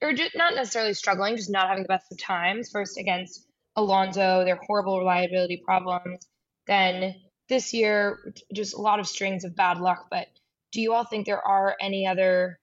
or 0.00 0.14
just 0.14 0.34
not 0.34 0.54
necessarily 0.54 0.94
struggling, 0.94 1.36
just 1.36 1.50
not 1.50 1.68
having 1.68 1.82
the 1.82 1.88
best 1.88 2.10
of 2.10 2.18
times. 2.18 2.70
First 2.72 2.96
against 2.96 3.46
Alonso, 3.76 4.42
their 4.44 4.58
horrible 4.66 4.98
reliability 4.98 5.62
problems. 5.62 6.26
Then 6.66 7.14
this 7.50 7.74
year, 7.74 8.32
just 8.52 8.74
a 8.74 8.80
lot 8.80 8.98
of 8.98 9.06
strings 9.06 9.44
of 9.44 9.54
bad 9.54 9.78
luck. 9.78 10.06
But 10.10 10.26
do 10.72 10.80
you 10.80 10.94
all 10.94 11.04
think 11.04 11.26
there 11.26 11.46
are 11.46 11.76
any 11.80 12.06
other 12.06 12.58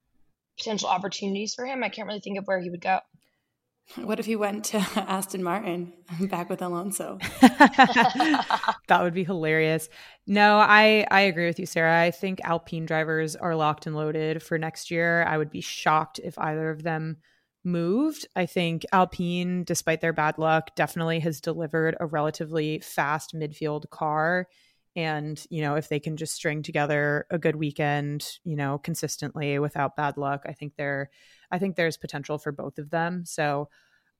potential 0.57 0.89
opportunities 0.89 1.53
for 1.53 1.63
him? 1.63 1.83
I 1.83 1.89
can't 1.89 2.07
really 2.07 2.21
think 2.21 2.39
of 2.39 2.45
where 2.45 2.59
he 2.59 2.71
would 2.71 2.81
go. 2.81 2.99
What 3.95 4.19
if 4.19 4.25
he 4.25 4.35
went 4.35 4.65
to 4.65 4.77
Aston 4.95 5.43
Martin 5.43 5.93
back 6.29 6.49
with 6.49 6.61
Alonso? 6.61 7.17
that 7.41 8.99
would 9.01 9.13
be 9.13 9.23
hilarious. 9.23 9.89
No, 10.25 10.57
I 10.57 11.05
I 11.11 11.21
agree 11.21 11.45
with 11.45 11.59
you, 11.59 11.65
Sarah. 11.65 12.01
I 12.01 12.11
think 12.11 12.39
Alpine 12.43 12.85
drivers 12.85 13.35
are 13.35 13.55
locked 13.55 13.85
and 13.85 13.95
loaded 13.95 14.41
for 14.41 14.57
next 14.57 14.89
year. 14.89 15.23
I 15.23 15.37
would 15.37 15.51
be 15.51 15.61
shocked 15.61 16.19
if 16.23 16.39
either 16.39 16.69
of 16.69 16.83
them 16.83 17.17
moved. 17.63 18.27
I 18.35 18.45
think 18.45 18.85
Alpine, 18.91 19.63
despite 19.63 20.01
their 20.01 20.13
bad 20.13 20.37
luck, 20.37 20.75
definitely 20.75 21.19
has 21.19 21.41
delivered 21.41 21.95
a 21.99 22.05
relatively 22.05 22.79
fast 22.79 23.35
midfield 23.35 23.89
car. 23.89 24.47
And, 24.95 25.43
you 25.49 25.61
know, 25.61 25.75
if 25.75 25.89
they 25.89 25.99
can 25.99 26.17
just 26.17 26.35
string 26.35 26.61
together 26.61 27.25
a 27.31 27.39
good 27.39 27.55
weekend, 27.55 28.27
you 28.43 28.55
know, 28.55 28.77
consistently 28.77 29.57
without 29.57 29.95
bad 29.95 30.17
luck, 30.17 30.43
I 30.45 30.53
think 30.53 30.73
they're 30.75 31.09
I 31.53 31.59
think 31.59 31.75
there's 31.75 31.97
potential 31.97 32.39
for 32.39 32.51
both 32.51 32.79
of 32.79 32.89
them. 32.89 33.25
So 33.25 33.69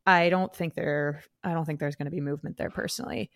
I 0.06 0.30
don't 0.30 0.56
think 0.56 0.76
there 0.76 1.24
I 1.44 1.54
don't 1.54 1.66
think 1.66 1.80
there's 1.80 1.96
going 1.96 2.06
to 2.06 2.12
be 2.12 2.22
movement 2.22 2.58
there 2.58 2.70
personally. 2.70 3.32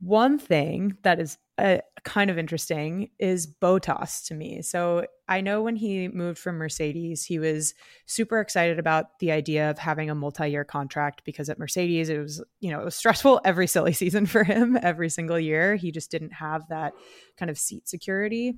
One 0.00 0.38
thing 0.38 0.96
that 1.02 1.20
is 1.20 1.36
uh, 1.58 1.78
kind 2.04 2.30
of 2.30 2.38
interesting 2.38 3.10
is 3.18 3.52
Bottas 3.60 4.24
to 4.28 4.34
me. 4.34 4.62
So 4.62 5.04
I 5.28 5.40
know 5.40 5.60
when 5.60 5.74
he 5.74 6.06
moved 6.06 6.38
from 6.38 6.56
Mercedes, 6.56 7.24
he 7.24 7.40
was 7.40 7.74
super 8.06 8.40
excited 8.40 8.78
about 8.78 9.18
the 9.18 9.32
idea 9.32 9.68
of 9.68 9.76
having 9.76 10.08
a 10.08 10.14
multi-year 10.14 10.64
contract 10.64 11.22
because 11.24 11.50
at 11.50 11.58
Mercedes 11.58 12.08
it 12.08 12.18
was, 12.18 12.42
you 12.60 12.70
know, 12.70 12.80
it 12.80 12.84
was 12.84 12.94
stressful 12.94 13.40
every 13.44 13.66
silly 13.66 13.92
season 13.92 14.24
for 14.24 14.44
him 14.44 14.78
every 14.80 15.10
single 15.10 15.38
year. 15.38 15.74
He 15.74 15.90
just 15.90 16.12
didn't 16.12 16.32
have 16.32 16.68
that 16.68 16.94
kind 17.36 17.50
of 17.50 17.58
seat 17.58 17.88
security. 17.88 18.54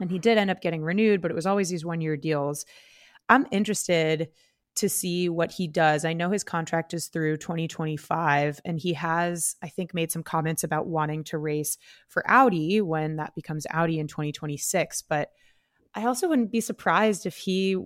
And 0.00 0.10
he 0.10 0.18
did 0.18 0.36
end 0.38 0.50
up 0.50 0.60
getting 0.60 0.82
renewed, 0.82 1.22
but 1.22 1.30
it 1.30 1.34
was 1.34 1.46
always 1.46 1.70
these 1.70 1.84
one-year 1.84 2.18
deals. 2.18 2.66
I'm 3.28 3.46
interested 3.50 4.28
to 4.76 4.88
see 4.88 5.28
what 5.28 5.52
he 5.52 5.68
does. 5.68 6.04
I 6.04 6.14
know 6.14 6.30
his 6.30 6.42
contract 6.42 6.94
is 6.94 7.06
through 7.06 7.36
2025, 7.36 8.60
and 8.64 8.78
he 8.78 8.92
has, 8.94 9.56
I 9.62 9.68
think, 9.68 9.94
made 9.94 10.10
some 10.10 10.24
comments 10.24 10.64
about 10.64 10.86
wanting 10.86 11.24
to 11.24 11.38
race 11.38 11.78
for 12.08 12.28
Audi 12.28 12.80
when 12.80 13.16
that 13.16 13.34
becomes 13.34 13.66
Audi 13.70 14.00
in 14.00 14.08
2026. 14.08 15.02
But 15.02 15.30
I 15.94 16.06
also 16.06 16.28
wouldn't 16.28 16.50
be 16.50 16.60
surprised 16.60 17.24
if 17.24 17.36
he 17.36 17.76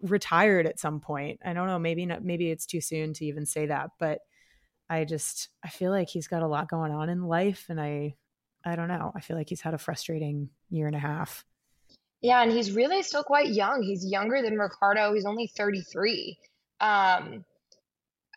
retired 0.00 0.66
at 0.66 0.80
some 0.80 1.00
point. 1.00 1.40
I 1.44 1.52
don't 1.52 1.68
know, 1.68 1.78
maybe 1.78 2.06
not, 2.06 2.24
maybe 2.24 2.50
it's 2.50 2.66
too 2.66 2.80
soon 2.80 3.12
to 3.14 3.24
even 3.24 3.46
say 3.46 3.66
that, 3.66 3.90
but 4.00 4.18
I 4.90 5.04
just 5.04 5.48
I 5.64 5.68
feel 5.68 5.90
like 5.90 6.08
he's 6.08 6.28
got 6.28 6.42
a 6.42 6.48
lot 6.48 6.68
going 6.68 6.92
on 6.92 7.08
in 7.08 7.22
life, 7.22 7.66
and 7.68 7.80
I 7.80 8.16
I 8.64 8.76
don't 8.76 8.88
know. 8.88 9.12
I 9.14 9.20
feel 9.20 9.36
like 9.36 9.48
he's 9.48 9.60
had 9.60 9.74
a 9.74 9.78
frustrating 9.78 10.50
year 10.70 10.86
and 10.86 10.96
a 10.96 11.00
half. 11.00 11.44
Yeah, 12.22 12.40
and 12.40 12.52
he's 12.52 12.70
really 12.70 13.02
still 13.02 13.24
quite 13.24 13.48
young. 13.48 13.82
He's 13.82 14.06
younger 14.06 14.42
than 14.42 14.56
Ricciardo. 14.56 15.12
He's 15.12 15.26
only 15.26 15.48
33. 15.48 16.38
Um, 16.80 17.44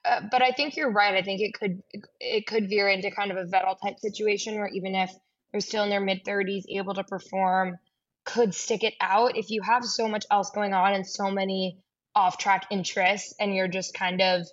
uh, 0.03 0.21
but 0.31 0.41
I 0.41 0.51
think 0.51 0.75
you're 0.75 0.91
right. 0.91 1.15
I 1.15 1.21
think 1.21 1.41
it 1.41 1.53
could 1.53 1.81
it 2.19 2.47
could 2.47 2.67
veer 2.67 2.87
into 2.89 3.11
kind 3.11 3.31
of 3.31 3.37
a 3.37 3.45
Vettel 3.45 3.75
type 3.81 3.99
situation 3.99 4.55
where 4.55 4.67
even 4.67 4.95
if 4.95 5.11
they're 5.51 5.61
still 5.61 5.83
in 5.83 5.89
their 5.89 6.01
mid 6.01 6.23
30s, 6.25 6.63
able 6.69 6.95
to 6.95 7.03
perform, 7.03 7.77
could 8.23 8.55
stick 8.55 8.83
it 8.83 8.95
out. 8.99 9.37
If 9.37 9.51
you 9.51 9.61
have 9.61 9.85
so 9.85 10.07
much 10.07 10.25
else 10.31 10.49
going 10.49 10.73
on 10.73 10.93
and 10.93 11.07
so 11.07 11.29
many 11.29 11.77
off 12.15 12.37
track 12.37 12.65
interests, 12.71 13.35
and 13.39 13.55
you're 13.55 13.67
just 13.67 13.93
kind 13.93 14.21
of 14.21 14.47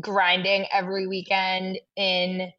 grinding 0.00 0.66
every 0.72 1.06
weekend 1.06 1.78
in 1.96 2.50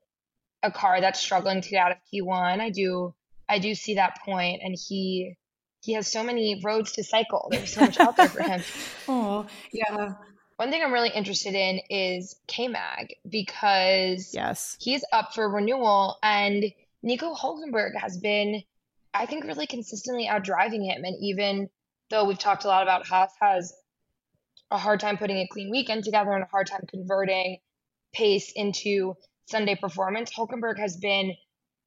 a 0.62 0.72
car 0.72 1.02
that's 1.02 1.20
struggling 1.20 1.62
to 1.62 1.70
get 1.70 1.84
out 1.84 1.92
of 1.92 1.98
Q1, 2.14 2.60
I 2.60 2.70
do 2.70 3.14
I 3.50 3.60
do 3.60 3.74
see 3.74 3.96
that 3.96 4.20
point, 4.24 4.62
and 4.64 4.76
he 4.88 5.36
he 5.86 5.94
has 5.94 6.12
so 6.12 6.24
many 6.24 6.60
roads 6.64 6.94
to 6.94 7.04
cycle. 7.04 7.48
There's 7.52 7.74
so 7.74 7.82
much 7.82 8.00
out 8.00 8.18
there 8.18 8.28
for 8.28 8.42
him. 8.42 8.62
Oh, 9.08 9.46
yeah. 9.72 10.14
One 10.58 10.72
thing 10.72 10.82
I'm 10.82 10.92
really 10.92 11.12
interested 11.14 11.54
in 11.54 11.80
is 11.92 12.36
K 12.48 12.68
Mag 12.68 13.14
because 13.30 14.34
yes, 14.34 14.78
he's 14.80 15.06
up 15.12 15.36
for 15.36 15.48
renewal, 15.48 16.18
and 16.24 16.64
Nico 17.04 17.36
Hulkenberg 17.36 17.92
has 18.00 18.18
been, 18.18 18.64
I 19.14 19.28
think, 19.28 19.44
really 19.44 19.68
consistently 19.68 20.28
out 20.28 20.44
driving 20.44 20.84
him. 20.84 21.04
And 21.04 21.16
even 21.22 21.70
though 22.10 22.26
we've 22.26 22.40
talked 22.40 22.64
a 22.64 22.68
lot 22.68 22.82
about 22.82 23.06
Haas 23.06 23.32
has 23.40 23.74
a 24.72 24.78
hard 24.78 25.00
time 25.00 25.18
putting 25.18 25.38
a 25.38 25.48
clean 25.48 25.70
weekend 25.70 26.04
together 26.04 26.32
and 26.32 26.44
a 26.44 26.48
hard 26.48 26.68
time 26.68 26.86
converting 26.90 27.60
pace 28.14 28.52
into 28.56 29.16
Sunday 29.48 29.76
performance. 29.76 30.32
Hulkenberg 30.34 30.80
has 30.80 30.98
been 30.98 31.36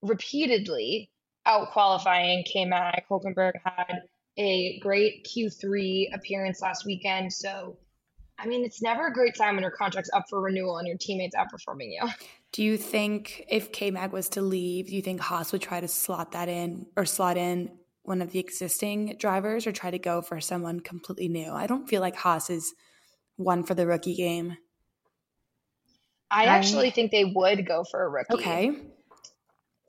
repeatedly 0.03 1.11
out 1.49 1.73
qualifying 1.73 2.45
K 2.45 2.65
Mag. 2.65 3.03
Hulkenberg 3.11 3.55
had 3.65 4.03
a 4.37 4.79
great 4.81 5.27
Q3 5.27 6.15
appearance 6.15 6.63
last 6.63 6.85
weekend. 6.85 7.33
So, 7.33 7.77
I 8.39 8.47
mean, 8.47 8.65
it's 8.65 8.81
never 8.81 9.09
a 9.09 9.13
great 9.13 9.35
time 9.35 9.57
when 9.57 9.63
your 9.63 9.73
contract's 9.73 10.11
up 10.15 10.25
for 10.31 10.41
renewal 10.41 10.79
and 10.79 10.87
your 10.87 10.97
teammates 10.99 11.35
outperforming 11.35 11.91
you. 11.91 12.09
Do 12.53 12.63
you 12.63 12.77
think 12.77 13.45
if 13.49 13.73
K 13.73 13.91
Mag 13.91 14.13
was 14.13 14.31
to 14.31 14.41
leave, 14.41 14.87
do 14.87 14.97
you 14.97 15.03
think 15.03 15.21
Haas 15.21 15.53
would 15.53 15.61
try 15.61 15.81
to 15.81 15.89
slot 15.89 16.33
that 16.33 16.49
in 16.49 16.87
or 16.97 17.05
slot 17.05 17.37
in 17.37 17.71
one 18.05 18.23
of 18.23 18.31
the 18.31 18.39
existing 18.39 19.17
drivers 19.19 19.67
or 19.67 19.73
try 19.73 19.91
to 19.91 19.99
go 19.99 20.23
for 20.23 20.41
someone 20.41 20.81
completely 20.81 21.29
new? 21.29 21.53
I 21.53 21.67
don't 21.67 21.87
feel 21.87 22.01
like 22.01 22.17
Haas 22.17 22.49
is 22.49 22.73
one 23.37 23.65
for 23.65 23.75
the 23.75 23.87
rookie 23.87 24.15
game. 24.15 24.57
I 26.31 26.45
actually 26.45 26.91
think 26.91 27.11
they 27.11 27.27
would 27.27 27.67
go 27.67 27.85
for 27.85 28.03
a 28.03 28.09
rookie. 28.09 28.35
Okay. 28.35 28.81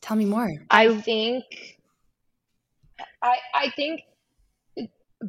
Tell 0.02 0.18
me 0.18 0.26
more. 0.26 0.50
I 0.70 0.96
think 1.02 1.44
I 3.22 3.38
I 3.54 3.70
think 3.76 4.02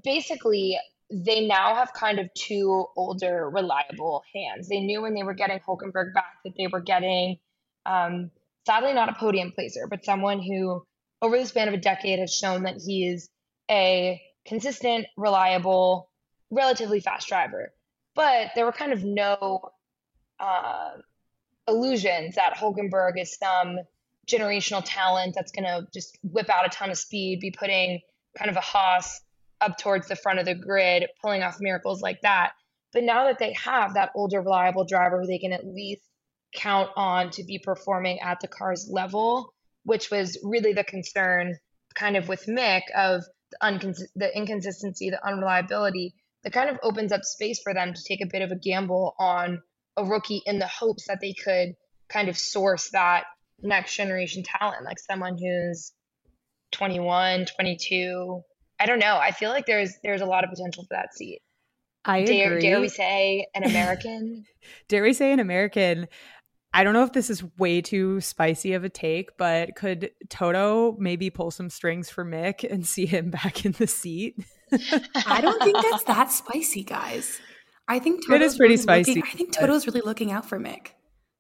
basically 0.03 0.79
they 1.11 1.47
now 1.47 1.75
have 1.75 1.93
kind 1.93 2.19
of 2.19 2.33
two 2.35 2.87
older 2.97 3.51
reliable 3.51 4.23
hands. 4.35 4.69
They 4.69 4.81
knew 4.81 5.03
when 5.03 5.15
they 5.15 5.25
were 5.25 5.35
getting 5.35 5.59
Hulkenberg 5.59 6.15
back 6.15 6.37
that 6.45 6.55
they 6.57 6.69
were 6.69 6.81
getting 6.81 7.39
um, 7.85 8.31
sadly 8.65 8.93
not 8.93 9.09
a 9.09 9.15
podium 9.15 9.53
placer, 9.53 9.87
but 9.89 10.05
someone 10.05 10.41
who 10.41 10.85
over 11.21 11.39
the 11.39 11.47
span 11.47 11.69
of 11.69 11.75
a 11.75 11.79
decade 11.79 12.21
has 12.21 12.33
shown 12.33 12.63
that 12.63 12.77
he 12.77 13.07
is 13.07 13.29
a 13.71 14.21
consistent, 14.47 15.07
reliable, 15.17 16.11
relatively 16.51 17.01
fast 17.01 17.29
driver. 17.29 17.73
But 18.15 18.53
there 18.55 18.65
were 18.65 18.73
kind 18.73 18.93
of 18.93 19.05
no 19.05 19.61
uh, 20.39 20.93
illusions 21.69 22.37
that 22.37 22.57
Hulkenberg 22.57 23.21
is 23.21 23.37
some 23.37 23.79
generational 24.31 24.83
talent 24.85 25.35
that's 25.35 25.53
going 25.53 25.65
to 25.65 25.87
just 25.93 26.19
whip 26.23 26.49
out 26.49 26.67
a 26.67 26.69
ton 26.69 26.91
of 26.91 26.99
speed, 26.99 27.41
be 27.41 27.51
putting 27.51 28.01
kind 28.37 28.51
of 28.51 28.57
a 28.57 28.61
Haas 28.61 29.21
up 29.61 29.79
towards 29.79 30.09
the 30.09 30.17
front 30.17 30.39
of 30.39 30.47
the 30.47 30.55
grid, 30.55 31.07
pulling 31.21 31.43
off 31.43 31.57
miracles 31.61 32.01
like 32.01 32.21
that. 32.23 32.53
But 32.93 33.05
now 33.05 33.25
that 33.25 33.39
they 33.39 33.53
have 33.55 33.95
that 33.95 34.11
older, 34.15 34.41
reliable 34.41 34.85
driver 34.85 35.21
who 35.21 35.27
they 35.27 35.39
can 35.39 35.53
at 35.53 35.67
least 35.67 36.03
count 36.55 36.91
on 36.97 37.31
to 37.31 37.45
be 37.45 37.59
performing 37.59 38.21
at 38.21 38.41
the 38.41 38.49
car's 38.49 38.89
level, 38.91 39.53
which 39.85 40.11
was 40.11 40.39
really 40.43 40.73
the 40.73 40.85
concern 40.85 41.57
kind 41.95 42.17
of 42.17 42.29
with 42.29 42.47
Mick 42.47 42.83
of 42.97 43.23
the, 43.51 43.59
uncons- 43.63 44.09
the 44.17 44.37
inconsistency, 44.37 45.11
the 45.11 45.25
unreliability, 45.27 46.15
that 46.43 46.53
kind 46.53 46.71
of 46.71 46.79
opens 46.83 47.13
up 47.13 47.23
space 47.23 47.61
for 47.63 47.75
them 47.75 47.93
to 47.93 48.01
take 48.09 48.23
a 48.23 48.29
bit 48.31 48.43
of 48.43 48.51
a 48.51 48.57
gamble 48.57 49.15
on 49.19 49.63
a 49.97 50.05
rookie 50.05 50.43
in 50.47 50.59
the 50.59 50.67
hopes 50.67 51.07
that 51.09 51.21
they 51.21 51.35
could 51.35 51.75
kind 52.09 52.29
of 52.29 52.39
source 52.39 52.91
that 52.91 53.25
next 53.63 53.97
generation 53.97 54.43
talent, 54.43 54.85
like 54.85 54.99
someone 54.99 55.37
who's 55.39 55.93
21, 56.73 57.47
22. 57.47 58.43
I 58.79 58.87
don't 58.87 58.99
know. 58.99 59.19
I 59.19 59.33
feel 59.33 59.51
like 59.51 59.67
there's 59.67 59.95
there's 60.03 60.21
a 60.23 60.27
lot 60.27 60.45
of 60.45 60.51
potential 60.51 60.85
for 60.85 60.95
that 60.95 61.15
seat. 61.15 61.43
I 62.05 62.25
dare, 62.25 62.53
agree. 62.53 62.63
dare 62.63 62.81
we 62.81 62.89
say 62.89 63.47
an 63.55 63.65
American? 63.65 64.45
dare 64.89 65.03
we 65.03 65.13
say 65.13 65.33
an 65.33 65.41
American? 65.41 66.09
I 66.73 66.85
don't 66.85 66.95
know 66.95 67.03
if 67.03 67.13
this 67.13 67.31
is 67.31 67.43
way 67.59 67.81
too 67.81 68.21
spicy 68.21 68.75
of 68.75 68.85
a 68.85 68.89
take, 68.89 69.37
but 69.37 69.75
could 69.75 70.13
Toto 70.29 70.97
maybe 70.99 71.29
pull 71.29 71.51
some 71.51 71.69
strings 71.69 72.09
for 72.09 72.25
Mick 72.25 72.65
and 72.71 72.87
see 72.87 73.07
him 73.07 73.31
back 73.43 73.65
in 73.65 73.73
the 73.73 73.87
seat? 73.87 74.37
I 75.27 75.41
don't 75.41 75.63
think 75.63 75.77
that's 75.83 76.05
that 76.05 76.31
spicy, 76.31 76.85
guys. 76.85 77.41
I 77.89 77.99
think 77.99 78.25
Toto's 78.25 78.41
it 78.41 78.43
is 78.45 78.57
pretty 78.57 78.73
really 78.75 78.83
spicy. 78.83 79.15
Looking, 79.17 79.31
I 79.31 79.37
think 79.37 79.53
Toto's 79.53 79.87
really 79.87 80.01
looking 80.01 80.31
out 80.31 80.49
for 80.49 80.61
Mick. 80.61 80.91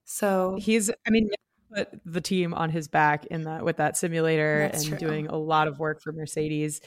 So 0.04 0.56
he's, 0.58 0.90
I 1.06 1.10
mean, 1.10 1.30
put 1.74 1.88
the 2.04 2.20
team 2.20 2.54
on 2.54 2.70
his 2.70 2.88
back 2.88 3.26
in 3.26 3.44
that 3.44 3.64
with 3.64 3.78
that 3.78 3.96
simulator 3.96 4.68
That's 4.70 4.84
and 4.84 4.98
true. 4.98 5.08
doing 5.08 5.26
a 5.28 5.36
lot 5.36 5.68
of 5.68 5.78
work 5.78 6.02
for 6.02 6.12
Mercedes. 6.12 6.80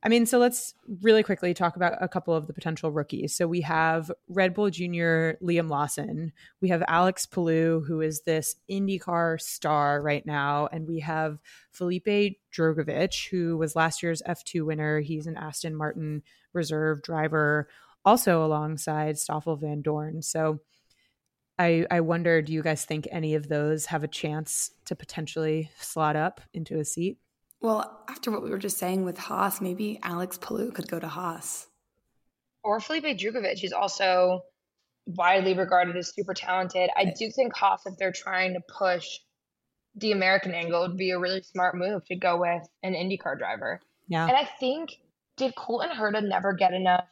I 0.00 0.08
mean, 0.08 0.26
so 0.26 0.38
let's 0.38 0.74
really 1.02 1.24
quickly 1.24 1.54
talk 1.54 1.74
about 1.74 1.94
a 2.00 2.06
couple 2.06 2.32
of 2.32 2.46
the 2.46 2.52
potential 2.52 2.92
rookies. 2.92 3.34
So 3.34 3.48
we 3.48 3.62
have 3.62 4.12
Red 4.28 4.54
Bull 4.54 4.70
Junior 4.70 5.36
Liam 5.42 5.68
Lawson. 5.68 6.32
We 6.60 6.68
have 6.68 6.84
Alex 6.86 7.26
Palou, 7.26 7.82
who 7.84 8.00
is 8.00 8.22
this 8.22 8.54
IndyCar 8.70 9.40
star 9.40 10.00
right 10.00 10.24
now. 10.24 10.68
And 10.70 10.86
we 10.86 11.00
have 11.00 11.38
Felipe 11.72 12.36
Drugovich, 12.54 13.28
who 13.30 13.56
was 13.56 13.74
last 13.74 14.00
year's 14.00 14.22
F2 14.22 14.64
winner. 14.64 15.00
He's 15.00 15.26
an 15.26 15.36
Aston 15.36 15.74
Martin 15.74 16.22
reserve 16.52 17.02
driver, 17.02 17.68
also 18.04 18.44
alongside 18.44 19.18
Stoffel 19.18 19.58
Vandoorne. 19.58 20.22
So 20.22 20.60
I, 21.58 21.86
I 21.90 22.00
wonder, 22.00 22.40
do 22.40 22.52
you 22.52 22.62
guys 22.62 22.84
think 22.84 23.08
any 23.10 23.34
of 23.34 23.48
those 23.48 23.86
have 23.86 24.04
a 24.04 24.08
chance 24.08 24.70
to 24.84 24.94
potentially 24.94 25.70
slot 25.78 26.16
up 26.16 26.40
into 26.54 26.78
a 26.78 26.84
seat? 26.84 27.18
Well, 27.60 28.04
after 28.08 28.30
what 28.30 28.42
we 28.42 28.50
were 28.50 28.58
just 28.58 28.78
saying 28.78 29.04
with 29.04 29.18
Haas, 29.18 29.60
maybe 29.60 29.98
Alex 30.02 30.38
Palou 30.38 30.70
could 30.70 30.88
go 30.88 31.00
to 31.00 31.08
Haas. 31.08 31.66
Or 32.62 32.78
Felipe 32.78 33.18
Drugovich, 33.18 33.60
who's 33.60 33.72
also 33.72 34.42
widely 35.06 35.54
regarded 35.54 35.96
as 35.96 36.14
super 36.14 36.34
talented. 36.34 36.90
I 36.96 37.12
do 37.18 37.30
think 37.30 37.56
Haas, 37.56 37.86
if 37.86 37.96
they're 37.98 38.12
trying 38.12 38.54
to 38.54 38.60
push 38.60 39.18
the 39.96 40.12
American 40.12 40.52
angle, 40.52 40.82
would 40.82 40.96
be 40.96 41.10
a 41.10 41.18
really 41.18 41.42
smart 41.42 41.76
move 41.76 42.04
to 42.06 42.14
go 42.14 42.38
with 42.38 42.68
an 42.84 42.94
IndyCar 42.94 43.36
driver. 43.38 43.80
Yeah. 44.06 44.26
And 44.28 44.36
I 44.36 44.44
think, 44.44 44.90
did 45.36 45.56
Colton 45.56 45.90
Herta 45.90 46.22
never 46.26 46.52
get 46.52 46.72
enough 46.72 47.06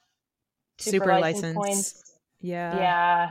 super, 0.79 1.05
Super 1.05 1.19
license, 1.19 1.57
license. 1.57 1.57
points? 1.57 2.19
Yeah. 2.41 2.77
Yeah. 2.77 3.31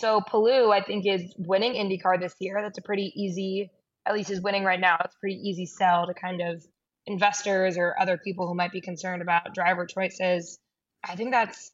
So 0.00 0.22
Palou, 0.22 0.70
I 0.72 0.80
think, 0.82 1.04
is 1.06 1.34
winning 1.36 1.74
IndyCar 1.74 2.18
this 2.18 2.34
year. 2.38 2.62
That's 2.62 2.78
a 2.78 2.82
pretty 2.82 3.12
easy, 3.14 3.70
at 4.06 4.14
least 4.14 4.30
is 4.30 4.40
winning 4.40 4.64
right 4.64 4.80
now. 4.80 4.96
It's 5.04 5.14
a 5.14 5.18
pretty 5.18 5.36
easy 5.36 5.66
sell 5.66 6.06
to 6.06 6.14
kind 6.14 6.40
of 6.40 6.64
investors 7.04 7.76
or 7.76 7.94
other 8.00 8.16
people 8.16 8.48
who 8.48 8.54
might 8.54 8.72
be 8.72 8.80
concerned 8.80 9.20
about 9.20 9.54
driver 9.54 9.84
choices. 9.84 10.58
I 11.04 11.16
think 11.16 11.32
that's 11.32 11.72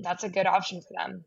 that's 0.00 0.24
a 0.24 0.28
good 0.28 0.46
option 0.46 0.80
for 0.80 0.88
them. 0.98 1.24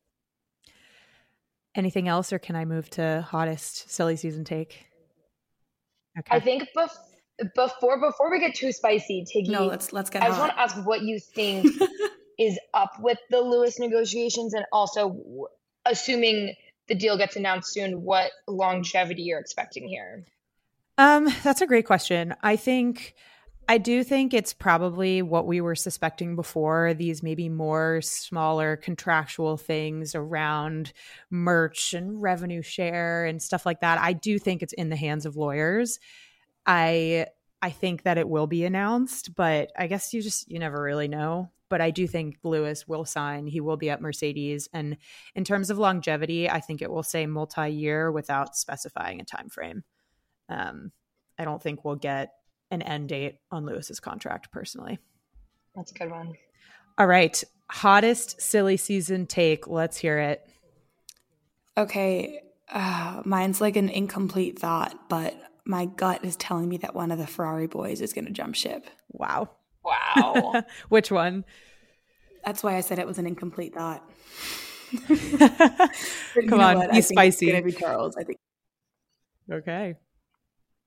Anything 1.74 2.10
else, 2.10 2.34
or 2.34 2.40
can 2.40 2.58
I 2.58 2.66
move 2.66 2.90
to 2.92 3.26
hottest 3.26 3.90
silly 3.90 4.18
season 4.18 4.44
take? 4.44 4.88
Okay. 6.20 6.36
I 6.36 6.42
think 6.42 6.68
bef- 6.76 7.54
before 7.56 7.98
before 8.02 8.30
we 8.30 8.42
get 8.42 8.56
too 8.56 8.74
spicy, 8.74 9.24
Tiggy, 9.24 9.52
No, 9.52 9.68
let's 9.68 9.94
let's 9.94 10.10
get 10.10 10.22
I 10.24 10.28
just 10.28 10.40
want 10.42 10.52
to 10.52 10.60
ask 10.60 10.76
what 10.86 11.02
you 11.02 11.18
think 11.18 11.66
is 12.38 12.60
up 12.74 12.92
with 13.00 13.20
the 13.30 13.40
Lewis 13.40 13.80
negotiations, 13.80 14.54
and 14.54 14.66
also 14.74 15.08
w- 15.08 15.48
assuming 15.86 16.56
the 16.88 16.96
deal 16.96 17.18
gets 17.18 17.36
announced 17.36 17.74
soon, 17.74 18.04
what 18.04 18.32
longevity 18.48 19.24
you're 19.24 19.40
expecting 19.40 19.88
here. 19.88 20.26
Um, 20.98 21.30
that's 21.44 21.62
a 21.62 21.68
great 21.68 21.86
question. 21.86 22.36
I 22.42 22.56
think 22.56 23.16
I 23.70 23.78
do 23.78 24.04
think 24.04 24.34
it's 24.34 24.52
probably 24.52 25.22
what 25.22 25.46
we 25.46 25.62
were 25.62 25.76
suspecting 25.76 26.36
before, 26.36 26.96
these 26.96 27.22
maybe 27.22 27.50
more 27.50 28.02
smaller 28.02 28.76
contractual 28.76 29.58
things 29.58 30.16
around 30.16 30.92
merch 31.30 31.94
and 31.94 32.20
revenue 32.20 32.64
share 32.64 33.26
and 33.26 33.40
stuff 33.40 33.68
like 33.68 33.82
that. 33.82 34.00
I 34.00 34.14
do 34.14 34.40
think 34.40 34.64
it's 34.64 34.74
in 34.74 34.90
the 34.90 34.96
hands 34.96 35.28
of 35.28 35.36
lawyers. 35.36 36.00
I 36.66 37.28
I 37.62 37.70
think 37.70 38.04
that 38.04 38.18
it 38.18 38.28
will 38.28 38.48
be 38.48 38.66
announced, 38.66 39.36
but 39.36 39.72
I 39.78 39.86
guess 39.86 40.16
you 40.16 40.24
just 40.24 40.50
you 40.52 40.58
never 40.58 40.82
really 40.82 41.08
know. 41.08 41.52
But 41.70 41.82
I 41.82 41.92
do 41.92 42.08
think 42.08 42.38
Lewis 42.44 42.88
will 42.88 43.06
sign. 43.06 43.48
He 43.48 43.62
will 43.62 43.78
be 43.78 43.90
at 43.90 44.02
Mercedes 44.02 44.68
and 44.74 44.98
in 45.36 45.44
terms 45.44 45.70
of 45.70 45.78
longevity, 45.78 46.50
I 46.50 46.60
think 46.60 46.82
it 46.82 46.92
will 46.92 47.04
say 47.04 47.26
multi-year 47.26 48.12
without 48.12 48.56
specifying 48.56 49.22
a 49.22 49.26
time 49.26 49.50
frame. 49.50 49.84
Um, 50.50 50.92
I 51.38 51.46
don't 51.46 51.62
think 51.62 51.86
we'll 51.86 51.96
get 51.96 52.34
an 52.72 52.82
end 52.82 53.10
date 53.10 53.38
on 53.52 53.66
Lewis's 53.66 54.00
contract 54.00 54.52
personally. 54.52 55.00
That's 55.76 55.92
a 55.92 55.96
good 55.96 56.12
one. 56.12 56.34
All 56.98 57.08
right. 57.08 57.42
Hottest 57.70 58.42
silly 58.42 58.78
season 58.78 59.28
take. 59.28 59.68
Let's 59.68 59.98
hear 59.98 60.20
it. 60.20 60.46
Okay, 61.78 62.42
uh, 62.70 63.22
mine's 63.24 63.62
like 63.62 63.78
an 63.78 63.88
incomplete 63.88 64.60
thought, 64.60 65.08
but 65.08 65.34
my 65.66 65.86
gut 65.86 66.26
is 66.26 66.36
telling 66.36 66.68
me 66.68 66.78
that 66.78 66.94
one 66.94 67.12
of 67.12 67.18
the 67.18 67.28
Ferrari 67.28 67.68
boys 67.68 68.02
is 68.02 68.12
going 68.12 68.26
to 68.26 68.32
jump 68.32 68.56
ship. 68.56 68.86
Wow. 69.12 69.52
Wow. 69.90 70.64
Which 70.90 71.12
one? 71.12 71.46
That's 72.46 72.64
why 72.64 72.76
I 72.76 72.82
said 72.82 73.00
it 73.00 73.08
was 73.08 73.18
an 73.18 73.28
incomplete 73.28 73.74
thought. 73.74 74.04
Come 76.48 76.60
on, 76.62 76.90
be 76.92 77.02
spicy. 77.02 77.48
It's 77.48 77.52
going 77.52 77.64
to 77.64 77.70
be 77.70 77.72
Charles. 77.72 78.16
I 78.18 78.24
think. 78.24 78.40
Okay. 79.52 79.96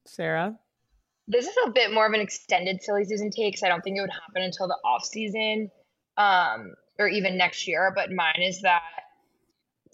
Sarah? 0.07 0.59
this 1.29 1.47
is 1.47 1.55
a 1.67 1.71
bit 1.71 1.93
more 1.93 2.07
of 2.07 2.13
an 2.13 2.21
extended 2.21 2.83
silly 2.83 3.05
season 3.05 3.31
take, 3.31 3.57
so 3.57 3.67
I 3.67 3.71
don't 3.71 3.83
think 3.83 3.97
it 3.97 4.01
would 4.01 4.11
happen 4.11 4.43
until 4.43 4.69
the 4.69 4.77
off 4.85 5.05
season, 5.05 5.71
um, 6.17 6.75
or 6.99 7.09
even 7.09 7.39
next 7.39 7.67
year. 7.69 7.93
But 7.95 8.11
mine 8.11 8.43
is 8.43 8.63
that 8.63 8.83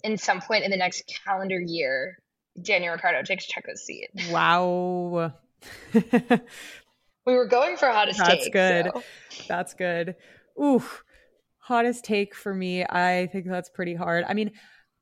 in 0.03 0.17
some 0.17 0.41
point 0.41 0.63
in 0.63 0.71
the 0.71 0.77
next 0.77 1.03
calendar 1.25 1.59
year, 1.59 2.17
Daniel 2.61 2.93
Ricciardo 2.93 3.23
takes 3.23 3.45
Checo's 3.45 3.81
seat. 3.81 4.09
Wow. 4.31 5.33
We 7.29 7.35
were 7.35 7.45
going 7.45 7.77
for 7.77 7.87
hottest 7.89 8.19
That's 8.19 8.45
take. 8.45 8.53
good. 8.53 8.89
so- 8.93 9.03
That's 9.47 9.73
good. 9.75 10.15
Ooh. 10.59 10.83
hottest 11.59 12.03
take 12.03 12.33
for 12.33 12.53
me, 12.53 12.83
I 12.83 13.29
think 13.31 13.45
that's 13.47 13.69
pretty 13.69 13.93
hard. 13.93 14.25
I 14.27 14.33
mean, 14.33 14.51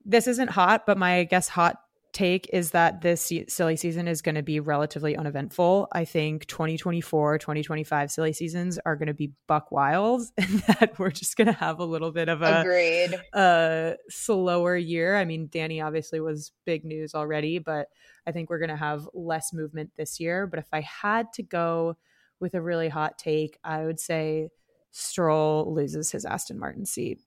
this 0.05 0.27
isn't 0.27 0.49
hot, 0.49 0.85
but 0.85 0.97
my 0.97 1.23
guess 1.23 1.47
hot 1.47 1.77
take 2.13 2.49
is 2.51 2.71
that 2.71 3.01
this 3.01 3.31
silly 3.47 3.75
season 3.75 4.07
is 4.07 4.21
going 4.21 4.35
to 4.35 4.41
be 4.43 4.59
relatively 4.59 5.15
uneventful. 5.15 5.87
I 5.93 6.03
think 6.03 6.45
2024, 6.47 7.37
2025 7.37 8.11
silly 8.11 8.33
seasons 8.33 8.79
are 8.85 8.95
going 8.95 9.07
to 9.07 9.13
be 9.13 9.31
buck 9.47 9.71
wild 9.71 10.23
and 10.37 10.59
that 10.61 10.97
we're 10.99 11.11
just 11.11 11.37
going 11.37 11.47
to 11.47 11.53
have 11.53 11.79
a 11.79 11.85
little 11.85 12.11
bit 12.11 12.27
of 12.27 12.41
a, 12.41 12.61
Agreed. 12.61 13.15
a 13.33 13.95
slower 14.09 14.75
year. 14.75 15.15
I 15.15 15.25
mean, 15.25 15.47
Danny 15.51 15.79
obviously 15.79 16.19
was 16.19 16.51
big 16.65 16.83
news 16.85 17.13
already, 17.15 17.59
but 17.59 17.87
I 18.25 18.31
think 18.31 18.49
we're 18.49 18.59
going 18.59 18.69
to 18.69 18.75
have 18.75 19.07
less 19.13 19.53
movement 19.53 19.91
this 19.95 20.19
year. 20.19 20.47
But 20.47 20.59
if 20.59 20.67
I 20.73 20.81
had 20.81 21.31
to 21.33 21.43
go 21.43 21.97
with 22.39 22.53
a 22.53 22.61
really 22.61 22.89
hot 22.89 23.17
take, 23.17 23.57
I 23.63 23.85
would 23.85 23.99
say 23.99 24.49
Stroll 24.91 25.73
loses 25.73 26.11
his 26.11 26.25
Aston 26.25 26.59
Martin 26.59 26.85
seat. 26.85 27.19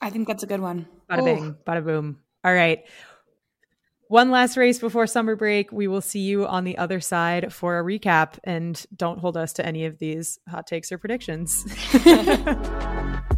I 0.00 0.10
think 0.10 0.28
that's 0.28 0.42
a 0.42 0.46
good 0.46 0.60
one. 0.60 0.86
Bada 1.10 1.24
bing, 1.24 1.56
bada 1.66 1.84
boom. 1.84 2.20
All 2.44 2.54
right. 2.54 2.84
One 4.08 4.30
last 4.30 4.56
race 4.56 4.78
before 4.78 5.06
summer 5.06 5.36
break. 5.36 5.70
We 5.70 5.86
will 5.86 6.00
see 6.00 6.20
you 6.20 6.46
on 6.46 6.64
the 6.64 6.78
other 6.78 7.00
side 7.00 7.52
for 7.52 7.78
a 7.78 7.84
recap. 7.84 8.38
And 8.44 8.82
don't 8.96 9.18
hold 9.18 9.36
us 9.36 9.52
to 9.54 9.66
any 9.66 9.84
of 9.84 9.98
these 9.98 10.38
hot 10.48 10.66
takes 10.66 10.90
or 10.90 10.98
predictions. 10.98 11.66